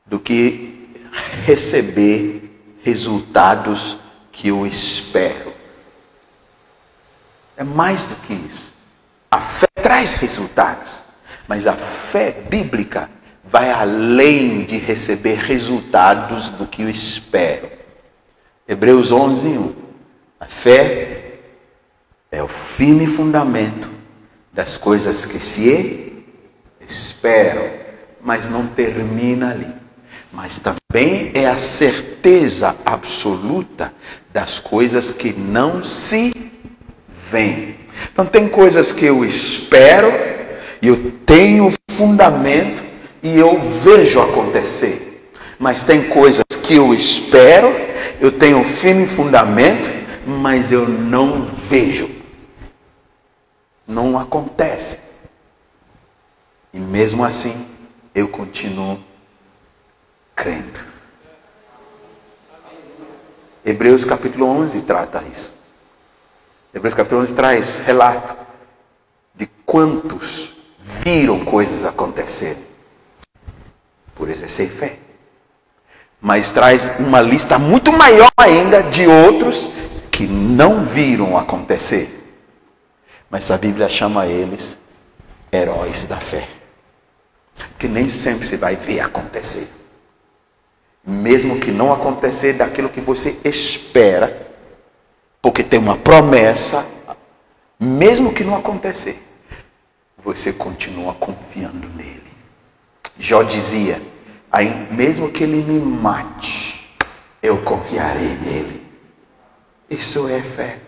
do 0.06 0.18
que 0.18 0.90
receber 1.44 2.78
resultados 2.82 3.98
que 4.30 4.48
eu 4.48 4.66
espero. 4.66 5.52
É 7.56 7.64
mais 7.64 8.04
do 8.04 8.14
que 8.16 8.34
isso. 8.34 8.72
A 9.30 9.40
fé 9.40 9.66
traz 9.82 10.14
resultados, 10.14 10.90
mas 11.46 11.66
a 11.66 11.74
fé 11.74 12.30
bíblica 12.30 13.10
vai 13.44 13.70
além 13.70 14.64
de 14.64 14.78
receber 14.78 15.34
resultados 15.38 16.50
do 16.50 16.66
que 16.66 16.82
eu 16.82 16.90
espero. 16.90 17.70
Hebreus 18.66 19.10
11, 19.10 19.48
1. 19.48 19.74
A 20.38 20.46
fé 20.46 21.17
é 22.30 22.42
o 22.42 22.48
firme 22.48 23.06
fundamento 23.06 23.88
das 24.52 24.76
coisas 24.76 25.24
que 25.24 25.40
se 25.40 26.24
esperam, 26.80 27.64
mas 28.20 28.48
não 28.48 28.66
termina 28.66 29.50
ali. 29.50 29.66
Mas 30.30 30.58
também 30.58 31.30
é 31.32 31.48
a 31.48 31.56
certeza 31.56 32.76
absoluta 32.84 33.92
das 34.32 34.58
coisas 34.58 35.10
que 35.10 35.32
não 35.32 35.82
se 35.82 36.32
veem. 37.30 37.76
Então 38.12 38.26
tem 38.26 38.46
coisas 38.46 38.92
que 38.92 39.06
eu 39.06 39.24
espero 39.24 40.12
e 40.82 40.88
eu 40.88 41.12
tenho 41.24 41.72
fundamento 41.90 42.82
e 43.22 43.38
eu 43.38 43.58
vejo 43.82 44.20
acontecer. 44.20 45.32
Mas 45.58 45.82
tem 45.82 46.02
coisas 46.08 46.44
que 46.62 46.74
eu 46.74 46.92
espero, 46.92 47.74
eu 48.20 48.30
tenho 48.30 48.62
firme 48.62 49.06
fundamento, 49.06 49.90
mas 50.26 50.70
eu 50.70 50.86
não 50.86 51.46
vejo 51.68 52.17
não 53.88 54.18
acontece. 54.18 54.98
E 56.74 56.78
mesmo 56.78 57.24
assim, 57.24 57.66
eu 58.14 58.28
continuo 58.28 59.02
crendo. 60.36 60.78
Hebreus 63.64 64.04
capítulo 64.04 64.46
11 64.46 64.82
trata 64.82 65.24
isso. 65.32 65.54
Hebreus 66.74 66.92
capítulo 66.92 67.22
11 67.22 67.34
traz 67.34 67.78
relato 67.78 68.36
de 69.34 69.46
quantos 69.64 70.54
viram 70.78 71.44
coisas 71.44 71.86
acontecerem 71.86 72.62
por 74.14 74.28
exercer 74.28 74.68
fé. 74.68 74.98
Mas 76.20 76.50
traz 76.50 76.98
uma 76.98 77.22
lista 77.22 77.58
muito 77.58 77.90
maior 77.92 78.30
ainda 78.36 78.82
de 78.82 79.06
outros 79.06 79.70
que 80.10 80.26
não 80.26 80.84
viram 80.84 81.38
acontecer 81.38 82.17
mas 83.30 83.50
a 83.50 83.58
Bíblia 83.58 83.88
chama 83.88 84.26
eles 84.26 84.78
heróis 85.52 86.04
da 86.04 86.16
fé. 86.16 86.48
Que 87.78 87.88
nem 87.88 88.08
sempre 88.08 88.46
você 88.46 88.56
vai 88.56 88.76
ver 88.76 89.00
acontecer. 89.00 89.68
Mesmo 91.04 91.58
que 91.58 91.70
não 91.70 91.92
acontecer 91.92 92.54
daquilo 92.54 92.88
que 92.88 93.00
você 93.00 93.38
espera, 93.44 94.46
porque 95.40 95.62
tem 95.62 95.78
uma 95.78 95.96
promessa, 95.96 96.86
mesmo 97.78 98.32
que 98.32 98.44
não 98.44 98.56
acontecer, 98.56 99.22
você 100.22 100.52
continua 100.52 101.14
confiando 101.14 101.88
nele. 101.88 102.22
Jó 103.18 103.42
dizia: 103.42 104.00
aí, 104.50 104.88
mesmo 104.90 105.30
que 105.30 105.44
ele 105.44 105.62
me 105.62 105.78
mate, 105.78 106.96
eu 107.42 107.58
confiarei 107.62 108.36
nele. 108.38 108.86
Isso 109.88 110.28
é 110.28 110.42
fé. 110.42 110.78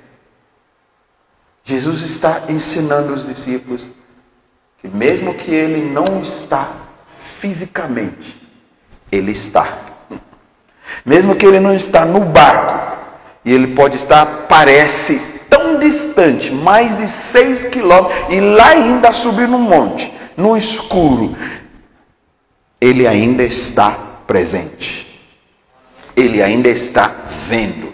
Jesus 1.64 2.02
está 2.02 2.42
ensinando 2.48 3.12
os 3.12 3.26
discípulos 3.26 3.90
que, 4.80 4.88
mesmo 4.88 5.34
que 5.34 5.50
ele 5.50 5.82
não 5.82 6.22
está 6.22 6.68
fisicamente, 7.38 8.40
ele 9.10 9.32
está. 9.32 9.66
Mesmo 11.04 11.36
que 11.36 11.46
ele 11.46 11.60
não 11.60 11.74
está 11.74 12.04
no 12.04 12.20
barco, 12.20 12.98
e 13.44 13.52
ele 13.52 13.74
pode 13.74 13.96
estar, 13.96 14.26
parece, 14.48 15.18
tão 15.48 15.78
distante, 15.78 16.52
mais 16.52 16.98
de 16.98 17.08
seis 17.08 17.64
quilômetros, 17.64 18.16
e 18.30 18.40
lá 18.40 18.68
ainda 18.68 19.12
subir 19.12 19.48
no 19.48 19.58
monte, 19.58 20.12
no 20.36 20.56
escuro, 20.56 21.36
ele 22.80 23.06
ainda 23.06 23.42
está 23.42 23.90
presente. 24.26 25.06
Ele 26.16 26.42
ainda 26.42 26.68
está 26.68 27.14
vendo. 27.48 27.92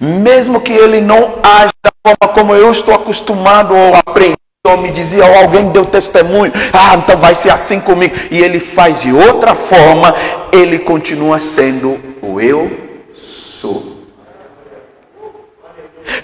Mesmo 0.00 0.60
que 0.60 0.72
ele 0.72 1.00
não 1.00 1.38
haja 1.42 1.71
forma 2.04 2.34
como 2.34 2.54
eu 2.54 2.70
estou 2.72 2.94
acostumado 2.94 3.74
ou 3.74 3.94
aprendi, 3.94 4.36
ou 4.66 4.76
me 4.76 4.90
dizia, 4.90 5.24
ou 5.24 5.36
alguém 5.36 5.70
deu 5.70 5.86
testemunho, 5.86 6.52
ah, 6.72 6.94
então 6.96 7.16
vai 7.16 7.34
ser 7.34 7.50
assim 7.50 7.80
comigo. 7.80 8.14
E 8.30 8.38
ele 8.38 8.58
faz 8.58 9.00
de 9.00 9.12
outra 9.12 9.54
forma, 9.54 10.14
ele 10.52 10.80
continua 10.80 11.38
sendo 11.38 11.98
o 12.20 12.40
eu 12.40 12.70
sou. 13.14 13.92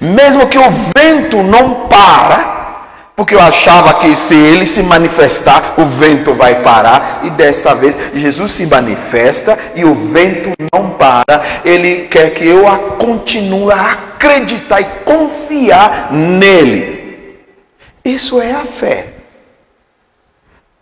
Mesmo 0.01 0.49
que 0.49 0.59
o 0.59 0.71
vento 0.97 1.43
não 1.43 1.87
para, 1.89 2.58
porque 3.19 3.35
eu 3.35 3.41
achava 3.41 3.95
que 3.95 4.15
se 4.15 4.33
ele 4.33 4.65
se 4.65 4.81
manifestar, 4.81 5.75
o 5.77 5.85
vento 5.87 6.35
vai 6.35 6.63
parar. 6.63 7.23
E 7.25 7.31
desta 7.31 7.75
vez 7.75 7.99
Jesus 8.15 8.53
se 8.53 8.65
manifesta 8.65 9.59
e 9.75 9.85
o 9.85 9.93
vento 9.93 10.53
não 10.73 10.91
para. 10.91 11.61
Ele 11.65 12.07
quer 12.07 12.33
que 12.33 12.47
eu 12.47 12.63
continue 12.97 13.73
a 13.73 13.91
acreditar 13.91 14.81
e 14.81 14.85
confiar 15.05 16.13
nele. 16.13 17.41
Isso 18.05 18.41
é 18.41 18.53
a 18.53 18.65
fé. 18.65 19.15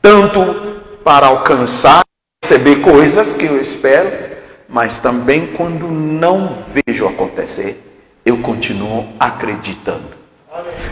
Tanto 0.03 0.83
para 1.03 1.29
alcançar, 1.29 2.03
receber 2.45 2.83
coisas 2.83 3.33
que 3.33 3.47
eu 3.47 3.59
espero, 3.59 4.11
mas 4.69 5.01
também 5.01 5.55
quando 5.57 5.89
não 5.89 6.59
vejo 6.87 7.09
acontecer, 7.09 7.83
eu 8.27 8.37
continuo 8.43 9.09
acreditando. 9.19 10.16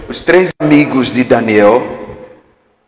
Os 0.09 0.23
três 0.23 0.53
amigos 0.61 1.13
de 1.13 1.25
Daniel 1.25 1.83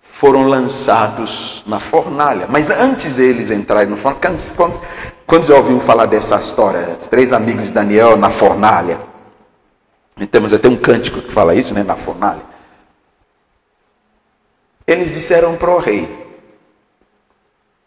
foram 0.03 0.47
lançados 0.47 1.62
na 1.66 1.79
fornalha. 1.79 2.47
Mas 2.49 2.70
antes 2.70 3.16
deles 3.16 3.51
entrarem 3.51 3.89
no 3.89 3.97
fornalha, 3.97 4.39
quando, 4.57 4.81
quando 5.27 5.45
já 5.45 5.55
ouviu 5.55 5.79
falar 5.81 6.07
dessa 6.07 6.37
história? 6.37 6.97
Os 6.99 7.09
três 7.09 7.33
amigos 7.33 7.68
de 7.68 7.72
Daniel 7.72 8.16
na 8.16 8.31
fornalha. 8.31 8.99
Temos 10.31 10.53
até 10.55 10.68
um 10.68 10.77
cântico 10.77 11.20
que 11.20 11.31
fala 11.31 11.55
isso, 11.55 11.74
né? 11.74 11.83
Na 11.83 11.97
fornalha. 11.97 12.41
Eles 14.87 15.12
disseram 15.12 15.57
para 15.57 15.70
o 15.70 15.79
rei: 15.79 16.09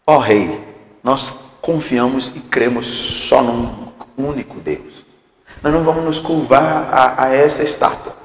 Ó 0.06 0.16
oh, 0.16 0.18
rei, 0.18 0.64
nós 1.02 1.56
confiamos 1.60 2.32
e 2.36 2.40
cremos 2.40 2.86
só 2.86 3.42
num 3.42 3.88
único 4.16 4.60
Deus. 4.60 5.04
Nós 5.62 5.72
não 5.72 5.82
vamos 5.82 6.04
nos 6.04 6.20
curvar 6.20 6.88
a, 6.92 7.24
a 7.24 7.34
essa 7.34 7.64
estátua. 7.64 8.19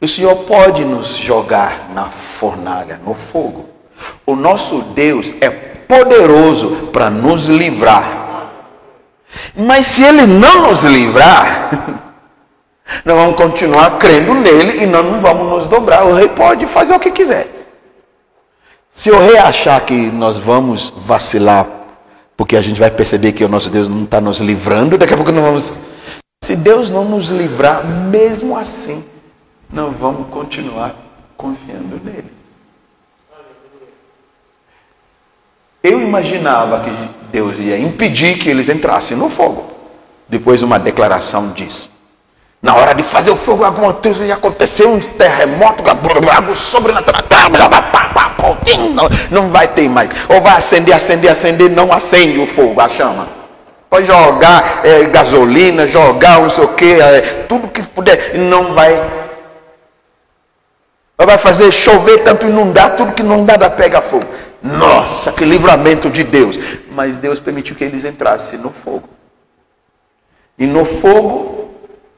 O 0.00 0.08
Senhor 0.08 0.34
pode 0.44 0.82
nos 0.82 1.08
jogar 1.08 1.90
na 1.94 2.06
fornalha, 2.06 2.98
no 3.04 3.12
fogo. 3.12 3.68
O 4.24 4.34
nosso 4.34 4.80
Deus 4.80 5.30
é 5.42 5.50
poderoso 5.50 6.88
para 6.90 7.10
nos 7.10 7.48
livrar. 7.48 8.48
Mas 9.54 9.86
se 9.86 10.02
Ele 10.02 10.24
não 10.24 10.68
nos 10.68 10.84
livrar, 10.84 11.70
nós 13.04 13.16
vamos 13.16 13.36
continuar 13.36 13.98
crendo 13.98 14.32
nele 14.32 14.82
e 14.82 14.86
nós 14.86 15.04
não 15.04 15.20
vamos 15.20 15.48
nos 15.48 15.66
dobrar. 15.66 16.06
O 16.06 16.14
rei 16.14 16.28
pode 16.28 16.66
fazer 16.66 16.94
o 16.94 17.00
que 17.00 17.10
quiser. 17.10 17.46
Se 18.90 19.10
o 19.10 19.18
rei 19.18 19.36
achar 19.36 19.80
que 19.82 20.10
nós 20.10 20.38
vamos 20.38 20.90
vacilar, 21.04 21.66
porque 22.38 22.56
a 22.56 22.62
gente 22.62 22.80
vai 22.80 22.90
perceber 22.90 23.32
que 23.32 23.44
o 23.44 23.48
nosso 23.48 23.68
Deus 23.68 23.86
não 23.86 24.04
está 24.04 24.18
nos 24.18 24.40
livrando, 24.40 24.96
daqui 24.96 25.12
a 25.12 25.16
pouco 25.16 25.30
não 25.30 25.42
vamos. 25.42 25.78
Se 26.42 26.56
Deus 26.56 26.88
não 26.88 27.04
nos 27.04 27.28
livrar, 27.28 27.84
mesmo 27.84 28.56
assim, 28.56 29.04
não 29.72 29.90
vamos 29.92 30.28
continuar 30.28 30.94
confiando 31.36 32.00
nele. 32.04 32.32
Eu 35.82 36.02
imaginava 36.02 36.80
que 36.80 36.90
Deus 37.32 37.58
ia 37.58 37.78
impedir 37.78 38.38
que 38.38 38.50
eles 38.50 38.68
entrassem 38.68 39.16
no 39.16 39.30
fogo. 39.30 39.72
Depois 40.28 40.62
uma 40.62 40.78
declaração 40.78 41.52
disso. 41.52 41.90
Na 42.62 42.74
hora 42.74 42.94
de 42.94 43.02
fazer 43.02 43.30
o 43.30 43.36
fogo, 43.36 43.64
alguma 43.64 43.94
coisa 43.94 44.26
ia 44.26 44.34
acontecer, 44.34 44.86
um 44.86 45.00
terremoto, 45.00 45.82
algo 45.88 46.54
sobrenatural, 46.54 47.22
não 49.30 49.48
vai 49.48 49.68
ter 49.68 49.88
mais. 49.88 50.10
Ou 50.28 50.42
vai 50.42 50.56
acender, 50.56 50.94
acender, 50.94 51.30
acender, 51.30 51.70
não 51.70 51.90
acende 51.90 52.38
o 52.38 52.46
fogo, 52.46 52.78
a 52.78 52.88
chama. 52.88 53.28
Pode 53.88 54.06
jogar 54.06 54.82
é, 54.84 55.04
gasolina, 55.04 55.86
jogar 55.86 56.38
não 56.38 56.50
sei 56.50 56.64
o 56.64 56.68
que, 56.68 57.00
é, 57.00 57.46
tudo 57.48 57.68
que 57.68 57.82
puder, 57.82 58.34
não 58.34 58.74
vai 58.74 59.19
vai 61.26 61.38
fazer 61.38 61.70
chover, 61.70 62.24
tanto 62.24 62.46
inundar, 62.46 62.96
tudo 62.96 63.12
que 63.12 63.22
não 63.22 63.44
dá 63.44 63.68
pega 63.68 64.00
fogo. 64.00 64.26
Nossa, 64.62 65.32
que 65.32 65.44
livramento 65.44 66.10
de 66.10 66.24
Deus. 66.24 66.58
Mas 66.90 67.16
Deus 67.16 67.40
permitiu 67.40 67.76
que 67.76 67.84
eles 67.84 68.04
entrassem 68.04 68.58
no 68.58 68.70
fogo. 68.70 69.08
E 70.58 70.66
no 70.66 70.84
fogo 70.84 71.70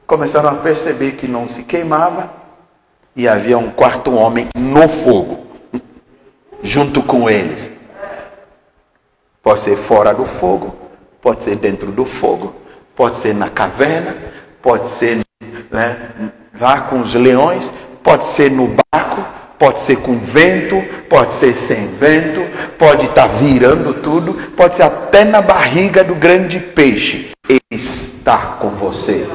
começaram 0.05 0.49
a 0.49 0.55
perceber 0.55 1.13
que 1.13 1.27
não 1.27 1.47
se 1.47 1.63
queimava 1.63 2.31
e 3.15 3.27
havia 3.27 3.57
um 3.57 3.69
quarto 3.69 4.13
homem 4.13 4.49
no 4.55 4.89
fogo, 4.89 5.45
junto 6.61 7.01
com 7.01 7.29
eles. 7.29 7.71
Pode 9.41 9.59
ser 9.59 9.77
fora 9.77 10.13
do 10.13 10.25
fogo, 10.25 10.75
pode 11.21 11.43
ser 11.43 11.55
dentro 11.55 11.91
do 11.91 12.05
fogo, 12.05 12.55
pode 12.95 13.17
ser 13.17 13.33
na 13.33 13.49
caverna, 13.49 14.15
pode 14.61 14.87
ser 14.87 15.21
né, 15.71 16.31
lá 16.59 16.81
com 16.81 17.01
os 17.01 17.13
leões, 17.13 17.71
Pode 18.03 18.25
ser 18.25 18.51
no 18.51 18.75
barco, 18.91 19.23
pode 19.57 19.79
ser 19.79 19.95
com 19.95 20.17
vento, 20.17 20.83
pode 21.09 21.31
ser 21.31 21.55
sem 21.55 21.87
vento, 21.87 22.41
pode 22.77 23.05
estar 23.05 23.29
tá 23.29 23.35
virando 23.39 23.93
tudo, 23.93 24.33
pode 24.57 24.75
ser 24.75 24.83
até 24.83 25.23
na 25.23 25.41
barriga 25.41 26.03
do 26.03 26.13
grande 26.13 26.59
peixe. 26.59 27.31
Ele 27.47 27.61
está 27.71 28.37
com 28.59 28.71
você. 28.71 29.25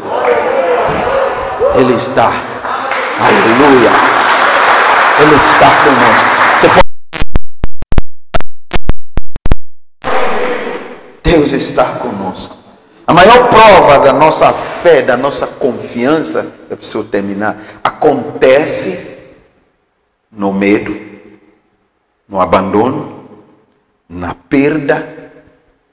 Ele 1.77 1.95
está. 1.95 2.31
Aleluia. 3.19 3.91
Ele 5.21 5.35
está 5.35 5.71
conosco. 5.85 6.25
Você 6.61 6.69
pode... 6.69 6.83
Deus 11.25 11.53
está 11.53 11.85
conosco. 11.85 12.58
A 13.09 13.15
maior 13.15 13.49
prova 13.49 14.01
da 14.01 14.13
nossa 14.13 14.53
fé, 14.53 15.01
da 15.01 15.17
nossa 15.17 15.47
confiança, 15.47 16.55
eu 16.69 16.77
preciso 16.77 17.05
terminar, 17.05 17.59
acontece 17.83 19.19
no 20.31 20.53
medo, 20.53 20.95
no 22.29 22.39
abandono, 22.39 23.27
na 24.07 24.35
perda, 24.35 25.33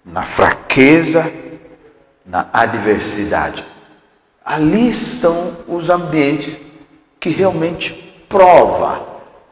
na 0.04 0.24
fraqueza, 0.24 1.32
na 2.26 2.50
adversidade. 2.52 3.66
Ali 4.44 4.90
estão 4.90 5.56
os 5.70 5.90
ambientes 5.90 6.60
que 7.18 7.30
realmente 7.30 7.94
prova 8.28 9.02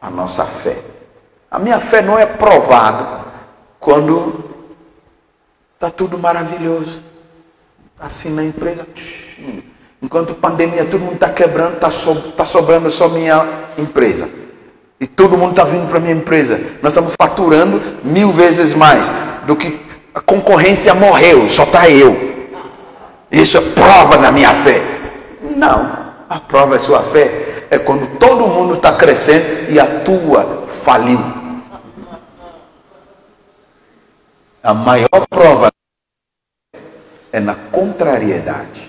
a 0.02 0.10
nossa 0.10 0.44
fé. 0.44 0.76
A 1.50 1.58
minha 1.58 1.80
fé 1.80 2.02
não 2.02 2.18
é 2.18 2.26
provada 2.26 3.24
quando 3.80 4.44
está 5.78 5.90
tudo 5.90 6.18
maravilhoso 6.18 7.13
assim 7.98 8.30
na 8.30 8.44
empresa. 8.44 8.86
Enquanto 10.02 10.34
pandemia, 10.34 10.84
todo 10.84 11.00
mundo 11.00 11.14
está 11.14 11.30
quebrando, 11.30 11.74
está 11.74 11.90
so, 11.90 12.14
tá 12.36 12.44
sobrando 12.44 12.90
só 12.90 13.08
minha 13.08 13.46
empresa. 13.78 14.28
E 15.00 15.06
todo 15.06 15.36
mundo 15.36 15.50
está 15.50 15.64
vindo 15.64 15.88
para 15.88 15.98
minha 15.98 16.14
empresa. 16.14 16.60
Nós 16.82 16.92
estamos 16.92 17.14
faturando 17.20 17.80
mil 18.04 18.30
vezes 18.30 18.74
mais 18.74 19.10
do 19.46 19.56
que 19.56 19.80
a 20.14 20.20
concorrência 20.20 20.94
morreu, 20.94 21.48
só 21.50 21.64
está 21.64 21.88
eu. 21.88 22.34
Isso 23.30 23.56
é 23.56 23.60
prova 23.60 24.18
da 24.18 24.30
minha 24.30 24.52
fé. 24.52 24.80
Não, 25.56 26.14
a 26.28 26.38
prova 26.38 26.76
é 26.76 26.78
sua 26.78 27.02
fé. 27.02 27.66
É 27.70 27.78
quando 27.78 28.18
todo 28.18 28.46
mundo 28.46 28.74
está 28.74 28.92
crescendo 28.92 29.70
e 29.70 29.80
a 29.80 29.86
tua 30.00 30.64
faliu. 30.84 31.18
A 34.62 34.72
maior 34.72 35.26
prova 35.28 35.73
é 37.34 37.40
na 37.40 37.56
contrariedade. 37.56 38.88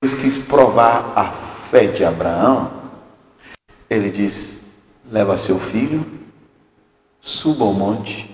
Deus 0.00 0.14
quis 0.14 0.36
provar 0.36 1.12
a 1.16 1.32
fé 1.32 1.88
de 1.88 2.04
Abraão. 2.04 2.70
Ele 3.90 4.12
diz: 4.12 4.60
leva 5.10 5.36
seu 5.36 5.58
filho, 5.58 6.06
suba 7.20 7.64
ao 7.64 7.72
monte, 7.72 8.30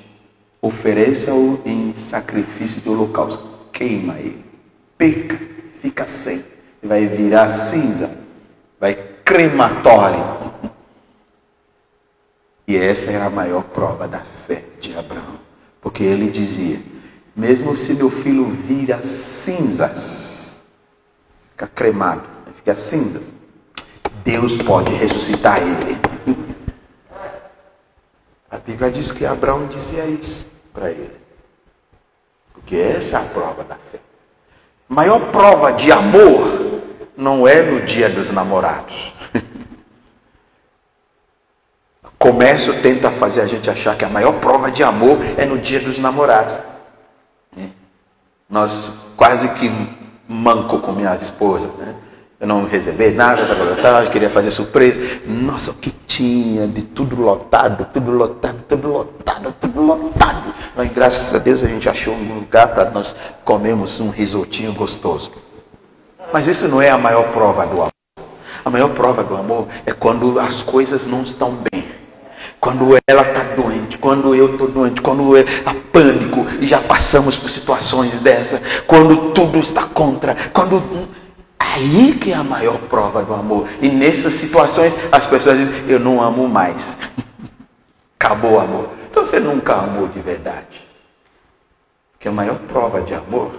ofereça-o 0.61 1.63
em 1.65 1.95
sacrifício 1.95 2.83
de 2.83 2.91
holocausto, 2.91 3.43
queima 3.73 4.19
ele, 4.19 4.45
peca, 4.99 5.41
fica 5.81 6.07
sem, 6.07 6.45
vai 6.83 7.07
virar 7.07 7.49
cinza, 7.49 8.15
vai 8.79 8.95
crematório. 9.25 10.23
E 12.69 12.77
essa 12.77 13.11
era 13.11 13.25
a 13.25 13.31
maior 13.31 13.65
prova 13.65 14.07
da 14.07 14.21
fé 14.21 14.65
de 14.79 14.95
Abraão, 14.95 15.41
porque 15.81 16.05
ele 16.05 16.31
dizia: 16.31 16.92
mesmo 17.35 17.77
se 17.77 17.95
meu 17.95 18.11
filho 18.11 18.45
vira 18.47 19.01
cinzas, 19.03 20.63
fica 21.51 21.67
cremado, 21.67 22.23
fica 22.57 22.77
cinzas, 22.77 23.33
Deus 24.25 24.57
pode 24.57 24.93
ressuscitar 24.93 25.59
ele. 25.61 25.99
A 28.51 28.59
Bíblia 28.59 28.91
diz 28.91 29.13
que 29.13 29.25
Abraão 29.25 29.67
dizia 29.67 30.05
isso 30.05 30.47
para 30.75 30.91
ele. 30.91 31.17
Porque 32.53 32.77
essa 32.77 33.19
é 33.19 33.23
a 33.23 33.25
prova 33.25 33.65
da 33.65 33.77
fé. 33.77 33.99
A 34.89 34.95
maior 34.95 35.33
prova 35.33 35.73
de 35.73 35.91
amor 35.91 36.83
não 37.17 37.49
é 37.49 37.63
no 37.63 37.81
dia 37.81 38.09
dos 38.09 38.31
namorados. 38.31 39.13
O 42.05 42.25
comércio 42.25 42.81
tenta 42.81 43.11
fazer 43.11 43.41
a 43.41 43.49
gente 43.49 43.69
achar 43.69 43.97
que 43.97 44.05
a 44.05 44.09
maior 44.09 44.35
prova 44.35 44.71
de 44.71 44.85
amor 44.85 45.19
é 45.37 45.45
no 45.45 45.59
dia 45.59 45.81
dos 45.81 45.99
namorados. 45.99 46.61
Nós 48.53 48.93
quase 49.17 49.49
que 49.55 49.73
manco 50.29 50.79
com 50.81 50.93
minha 50.93 51.17
esposa, 51.17 51.71
né? 51.79 51.95
Eu 52.39 52.47
não 52.47 52.67
recebi 52.67 53.13
nada, 53.13 53.47
tal, 53.47 53.77
tal, 53.77 54.11
queria 54.11 54.29
fazer 54.29 54.51
surpresa. 54.51 55.01
Nossa, 55.27 55.71
o 55.71 55.75
que 55.75 55.91
tinha 55.91 56.67
de 56.67 56.83
tudo 56.83 57.19
lotado, 57.19 57.87
tudo 57.95 58.11
lotado, 58.11 58.59
tudo 58.69 58.89
lotado, 58.89 59.55
tudo 59.59 59.81
lotado. 59.81 60.53
Mas 60.77 60.93
graças 60.93 61.35
a 61.35 61.39
Deus 61.39 61.65
a 61.65 61.67
gente 61.67 61.89
achou 61.89 62.13
um 62.13 62.35
lugar 62.41 62.75
para 62.75 62.91
nós 62.91 63.17
comermos 63.43 64.01
um 64.01 64.11
risotinho 64.11 64.75
gostoso. 64.75 65.31
Mas 66.31 66.47
isso 66.47 66.69
não 66.69 66.83
é 66.83 66.91
a 66.91 66.99
maior 66.99 67.29
prova 67.33 67.65
do 67.65 67.77
amor. 67.77 67.91
A 68.63 68.69
maior 68.69 68.91
prova 68.91 69.25
do 69.25 69.35
amor 69.35 69.67
é 69.87 69.93
quando 69.93 70.39
as 70.39 70.63
coisas 70.63 71.07
não 71.07 71.23
estão 71.23 71.57
bem. 71.73 71.85
Quando 72.63 72.97
ela 73.09 73.23
está 73.23 73.43
doente, 73.57 73.99
quando 73.99 74.37
eu 74.37 74.53
estou 74.53 74.69
doente, 74.69 75.03
quando 75.03 75.35
há 75.67 75.75
pânico 75.93 76.47
e 76.61 76.67
já 76.69 76.81
passamos 76.81 77.37
por 77.37 77.51
situações 77.51 78.21
dessa, 78.21 78.63
quando 78.87 79.33
tudo 79.33 79.59
está 79.59 79.85
contra, 79.89 80.37
quando. 80.53 80.81
Ah, 81.59 81.73
aí 81.75 82.15
que 82.15 82.31
é 82.31 82.37
a 82.37 82.45
maior 82.45 82.79
prova 82.83 83.25
do 83.25 83.35
amor. 83.35 83.69
E 83.81 83.89
nessas 83.89 84.35
situações 84.35 84.97
as 85.11 85.27
pessoas 85.27 85.59
dizem: 85.59 85.91
Eu 85.91 85.99
não 85.99 86.23
amo 86.23 86.47
mais. 86.47 86.97
Acabou 88.15 88.53
o 88.53 88.61
amor. 88.61 88.91
Então 89.11 89.27
você 89.27 89.41
nunca 89.41 89.75
amou 89.75 90.07
de 90.07 90.21
verdade. 90.21 90.87
Porque 92.13 92.29
a 92.29 92.33
maior 92.33 92.61
prova 92.69 93.01
de 93.01 93.13
amor 93.13 93.51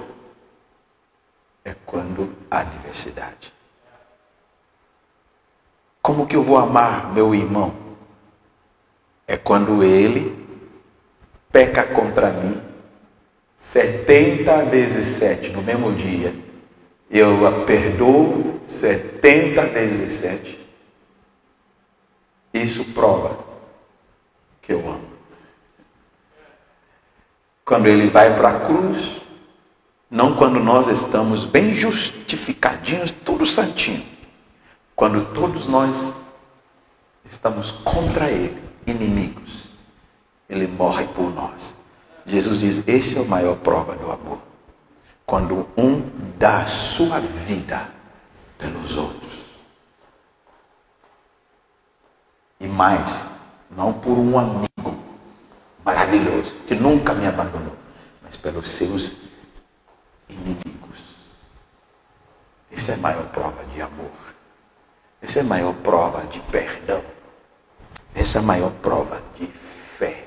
é 1.66 1.76
quando 1.86 2.30
há 2.50 2.64
diversidade. 2.64 3.52
Como 6.02 6.26
que 6.26 6.38
eu 6.38 6.44
vou 6.44 6.58
amar 6.58 7.12
meu 7.12 7.36
irmão? 7.36 7.83
É 9.28 9.38
quando 9.38 9.84
ele 9.84 10.46
peca 11.52 11.84
contra 11.84 12.32
mim 12.32 12.62
70 13.58 14.66
vezes 14.66 15.08
7 15.18 15.52
no 15.52 15.62
mesmo 15.62 15.94
dia. 15.94 16.36
Eu 17.10 17.48
a 17.48 17.64
perdoo 17.66 18.60
70 18.66 19.66
vezes 19.68 20.20
7. 20.20 20.60
Isso 22.54 22.84
prova 22.94 23.38
que 24.62 24.74
eu 24.74 24.80
amo. 24.80 25.14
Quando 27.66 27.88
ele 27.88 28.10
vai 28.10 28.36
para 28.36 28.50
a 28.50 28.60
cruz, 28.60 29.26
não 30.10 30.36
quando 30.36 30.60
nós 30.60 30.88
estamos 30.88 31.46
bem 31.46 31.74
justificadinhos, 31.74 33.12
tudo 33.24 33.46
santinho. 33.46 34.06
Quando 34.96 35.34
todos 35.34 35.68
nós 35.68 36.14
estamos 37.26 37.72
contra 37.72 38.30
ele, 38.30 38.62
inimigos, 38.86 39.70
ele 40.50 40.68
morre 40.68 41.08
por 41.08 41.34
nós. 41.34 41.76
Jesus 42.26 42.60
diz: 42.60 42.88
esse 42.88 43.18
é 43.18 43.22
a 43.22 43.26
maior 43.26 43.58
prova 43.58 43.96
do 43.96 44.12
amor. 44.12 44.40
Quando 45.26 45.68
um 45.78 46.02
dá 46.38 46.66
sua 46.66 47.20
vida 47.20 47.90
pelos 48.58 48.96
outros. 48.96 49.34
E 52.60 52.68
mais, 52.68 53.26
não 53.72 53.94
por 53.94 54.18
um 54.18 54.38
amigo 54.38 55.04
maravilhoso, 55.84 56.54
que 56.68 56.76
nunca 56.76 57.14
me 57.14 57.28
abandonou, 57.28 57.76
mas 58.22 58.38
pelos 58.38 58.70
seus 58.70 59.14
inimigos. 60.30 60.74
Essa 62.72 62.94
é 62.94 62.96
a 62.96 63.00
maior 63.00 63.26
prova 63.30 63.64
de 63.66 63.82
amor. 63.82 64.12
Essa 65.22 65.40
é 65.40 65.42
a 65.42 65.46
maior 65.46 65.74
prova 65.76 66.26
de 66.28 66.40
perdão. 66.42 67.13
Essa 68.16 68.40
é 68.40 68.42
a 68.42 68.46
maior 68.46 68.72
prova 68.82 69.22
de 69.40 69.48
fé. 69.98 70.24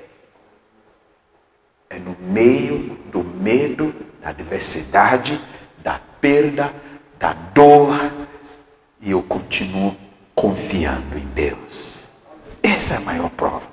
É 1.89 1.99
no 1.99 2.17
meio 2.21 2.97
do 3.13 3.23
medo, 3.23 3.95
da 4.21 4.31
adversidade, 4.31 5.41
da 5.79 6.01
perda, 6.21 6.75
da 7.19 7.33
dor, 7.33 7.95
e 9.01 9.13
eu 9.13 9.23
continuo 9.23 9.97
confiando 10.35 11.17
em 11.17 11.27
Deus. 11.27 12.09
Essa 12.63 12.95
é 12.95 12.97
a 12.97 13.01
maior 13.01 13.31
prova. 13.31 13.69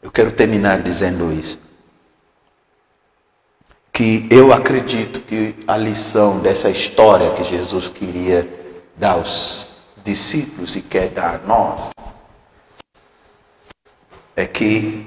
Eu 0.00 0.10
quero 0.10 0.32
terminar 0.32 0.80
dizendo 0.82 1.32
isso. 1.32 1.58
Que 3.92 4.26
eu 4.30 4.52
acredito 4.52 5.20
que 5.20 5.54
a 5.66 5.76
lição 5.76 6.38
dessa 6.40 6.70
história 6.70 7.34
que 7.34 7.44
Jesus 7.44 7.88
queria 7.88 8.48
dar 8.96 9.12
aos 9.12 9.68
discípulos 10.02 10.74
e 10.76 10.80
quer 10.80 11.08
dar 11.10 11.34
a 11.34 11.38
nós 11.46 11.90
é 14.40 14.46
que 14.46 15.06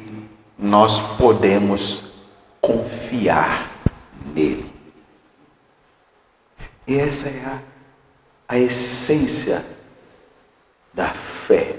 nós 0.58 1.00
podemos 1.18 2.04
confiar 2.62 3.72
nele. 4.34 4.72
E 6.88 7.00
essa 7.00 7.28
é 7.28 7.44
a, 7.46 7.60
a 8.48 8.60
essência 8.60 9.66
da 10.94 11.10
fé. 11.10 11.76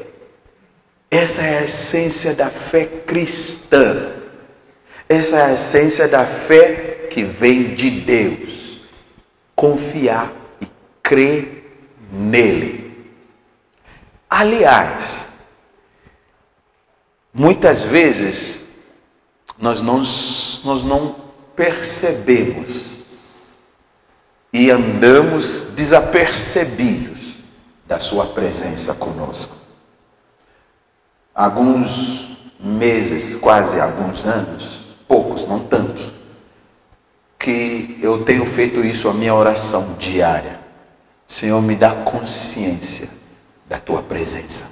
Essa 1.11 1.43
é 1.43 1.59
a 1.59 1.65
essência 1.65 2.35
da 2.35 2.51
fé 2.51 2.87
cristã. 2.87 4.13
Essa 5.09 5.37
é 5.37 5.45
a 5.45 5.53
essência 5.53 6.09
da 6.09 6.25
fé 6.25 7.07
que 7.11 7.23
vem 7.23 7.75
de 7.75 7.91
Deus. 8.01 8.81
Confiar 9.55 10.33
e 10.61 10.67
crer 11.03 11.87
nele. 12.11 13.15
Aliás, 14.29 15.29
muitas 17.35 17.83
vezes 17.83 18.65
nós 19.59 19.83
não, 19.83 19.99
nós 19.99 20.85
não 20.85 21.17
percebemos 21.55 22.95
e 24.53 24.71
andamos 24.71 25.63
desapercebidos 25.75 27.35
da 27.87 27.99
Sua 27.99 28.27
presença 28.27 28.95
conosco 28.95 29.65
alguns 31.35 32.39
meses, 32.61 33.37
quase 33.37 33.81
alguns 33.81 34.25
anos, 34.25 34.83
poucos, 35.09 35.45
não 35.47 35.59
tantos, 35.59 36.15
que 37.39 37.99
eu 38.01 38.25
tenho 38.25 38.47
feito 38.47 38.83
isso 38.85 39.09
a 39.09 39.13
minha 39.13 39.35
oração 39.35 39.95
diária. 39.99 40.61
Senhor, 41.27 41.61
me 41.61 41.75
dá 41.75 41.91
consciência 41.91 43.09
da 43.69 43.79
tua 43.79 44.03
presença. 44.03 44.67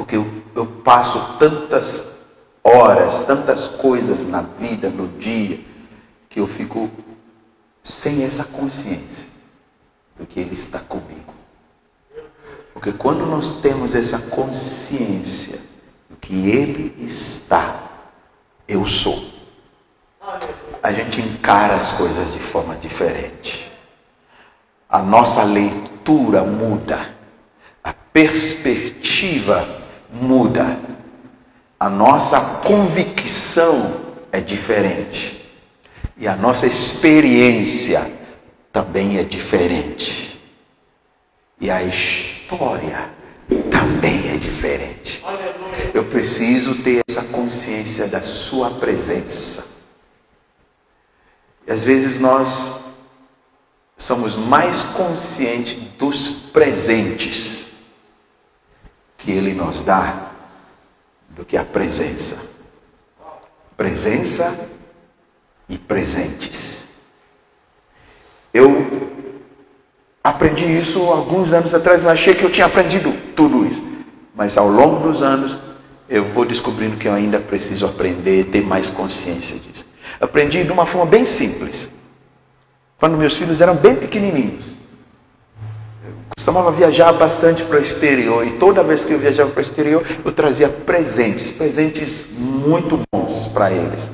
Porque 0.00 0.16
eu, 0.16 0.26
eu 0.56 0.64
passo 0.64 1.36
tantas 1.38 2.20
horas, 2.64 3.20
tantas 3.26 3.66
coisas 3.66 4.24
na 4.24 4.40
vida, 4.40 4.88
no 4.88 5.06
dia, 5.06 5.60
que 6.26 6.40
eu 6.40 6.46
fico 6.46 6.90
sem 7.82 8.24
essa 8.24 8.44
consciência 8.44 9.28
do 10.18 10.24
que 10.24 10.40
Ele 10.40 10.54
está 10.54 10.78
comigo. 10.78 11.34
Porque 12.72 12.92
quando 12.92 13.26
nós 13.26 13.60
temos 13.60 13.94
essa 13.94 14.18
consciência 14.18 15.60
de 16.08 16.16
que 16.16 16.48
Ele 16.48 16.94
está, 17.04 17.90
eu 18.66 18.86
sou, 18.86 19.22
a 20.82 20.92
gente 20.92 21.20
encara 21.20 21.76
as 21.76 21.92
coisas 21.92 22.32
de 22.32 22.38
forma 22.38 22.74
diferente. 22.76 23.70
A 24.88 25.02
nossa 25.02 25.42
leitura 25.42 26.42
muda, 26.42 27.14
a 27.84 27.92
perspectiva 27.92 29.60
muda, 29.66 29.79
a 31.78 31.88
nossa 31.88 32.38
convicção 32.60 34.00
é 34.30 34.40
diferente 34.40 35.40
e 36.16 36.28
a 36.28 36.36
nossa 36.36 36.66
experiência 36.66 38.06
também 38.70 39.16
é 39.16 39.22
diferente. 39.22 40.38
E 41.58 41.70
a 41.70 41.82
história 41.82 43.10
também 43.70 44.30
é 44.30 44.36
diferente. 44.36 45.24
Eu 45.94 46.04
preciso 46.04 46.82
ter 46.82 47.00
essa 47.08 47.22
consciência 47.24 48.06
da 48.06 48.20
Sua 48.22 48.70
presença. 48.70 49.66
E 51.66 51.72
às 51.72 51.82
vezes 51.82 52.18
nós 52.18 52.92
somos 53.96 54.36
mais 54.36 54.82
conscientes 54.82 55.76
dos 55.98 56.28
presentes 56.52 57.69
que 59.22 59.30
Ele 59.30 59.54
nos 59.54 59.82
dá 59.82 60.30
do 61.30 61.44
que 61.44 61.56
a 61.56 61.64
presença. 61.64 62.36
Presença 63.76 64.70
e 65.68 65.78
presentes. 65.78 66.84
Eu 68.52 69.10
Aprendi 70.22 70.66
isso 70.66 71.00
alguns 71.04 71.54
anos 71.54 71.74
atrás, 71.74 72.04
mas 72.04 72.12
achei 72.12 72.34
que 72.34 72.44
eu 72.44 72.52
tinha 72.52 72.66
aprendido 72.66 73.10
tudo 73.34 73.66
isso. 73.66 73.82
Mas 74.34 74.58
ao 74.58 74.68
longo 74.68 75.08
dos 75.08 75.22
anos, 75.22 75.58
eu 76.10 76.24
vou 76.26 76.44
descobrindo 76.44 76.96
que 76.98 77.08
eu 77.08 77.14
ainda 77.14 77.38
preciso 77.38 77.86
aprender, 77.86 78.44
ter 78.44 78.62
mais 78.62 78.90
consciência 78.90 79.58
disso. 79.58 79.86
Aprendi 80.20 80.62
de 80.62 80.70
uma 80.70 80.84
forma 80.84 81.06
bem 81.06 81.24
simples. 81.24 81.88
Quando 82.98 83.16
meus 83.16 83.34
filhos 83.34 83.62
eram 83.62 83.74
bem 83.76 83.96
pequenininhos. 83.96 84.62
Costumava 86.36 86.72
viajar 86.72 87.12
bastante 87.12 87.64
para 87.64 87.78
o 87.78 87.80
exterior 87.80 88.46
e 88.46 88.52
toda 88.52 88.82
vez 88.82 89.04
que 89.04 89.12
eu 89.12 89.18
viajava 89.18 89.50
para 89.50 89.60
o 89.60 89.64
exterior, 89.64 90.04
eu 90.24 90.32
trazia 90.32 90.68
presentes, 90.68 91.50
presentes 91.50 92.24
muito 92.38 93.00
bons 93.12 93.46
para 93.48 93.70
eles. 93.70 94.10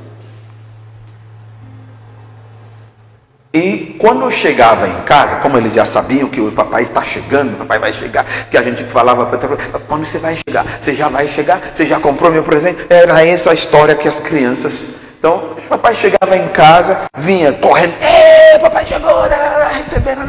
E 3.57 3.97
quando 3.99 4.23
eu 4.23 4.31
chegava 4.31 4.87
em 4.87 5.01
casa, 5.05 5.37
como 5.37 5.57
eles 5.57 5.73
já 5.73 5.87
sabiam 5.87 6.29
que 6.29 6.43
o 6.43 6.53
papai 6.53 6.83
está 6.83 7.03
chegando, 7.03 7.55
o 7.55 7.57
papai 7.57 7.79
vai 7.79 7.91
chegar, 7.91 8.27
que 8.51 8.57
a 8.57 8.63
gente 8.63 8.85
falava 8.85 9.25
para 9.25 9.79
quando 9.89 10.05
você 10.05 10.19
vai 10.19 10.37
chegar? 10.37 10.79
Você 10.79 10.95
já 10.95 11.09
vai 11.09 11.27
chegar? 11.27 11.71
Você 11.73 11.87
já 11.87 11.99
comprou 11.99 12.31
meu 12.31 12.43
presente? 12.43 12.85
Era 12.91 13.27
essa 13.27 13.53
a 13.53 13.55
história 13.55 13.95
que 13.95 14.07
as 14.07 14.21
crianças. 14.21 15.06
Então, 15.19 15.57
o 15.57 15.63
papai 15.69 15.95
chegava 15.95 16.37
em 16.37 16.49
casa, 16.49 17.07
vinha 17.17 17.53
correndo, 17.53 17.95
Ei, 18.01 18.59
papai 18.59 18.85
chegou, 18.85 19.23
recebendo, 19.73 20.23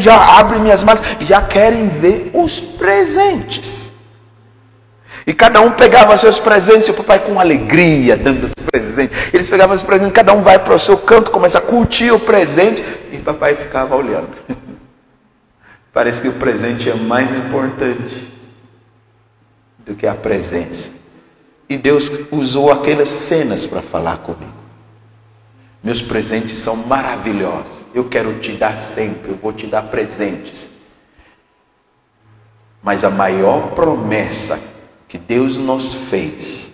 já 0.00 0.38
abre 0.38 0.58
minhas 0.58 0.82
malas, 0.82 1.02
já 1.20 1.42
querem 1.42 1.88
ver 1.88 2.30
os 2.32 2.60
presentes. 2.60 3.92
E 5.26 5.34
cada 5.34 5.60
um 5.60 5.72
pegava 5.72 6.16
seus 6.16 6.38
presentes, 6.38 6.88
e 6.88 6.92
o 6.92 6.94
papai 6.94 7.18
com 7.18 7.40
alegria, 7.40 8.16
dando 8.16 8.44
os 8.44 8.52
presentes. 8.70 9.34
Eles 9.34 9.50
pegavam 9.50 9.74
os 9.74 9.82
presentes, 9.82 10.14
cada 10.14 10.32
um 10.32 10.40
vai 10.40 10.58
para 10.58 10.74
o 10.74 10.78
seu 10.78 10.96
canto, 10.96 11.32
começa 11.32 11.58
a 11.58 11.60
curtir 11.60 12.12
o 12.12 12.20
presente. 12.20 12.84
E 13.10 13.18
papai 13.18 13.56
ficava 13.56 13.96
olhando. 13.96 14.28
Parece 15.92 16.20
que 16.20 16.28
o 16.28 16.32
presente 16.34 16.88
é 16.88 16.94
mais 16.94 17.32
importante 17.32 18.32
do 19.78 19.96
que 19.96 20.06
a 20.06 20.14
presença. 20.14 20.95
E 21.68 21.76
Deus 21.76 22.10
usou 22.30 22.70
aquelas 22.70 23.08
cenas 23.08 23.66
para 23.66 23.82
falar 23.82 24.18
comigo. 24.18 24.54
Meus 25.82 26.00
presentes 26.00 26.58
são 26.58 26.76
maravilhosos. 26.76 27.84
Eu 27.94 28.08
quero 28.08 28.40
te 28.40 28.52
dar 28.52 28.76
sempre, 28.76 29.30
eu 29.30 29.36
vou 29.36 29.52
te 29.52 29.66
dar 29.66 29.82
presentes. 29.82 30.68
Mas 32.82 33.04
a 33.04 33.10
maior 33.10 33.72
promessa 33.72 34.60
que 35.08 35.18
Deus 35.18 35.56
nos 35.56 35.94
fez, 35.94 36.72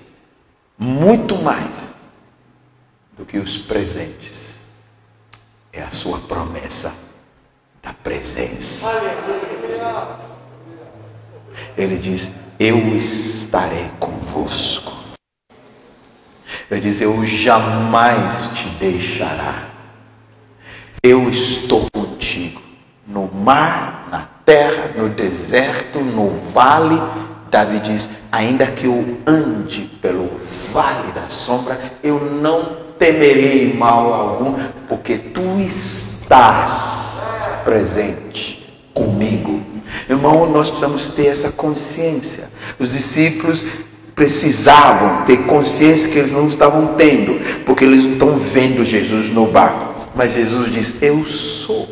muito 0.79 1.37
mais 1.37 1.91
do 3.17 3.25
que 3.25 3.39
os 3.39 3.57
presentes, 3.57 4.57
é 5.73 5.83
a 5.83 5.91
sua 5.91 6.19
promessa 6.19 6.93
da 7.83 7.93
presença. 7.93 8.89
Ele 11.77 11.97
diz: 11.99 12.31
Eu 12.65 12.97
estarei 12.97 13.91
convosco. 13.99 14.93
Ele 16.71 16.81
diz: 16.81 17.01
Eu 17.01 17.27
jamais 17.27 18.51
te 18.55 18.69
deixará. 18.79 19.65
Eu 21.03 21.29
estou 21.29 21.89
contigo 21.93 22.63
no 23.05 23.27
mar, 23.27 24.07
na 24.13 24.29
terra, 24.45 24.93
no 24.97 25.09
deserto, 25.09 25.99
no 25.99 26.31
vale. 26.53 27.03
Davi 27.51 27.81
diz: 27.81 28.09
Ainda 28.31 28.67
que 28.67 28.85
eu 28.85 29.19
ande 29.27 29.81
pelo 30.01 30.31
vale 30.73 31.11
da 31.11 31.29
sombra, 31.29 31.77
eu 32.01 32.21
não 32.21 32.77
temerei 32.97 33.75
mal 33.75 34.15
algum, 34.15 34.55
porque 34.89 35.19
tu 35.19 35.59
estás 35.59 37.27
presente 37.65 38.73
comigo. 38.95 39.72
Irmão, 40.09 40.51
nós 40.51 40.69
precisamos 40.69 41.11
ter 41.11 41.27
essa 41.27 41.51
consciência. 41.51 42.51
Os 42.79 42.93
discípulos 42.93 43.67
precisavam 44.15 45.25
ter 45.25 45.47
consciência 45.47 46.11
que 46.11 46.19
eles 46.19 46.33
não 46.33 46.49
estavam 46.49 46.95
tendo, 46.95 47.65
porque 47.65 47.85
eles 47.85 48.05
não 48.05 48.13
estão 48.13 48.39
vendo 48.39 48.85
Jesus 48.85 49.31
no 49.31 49.47
barco. 49.47 50.11
Mas 50.15 50.33
Jesus 50.33 50.73
diz: 50.73 51.03
Eu 51.03 51.25
sou. 51.25 51.89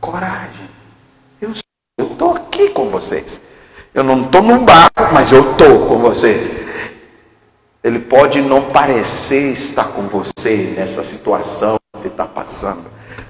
Coragem. 0.00 0.68
Eu 1.40 1.54
sou. 1.54 1.62
Eu 1.98 2.12
estou 2.12 2.32
aqui 2.32 2.70
com 2.70 2.88
vocês. 2.88 3.40
Eu 3.92 4.04
não 4.04 4.22
estou 4.22 4.42
no 4.42 4.60
barco, 4.60 5.12
mas 5.12 5.32
eu 5.32 5.52
estou 5.52 5.86
com 5.86 5.98
vocês. 5.98 6.50
Ele 7.82 8.00
pode 8.00 8.40
não 8.40 8.62
parecer 8.62 9.52
estar 9.52 9.88
com 9.88 10.02
você 10.02 10.74
nessa 10.76 11.02
situação 11.02 11.76
que 11.94 12.02
você 12.02 12.08
está 12.08 12.26
passando, 12.26 12.84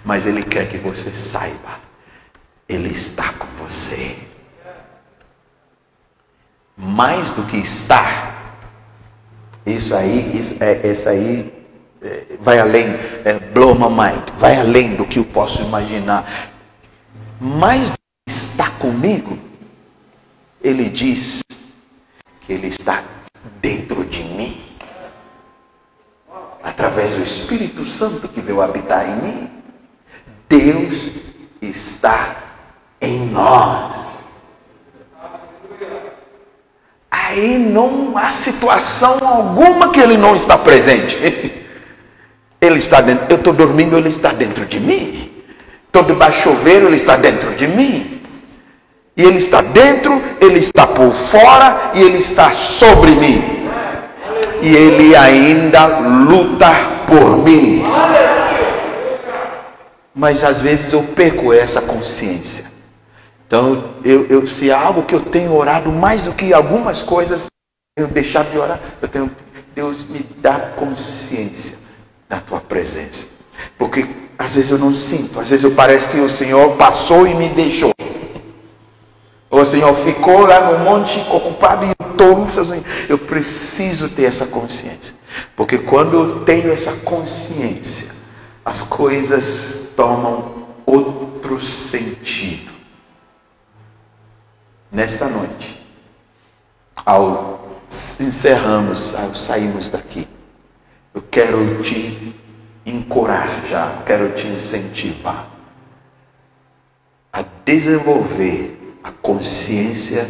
mas 0.04 0.26
Ele 0.26 0.42
quer 0.42 0.68
que 0.68 0.78
você 0.78 1.14
saiba, 1.14 1.80
Ele 2.68 2.90
está 2.90 3.32
com 3.32 3.46
você. 3.64 4.16
Mais 6.76 7.32
do 7.32 7.42
que 7.44 7.56
estar, 7.56 8.56
isso 9.64 9.94
aí, 9.94 10.36
isso, 10.36 10.56
é, 10.62 10.86
isso 10.86 11.08
aí 11.08 11.52
é, 12.00 12.36
vai 12.40 12.58
além, 12.58 12.86
é, 13.24 13.38
blow 13.52 13.74
my 13.74 13.88
mind, 13.88 14.30
vai 14.38 14.56
além 14.56 14.94
do 14.94 15.04
que 15.04 15.18
eu 15.18 15.24
posso 15.24 15.62
imaginar. 15.62 16.52
Mais 17.40 17.90
do 17.90 17.96
que 17.96 18.32
estar 18.32 18.70
comigo, 18.78 19.38
Ele 20.62 20.88
diz 20.88 21.40
que 22.42 22.52
Ele 22.52 22.68
está 22.68 23.02
dentro 23.60 24.04
de 24.04 24.22
mim, 24.22 24.60
através 26.62 27.14
do 27.14 27.22
Espírito 27.22 27.84
Santo 27.84 28.28
que 28.28 28.40
veio 28.40 28.60
habitar 28.60 29.08
em 29.08 29.16
mim. 29.16 29.50
Deus 30.48 31.10
está 31.60 32.37
nós. 33.38 33.98
Aí 37.10 37.58
não 37.58 38.16
há 38.16 38.30
situação 38.30 39.18
alguma 39.22 39.90
que 39.90 40.00
Ele 40.00 40.16
não 40.16 40.34
está 40.34 40.58
presente. 40.58 41.16
Ele 42.60 42.78
está 42.78 43.00
dentro. 43.00 43.26
Eu 43.28 43.36
estou 43.36 43.52
dormindo, 43.52 43.96
Ele 43.96 44.08
está 44.08 44.32
dentro 44.32 44.66
de 44.66 44.80
mim. 44.80 45.30
Estou 45.86 46.02
debaixo 46.02 46.42
chuveiro, 46.42 46.86
Ele 46.86 46.96
está 46.96 47.16
dentro 47.16 47.54
de 47.54 47.66
mim. 47.66 48.20
E 49.16 49.22
Ele 49.22 49.38
está 49.38 49.60
dentro, 49.60 50.22
Ele 50.40 50.58
está 50.58 50.86
por 50.86 51.12
fora 51.12 51.92
e 51.94 52.02
Ele 52.02 52.18
está 52.18 52.50
sobre 52.50 53.12
mim. 53.12 53.42
E 54.60 54.74
Ele 54.74 55.14
ainda 55.14 55.86
luta 55.98 56.70
por 57.06 57.38
mim. 57.38 57.84
Mas 60.14 60.42
às 60.42 60.60
vezes 60.60 60.92
eu 60.92 61.02
perco 61.02 61.52
essa 61.52 61.80
consciência. 61.80 62.67
Então, 63.48 63.94
eu, 64.04 64.26
eu, 64.26 64.46
se 64.46 64.70
há 64.70 64.78
algo 64.78 65.04
que 65.04 65.14
eu 65.14 65.24
tenho 65.24 65.56
orado 65.56 65.90
mais 65.90 66.26
do 66.26 66.34
que 66.34 66.52
algumas 66.52 67.02
coisas, 67.02 67.46
eu 67.98 68.06
deixar 68.06 68.44
de 68.44 68.58
orar, 68.58 68.78
eu 69.00 69.08
tenho, 69.08 69.34
Deus 69.74 70.04
me 70.04 70.18
dá 70.18 70.60
consciência 70.76 71.78
da 72.28 72.38
tua 72.40 72.60
presença. 72.60 73.26
Porque 73.78 74.06
às 74.38 74.54
vezes 74.54 74.70
eu 74.70 74.78
não 74.78 74.92
sinto, 74.92 75.40
às 75.40 75.48
vezes 75.48 75.64
eu 75.64 75.70
parece 75.70 76.10
que 76.10 76.18
o 76.18 76.28
Senhor 76.28 76.76
passou 76.76 77.26
e 77.26 77.34
me 77.34 77.48
deixou. 77.48 77.90
O 79.50 79.64
Senhor 79.64 79.94
ficou 79.94 80.40
lá 80.40 80.70
no 80.70 80.84
monte 80.84 81.18
ocupado 81.30 81.86
e 81.86 81.88
eu 81.88 82.84
Eu 83.08 83.18
preciso 83.18 84.10
ter 84.10 84.24
essa 84.24 84.44
consciência. 84.46 85.14
Porque 85.56 85.78
quando 85.78 86.14
eu 86.14 86.44
tenho 86.44 86.70
essa 86.70 86.92
consciência, 86.92 88.08
as 88.62 88.82
coisas 88.82 89.92
tomam 89.96 90.66
outro 90.84 91.58
sentido. 91.58 92.77
Nesta 94.90 95.28
noite, 95.28 95.86
ao 97.04 97.58
encerramos, 98.20 99.14
ao 99.14 99.34
sairmos 99.34 99.90
daqui, 99.90 100.26
eu 101.14 101.22
quero 101.22 101.82
te 101.82 102.34
encorajar, 102.86 104.02
quero 104.04 104.34
te 104.34 104.46
incentivar 104.46 105.48
a 107.32 107.42
desenvolver 107.64 108.96
a 109.04 109.12
consciência 109.12 110.26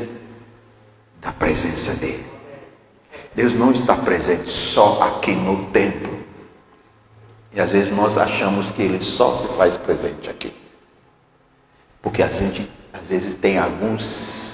da 1.21 1.33
presença 1.33 1.95
dele. 1.95 2.27
Deus 3.35 3.55
não 3.55 3.71
está 3.73 3.97
presente 3.97 4.51
só 4.51 5.03
aqui 5.03 5.33
no 5.33 5.67
templo. 5.71 6.19
E 7.53 7.61
às 7.61 7.73
vezes 7.73 7.93
nós 7.93 8.19
achamos 8.19 8.71
que 8.71 8.83
ele 8.83 9.01
só 9.01 9.33
se 9.35 9.49
faz 9.49 9.77
presente 9.77 10.29
aqui. 10.29 10.53
Porque 12.03 12.23
a 12.23 12.29
gente 12.29 12.69
às 12.93 13.07
vezes 13.07 13.35
tem 13.35 13.59
alguns 13.59 14.48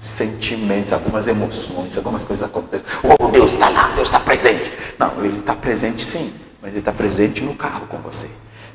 sentimentos, 0.00 0.94
algumas 0.94 1.28
emoções, 1.28 1.96
algumas 1.96 2.24
coisas 2.24 2.44
acontecem. 2.44 2.86
Oh, 3.02 3.28
Deus 3.28 3.52
está 3.52 3.68
lá, 3.68 3.92
Deus 3.94 4.08
está 4.08 4.18
presente. 4.18 4.72
Não, 4.98 5.22
ele 5.22 5.38
está 5.38 5.54
presente 5.54 6.04
sim, 6.04 6.32
mas 6.62 6.70
ele 6.70 6.80
está 6.80 6.90
presente 6.90 7.42
no 7.42 7.54
carro 7.54 7.86
com 7.86 7.98
você. 7.98 8.26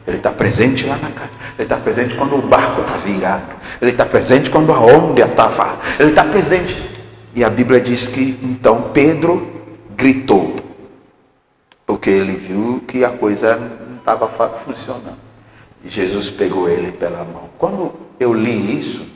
Ele 0.08 0.18
está 0.18 0.32
presente 0.32 0.86
lá 0.86 0.98
na 0.98 1.10
casa. 1.10 1.32
Ele 1.58 1.64
está 1.64 1.78
presente 1.78 2.14
quando 2.14 2.36
o 2.36 2.42
barco 2.44 2.82
está 2.82 2.96
virado. 2.98 3.56
Ele 3.82 3.90
está 3.90 4.06
presente 4.06 4.52
quando 4.52 4.72
a 4.72 4.80
onda 4.80 5.26
estava. 5.26 5.80
Ele 6.00 6.10
está 6.10 6.24
presente. 6.24 6.78
E 7.34 7.44
a 7.44 7.50
Bíblia 7.50 7.82
diz 7.82 8.08
que 8.08 8.40
então 8.44 8.92
Pedro 8.94 9.66
gritou. 9.98 10.58
Porque 11.88 12.12
ele 12.12 12.36
viu 12.36 12.84
que 12.88 13.04
a 13.04 13.10
coisa 13.10 13.56
não 13.56 13.98
estava 13.98 14.28
funcionando. 14.28 15.18
E 15.84 15.90
Jesus 15.90 16.30
pegou 16.30 16.70
ele 16.70 16.92
pela 16.92 17.24
mão. 17.24 17.50
Quando 17.58 17.94
eu 18.20 18.32
li 18.32 18.80
isso, 18.80 19.15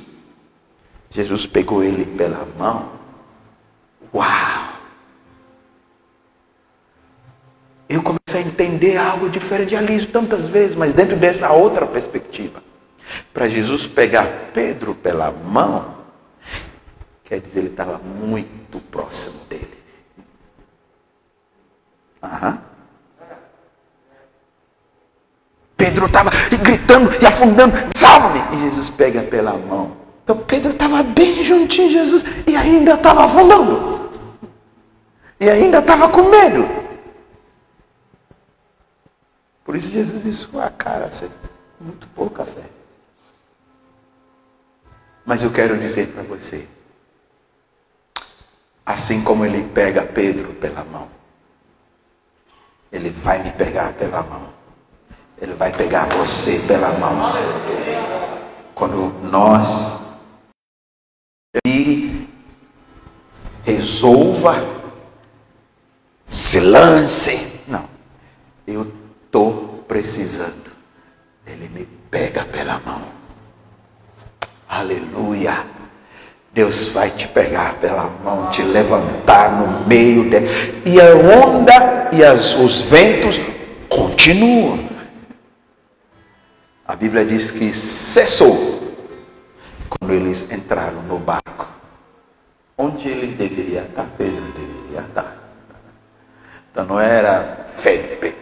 Jesus 1.10 1.46
pegou 1.46 1.84
ele 1.84 2.06
pela 2.06 2.48
mão. 2.58 2.92
Uau! 4.14 4.70
eu 7.90 8.04
comecei 8.04 8.44
a 8.44 8.48
entender 8.48 8.98
algo 8.98 9.28
diferente. 9.28 9.72
Já 9.72 9.82
li 9.82 9.96
isso 9.96 10.08
tantas 10.08 10.48
vezes, 10.48 10.76
mas 10.76 10.94
dentro 10.94 11.18
dessa 11.18 11.52
outra 11.52 11.88
perspectiva. 11.88 12.62
Para 13.34 13.50
Jesus 13.50 13.88
pegar 13.88 14.52
Pedro 14.54 14.94
pela 14.94 15.32
mão, 15.32 15.96
quer 17.24 17.42
dizer, 17.42 17.60
ele 17.62 17.70
estava 17.70 17.98
muito 17.98 18.80
próximo 18.80 19.44
dele. 19.46 19.74
Aham. 22.22 22.62
Pedro 25.76 26.06
estava 26.06 26.30
gritando 26.62 27.10
e 27.20 27.26
afundando, 27.26 27.74
salve-me! 27.96 28.58
E 28.58 28.70
Jesus 28.70 28.90
pega 28.92 29.24
pela 29.24 29.58
mão. 29.58 29.99
Então 30.30 30.44
Pedro 30.44 30.70
estava 30.70 31.02
bem 31.02 31.42
juntinho 31.42 31.88
de 31.88 31.94
Jesus 31.96 32.24
e 32.46 32.56
ainda 32.56 32.94
estava 32.94 33.26
afundando. 33.26 34.12
E 35.40 35.50
ainda 35.50 35.80
estava 35.80 36.08
com 36.08 36.22
medo. 36.30 36.70
Por 39.66 39.76
isso 39.76 39.90
Jesus 39.90 40.22
disse, 40.22 40.48
ah, 40.56 40.70
cara, 40.70 41.10
você 41.10 41.28
muito 41.82 42.08
pouca 42.10 42.46
fé. 42.46 42.62
Mas 45.26 45.42
eu 45.42 45.52
quero 45.52 45.80
dizer 45.80 46.10
para 46.10 46.22
você, 46.22 46.68
assim 48.86 49.24
como 49.24 49.44
ele 49.44 49.68
pega 49.74 50.04
Pedro 50.04 50.54
pela 50.54 50.84
mão, 50.84 51.08
ele 52.92 53.10
vai 53.10 53.42
me 53.42 53.52
pegar 53.54 53.94
pela 53.94 54.22
mão. 54.22 54.50
Ele 55.42 55.54
vai 55.54 55.72
pegar 55.72 56.06
você 56.06 56.60
pela 56.68 56.92
mão. 57.00 57.34
Quando 58.76 59.12
nós 59.24 59.98
e 61.66 62.26
resolva, 63.70 64.64
se 66.26 66.60
lance. 66.60 67.48
Não, 67.68 67.86
eu 68.66 68.92
estou 69.26 69.84
precisando. 69.88 70.70
Ele 71.46 71.70
me 71.70 71.86
pega 72.10 72.46
pela 72.46 72.80
mão. 72.80 73.02
Aleluia. 74.68 75.66
Deus 76.52 76.88
vai 76.88 77.12
te 77.12 77.28
pegar 77.28 77.76
pela 77.76 78.10
mão, 78.24 78.50
te 78.50 78.64
levantar 78.64 79.52
no 79.52 79.88
meio 79.88 80.30
de... 80.30 80.38
E 80.84 81.00
a 81.00 81.14
onda 81.14 82.10
e 82.12 82.24
as, 82.24 82.56
os 82.56 82.82
ventos 82.82 83.40
continuam. 83.88 84.90
A 86.88 86.96
Bíblia 86.96 87.24
diz 87.24 87.52
que 87.52 87.72
cessou 87.72 88.98
quando 89.88 90.12
eles 90.12 90.52
entraram 90.52 91.04
no 91.04 91.20
barco. 91.20 91.79
Onde 92.82 93.10
eles 93.10 93.34
deveriam 93.34 93.84
estar? 93.84 94.06
Pedro 94.18 94.42
deveria 94.54 95.02
estar. 95.02 95.36
Então 96.72 96.86
não 96.86 96.98
era 96.98 97.66
fé 97.76 97.98
de 97.98 98.16
Pedro. 98.16 98.40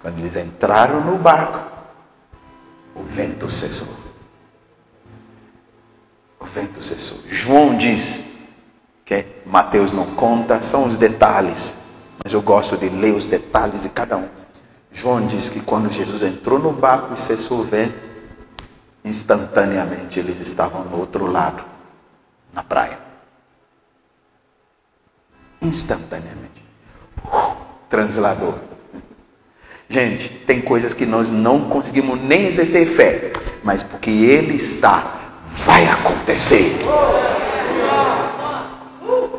Quando 0.00 0.18
eles 0.20 0.34
entraram 0.34 1.02
no 1.02 1.18
barco, 1.18 1.70
o 2.94 3.02
vento 3.02 3.50
cessou. 3.50 3.92
O 6.40 6.46
vento 6.46 6.82
cessou. 6.82 7.18
João 7.28 7.76
diz 7.76 8.24
que 9.04 9.26
Mateus 9.44 9.92
não 9.92 10.14
conta, 10.14 10.62
são 10.62 10.86
os 10.86 10.96
detalhes, 10.96 11.74
mas 12.24 12.32
eu 12.32 12.40
gosto 12.40 12.74
de 12.78 12.88
ler 12.88 13.14
os 13.14 13.26
detalhes 13.26 13.82
de 13.82 13.90
cada 13.90 14.16
um. 14.16 14.28
João 14.90 15.26
diz 15.26 15.50
que 15.50 15.60
quando 15.60 15.92
Jesus 15.92 16.22
entrou 16.22 16.58
no 16.58 16.72
barco 16.72 17.12
e 17.12 17.20
cessou 17.20 17.60
o 17.60 17.64
vento, 17.64 17.98
instantaneamente 19.04 20.18
eles 20.18 20.40
estavam 20.40 20.84
no 20.84 20.98
outro 20.98 21.26
lado, 21.26 21.73
na 22.54 22.62
praia. 22.62 22.98
Instantaneamente. 25.60 26.62
Uh, 27.24 27.56
translador. 27.88 28.54
Gente, 29.88 30.28
tem 30.46 30.60
coisas 30.60 30.94
que 30.94 31.04
nós 31.04 31.30
não 31.30 31.68
conseguimos 31.68 32.20
nem 32.20 32.46
exercer 32.46 32.86
fé, 32.86 33.32
mas 33.62 33.82
porque 33.82 34.10
Ele 34.10 34.56
está, 34.56 35.04
vai 35.50 35.86
acontecer. 35.86 36.78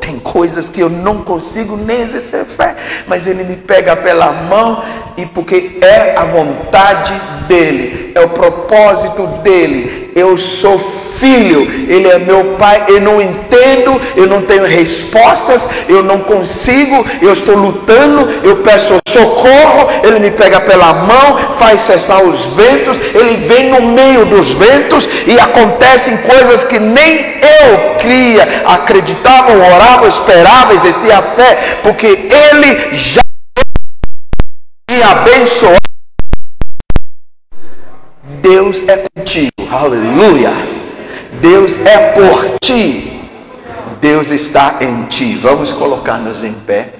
Tem 0.00 0.20
coisas 0.20 0.68
que 0.68 0.80
eu 0.80 0.88
não 0.88 1.22
consigo 1.22 1.76
nem 1.76 2.00
exercer 2.00 2.44
fé, 2.44 2.76
mas 3.06 3.26
Ele 3.26 3.42
me 3.42 3.56
pega 3.56 3.96
pela 3.96 4.30
mão 4.32 4.84
e 5.16 5.26
porque 5.26 5.78
é 5.82 6.16
a 6.16 6.24
vontade 6.24 7.12
dEle, 7.48 8.12
é 8.14 8.20
o 8.20 8.28
propósito 8.28 9.26
dEle. 9.42 10.12
Eu 10.14 10.36
sou 10.36 10.78
filho, 11.18 11.62
ele 11.88 12.08
é 12.08 12.18
meu 12.18 12.56
pai, 12.58 12.84
eu 12.88 13.00
não 13.00 13.20
entendo, 13.20 14.00
eu 14.16 14.26
não 14.26 14.42
tenho 14.42 14.64
respostas, 14.64 15.68
eu 15.88 16.02
não 16.02 16.20
consigo, 16.20 17.04
eu 17.20 17.32
estou 17.32 17.56
lutando, 17.56 18.28
eu 18.42 18.56
peço 18.56 18.94
socorro, 19.08 19.88
ele 20.02 20.20
me 20.20 20.30
pega 20.30 20.60
pela 20.60 20.92
mão, 20.92 21.56
faz 21.58 21.80
cessar 21.80 22.22
os 22.22 22.46
ventos, 22.46 22.98
ele 23.14 23.36
vem 23.46 23.70
no 23.70 23.82
meio 23.82 24.26
dos 24.26 24.52
ventos 24.52 25.08
e 25.26 25.38
acontecem 25.38 26.16
coisas 26.18 26.64
que 26.64 26.78
nem 26.78 27.36
eu 27.40 27.96
cria, 28.00 28.64
acreditava, 28.66 29.52
orava, 29.52 30.06
esperava, 30.06 30.74
exercia 30.74 31.18
a 31.18 31.22
fé, 31.22 31.78
porque 31.82 32.06
ele 32.06 32.96
já 32.96 33.20
me 34.90 35.02
abençoou. 35.02 35.76
Deus 38.42 38.82
é 38.88 39.04
contigo, 39.14 39.50
aleluia. 39.70 40.75
Deus 41.40 41.76
é 41.78 42.12
por 42.12 42.58
ti. 42.60 43.28
Deus 44.00 44.30
está 44.30 44.78
em 44.80 45.04
ti. 45.06 45.36
Vamos 45.36 45.72
colocar-nos 45.72 46.44
em 46.44 46.52
pé. 46.52 46.94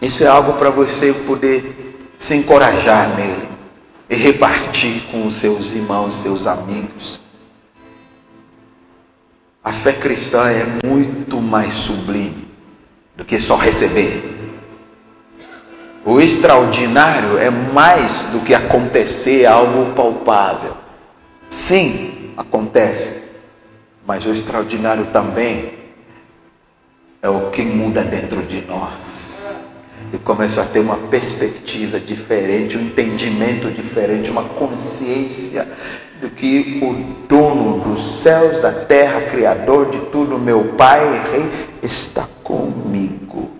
Isso 0.00 0.22
é 0.22 0.26
algo 0.26 0.54
para 0.54 0.70
você 0.70 1.12
poder 1.12 2.12
se 2.18 2.34
encorajar 2.34 3.16
nele 3.16 3.48
e 4.08 4.14
repartir 4.14 5.02
com 5.10 5.26
os 5.26 5.36
seus 5.36 5.74
irmãos, 5.74 6.14
seus 6.14 6.46
amigos. 6.46 7.20
A 9.62 9.72
fé 9.72 9.94
cristã 9.94 10.50
é 10.50 10.86
muito 10.86 11.40
mais 11.40 11.72
sublime 11.72 12.46
do 13.16 13.24
que 13.24 13.40
só 13.40 13.56
receber. 13.56 14.33
O 16.06 16.20
extraordinário 16.20 17.38
é 17.38 17.48
mais 17.48 18.24
do 18.30 18.40
que 18.40 18.54
acontecer 18.54 19.46
algo 19.46 19.94
palpável. 19.94 20.74
Sim, 21.48 22.34
acontece. 22.36 23.22
Mas 24.06 24.26
o 24.26 24.30
extraordinário 24.30 25.06
também 25.06 25.72
é 27.22 27.28
o 27.28 27.48
que 27.50 27.62
muda 27.62 28.04
dentro 28.04 28.42
de 28.42 28.60
nós. 28.66 28.92
E 30.12 30.18
começa 30.18 30.60
a 30.60 30.66
ter 30.66 30.80
uma 30.80 30.98
perspectiva 31.08 31.98
diferente, 31.98 32.76
um 32.76 32.82
entendimento 32.82 33.70
diferente, 33.70 34.30
uma 34.30 34.44
consciência 34.44 35.66
do 36.20 36.28
que 36.28 36.80
o 36.82 37.26
dono 37.26 37.80
dos 37.80 38.20
céus, 38.20 38.60
da 38.60 38.72
terra, 38.72 39.22
criador 39.22 39.90
de 39.90 40.00
tudo, 40.10 40.38
meu 40.38 40.74
Pai, 40.76 41.00
Rei, 41.32 41.50
está 41.82 42.28
comigo. 42.42 43.50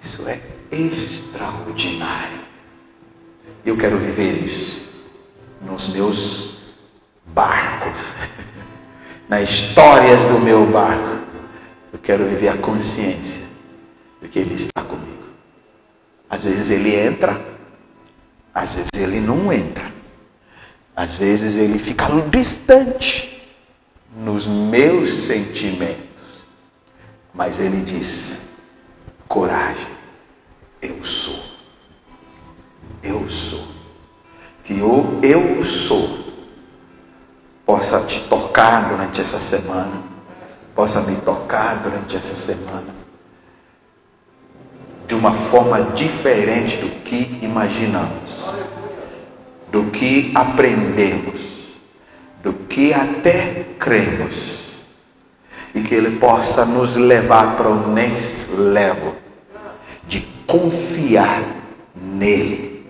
Isso 0.00 0.28
é 0.28 0.59
extraordinário. 0.70 2.40
Eu 3.64 3.76
quero 3.76 3.98
viver 3.98 4.44
isso 4.44 4.88
nos 5.60 5.88
meus 5.88 6.60
barcos, 7.26 8.00
nas 9.28 9.48
histórias 9.48 10.20
do 10.32 10.38
meu 10.38 10.66
barco. 10.66 11.20
Eu 11.92 11.98
quero 11.98 12.24
viver 12.28 12.48
a 12.48 12.56
consciência 12.56 13.42
de 14.22 14.28
que 14.28 14.38
Ele 14.38 14.54
está 14.54 14.82
comigo. 14.82 15.24
Às 16.28 16.44
vezes 16.44 16.70
Ele 16.70 16.94
entra, 16.94 17.40
às 18.54 18.74
vezes 18.74 18.90
Ele 18.96 19.20
não 19.20 19.52
entra, 19.52 19.92
às 20.94 21.16
vezes 21.16 21.58
Ele 21.58 21.78
fica 21.78 22.06
distante 22.30 23.42
nos 24.16 24.46
meus 24.46 25.12
sentimentos, 25.12 26.44
mas 27.34 27.58
Ele 27.58 27.82
diz: 27.82 28.40
coragem 29.28 29.99
eu 30.82 31.02
sou. 31.02 31.40
Eu 33.02 33.28
sou. 33.28 33.66
Que 34.64 34.74
o 34.74 35.18
eu 35.22 35.62
sou 35.62 36.20
possa 37.64 38.00
te 38.00 38.20
tocar 38.28 38.88
durante 38.88 39.20
essa 39.20 39.40
semana, 39.40 40.02
possa 40.74 41.00
me 41.00 41.16
tocar 41.16 41.76
durante 41.76 42.16
essa 42.16 42.34
semana, 42.34 42.94
de 45.06 45.14
uma 45.14 45.32
forma 45.32 45.80
diferente 45.94 46.76
do 46.78 46.90
que 47.02 47.38
imaginamos, 47.42 48.30
do 49.70 49.84
que 49.84 50.32
aprendemos, 50.34 51.40
do 52.42 52.52
que 52.52 52.92
até 52.92 53.66
cremos, 53.78 54.58
e 55.72 55.80
que 55.80 55.94
Ele 55.94 56.18
possa 56.18 56.64
nos 56.64 56.96
levar 56.96 57.56
para 57.56 57.68
o 57.68 57.92
next 57.92 58.50
level 58.50 59.19
confiar 60.50 61.42
nele. 61.94 62.84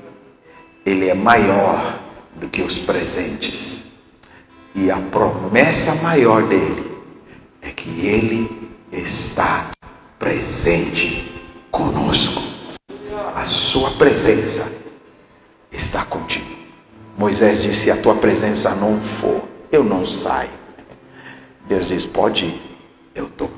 Ele 0.84 1.08
é 1.08 1.14
maior 1.14 2.00
do 2.36 2.48
que 2.48 2.62
os 2.62 2.78
presentes. 2.78 3.84
E 4.74 4.90
a 4.90 4.96
promessa 4.96 5.94
maior 5.96 6.42
dele 6.44 6.90
é 7.60 7.68
que 7.70 8.06
ele 8.06 8.70
está 8.90 9.70
presente 10.18 11.30
conosco. 11.70 12.40
A 13.34 13.44
sua 13.44 13.90
presença 13.90 14.66
está 15.70 16.04
contigo. 16.04 16.48
Moisés 17.18 17.62
disse: 17.62 17.80
Se 17.80 17.90
a 17.90 17.96
tua 17.96 18.14
presença 18.14 18.74
não 18.74 18.98
for, 19.00 19.42
eu 19.70 19.84
não 19.84 20.06
saio. 20.06 20.48
Deus 21.68 21.88
diz: 21.88 22.06
Pode 22.06 22.46
ir, 22.46 22.78
eu 23.14 23.26
estou. 23.26 23.50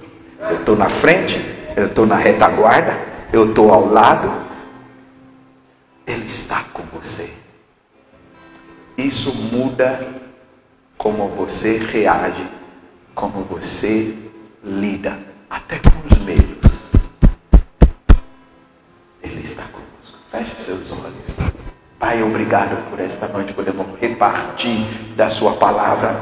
Eu 0.50 0.56
estou 0.56 0.76
na 0.76 0.88
frente, 0.88 1.40
eu 1.76 1.86
estou 1.86 2.04
na 2.04 2.16
retaguarda, 2.16 3.11
eu 3.32 3.48
estou 3.48 3.72
ao 3.72 3.86
lado, 3.86 4.30
Ele 6.06 6.26
está 6.26 6.64
com 6.72 6.82
você. 6.92 7.32
Isso 8.96 9.32
muda 9.34 10.06
como 10.98 11.28
você 11.28 11.78
reage, 11.78 12.46
como 13.14 13.42
você 13.42 14.14
lida, 14.62 15.18
até 15.48 15.78
com 15.78 16.06
os 16.06 16.18
medos. 16.18 16.90
Ele 19.22 19.40
está 19.40 19.62
conosco. 19.62 20.18
Feche 20.30 20.54
seus 20.56 20.90
olhos. 20.90 21.52
Pai, 21.98 22.22
obrigado 22.22 22.90
por 22.90 23.00
esta 23.00 23.26
noite, 23.28 23.54
podemos 23.54 23.98
repartir 23.98 24.86
da 25.16 25.30
Sua 25.30 25.54
palavra. 25.54 26.20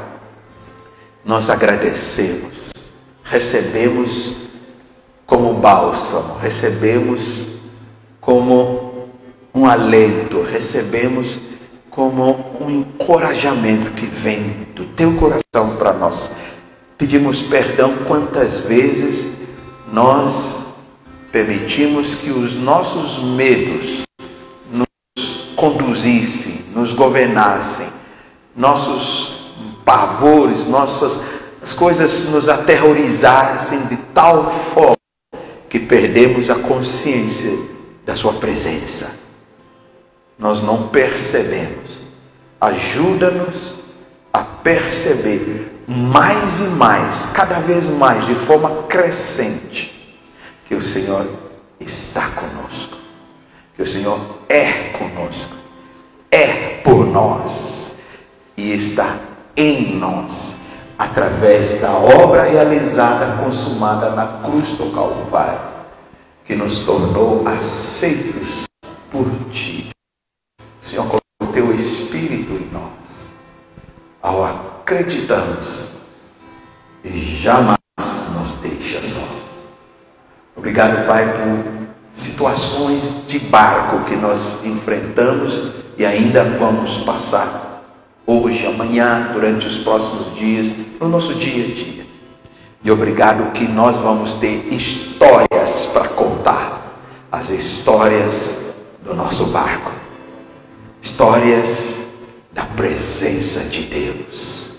Nós 1.24 1.50
agradecemos, 1.50 2.70
recebemos 3.24 4.49
como 5.31 5.55
bálsamo, 5.55 6.39
recebemos 6.43 7.47
como 8.20 9.09
um 9.55 9.64
alento, 9.64 10.43
recebemos 10.43 11.39
como 11.89 12.57
um 12.61 12.68
encorajamento 12.68 13.93
que 13.93 14.07
vem 14.07 14.66
do 14.74 14.85
teu 14.87 15.14
coração 15.14 15.76
para 15.78 15.93
nós. 15.93 16.28
Pedimos 16.99 17.43
perdão 17.43 17.95
quantas 18.09 18.59
vezes 18.59 19.37
nós 19.93 20.59
permitimos 21.31 22.16
que 22.16 22.31
os 22.31 22.57
nossos 22.57 23.22
medos 23.22 24.03
nos 24.72 25.53
conduzissem, 25.55 26.64
nos 26.74 26.93
governassem, 26.93 27.87
nossos 28.57 29.53
pavores, 29.85 30.66
nossas 30.66 31.22
as 31.62 31.72
coisas 31.72 32.31
nos 32.31 32.49
aterrorizassem 32.49 33.87
de 33.87 33.97
tal 34.14 34.51
forma 34.74 34.99
que 35.70 35.78
perdemos 35.78 36.50
a 36.50 36.56
consciência 36.56 37.56
da 38.04 38.16
Sua 38.16 38.32
presença. 38.34 39.16
Nós 40.36 40.60
não 40.60 40.88
percebemos. 40.88 42.02
Ajuda-nos 42.60 43.74
a 44.32 44.42
perceber 44.42 45.84
mais 45.86 46.58
e 46.58 46.64
mais, 46.64 47.26
cada 47.26 47.60
vez 47.60 47.86
mais, 47.86 48.26
de 48.26 48.34
forma 48.34 48.82
crescente, 48.82 50.18
que 50.66 50.74
o 50.74 50.82
Senhor 50.82 51.26
está 51.78 52.28
conosco, 52.30 52.98
que 53.76 53.82
o 53.82 53.86
Senhor 53.86 54.20
é 54.48 54.90
conosco, 54.98 55.54
é 56.30 56.80
por 56.82 57.06
nós 57.06 57.94
e 58.56 58.72
está 58.72 59.16
em 59.56 59.96
nós 59.96 60.59
através 61.01 61.80
da 61.80 61.92
obra 61.92 62.42
realizada, 62.42 63.42
consumada 63.42 64.11
na 64.11 64.26
cruz 64.42 64.76
do 64.76 64.92
Calvário, 64.92 65.59
que 66.44 66.55
nos 66.55 66.80
tornou 66.80 67.48
aceitos 67.48 68.64
por 69.11 69.24
Ti. 69.51 69.88
Senhor, 70.82 71.07
com 71.07 71.16
o 71.42 71.46
Teu 71.55 71.74
Espírito 71.74 72.53
em 72.53 72.68
nós, 72.70 73.30
ao 74.20 74.44
acreditarmos, 74.44 75.92
jamais 77.03 77.78
nos 77.98 78.51
deixa 78.61 79.03
só. 79.03 79.26
Obrigado, 80.55 81.07
Pai, 81.07 81.24
por 81.32 81.88
situações 82.12 83.26
de 83.26 83.38
barco 83.38 84.05
que 84.05 84.16
nós 84.16 84.62
enfrentamos 84.66 85.76
e 85.96 86.05
ainda 86.05 86.44
vamos 86.44 86.98
passar 87.05 87.70
hoje, 88.26 88.66
amanhã, 88.66 89.30
durante 89.32 89.66
os 89.66 89.78
próximos 89.78 90.36
dias, 90.36 90.89
no 91.01 91.09
nosso 91.09 91.34
dia 91.34 91.64
a 91.64 91.68
dia. 91.68 92.07
E 92.84 92.90
obrigado 92.90 93.53
que 93.53 93.66
nós 93.66 93.98
vamos 93.98 94.34
ter 94.34 94.72
histórias 94.72 95.86
para 95.86 96.09
contar, 96.09 97.03
as 97.32 97.48
histórias 97.48 98.57
do 99.03 99.14
nosso 99.14 99.46
barco, 99.46 99.90
histórias 101.01 102.05
da 102.53 102.64
presença 102.64 103.61
de 103.61 103.82
Deus. 103.82 104.78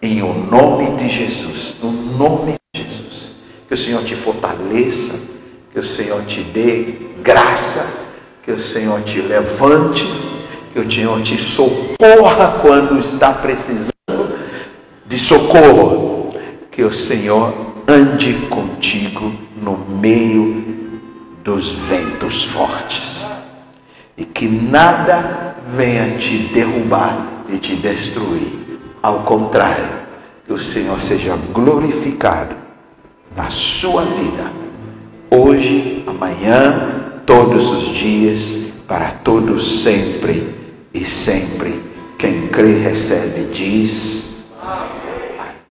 Em 0.00 0.22
o 0.22 0.34
nome 0.34 0.96
de 0.96 1.08
Jesus, 1.08 1.76
no 1.82 1.90
nome 1.90 2.54
de 2.74 2.82
Jesus, 2.82 3.30
que 3.66 3.74
o 3.74 3.76
Senhor 3.76 4.04
te 4.04 4.14
fortaleça, 4.14 5.18
que 5.72 5.78
o 5.78 5.84
Senhor 5.84 6.24
te 6.26 6.42
dê 6.42 6.96
graça, 7.22 8.02
que 8.42 8.50
o 8.50 8.58
Senhor 8.58 9.02
te 9.02 9.20
levante 9.20 10.06
que 10.72 10.80
o 10.80 10.90
Senhor 10.90 11.22
te 11.22 11.36
socorra 11.36 12.60
quando 12.62 12.98
está 12.98 13.32
precisando 13.32 13.91
de 15.12 15.18
socorro. 15.18 16.30
Que 16.70 16.82
o 16.82 16.90
Senhor 16.90 17.52
ande 17.86 18.32
contigo 18.48 19.30
no 19.60 19.76
meio 19.76 20.64
dos 21.44 21.72
ventos 21.72 22.44
fortes. 22.44 23.20
E 24.16 24.24
que 24.24 24.48
nada 24.48 25.56
venha 25.76 26.16
te 26.16 26.38
derrubar 26.54 27.44
e 27.50 27.58
te 27.58 27.76
destruir. 27.76 28.80
Ao 29.02 29.20
contrário, 29.20 29.84
que 30.46 30.52
o 30.52 30.58
Senhor 30.58 30.98
seja 30.98 31.36
glorificado 31.52 32.54
na 33.36 33.50
sua 33.50 34.02
vida. 34.04 34.50
Hoje, 35.30 36.04
amanhã, 36.06 37.20
todos 37.26 37.68
os 37.68 37.88
dias, 37.94 38.60
para 38.88 39.10
todos 39.10 39.82
sempre 39.82 40.54
e 40.94 41.04
sempre. 41.04 41.82
Quem 42.16 42.46
crê, 42.48 42.78
recebe, 42.78 43.50
diz. 43.52 44.22
Amém. 44.62 45.01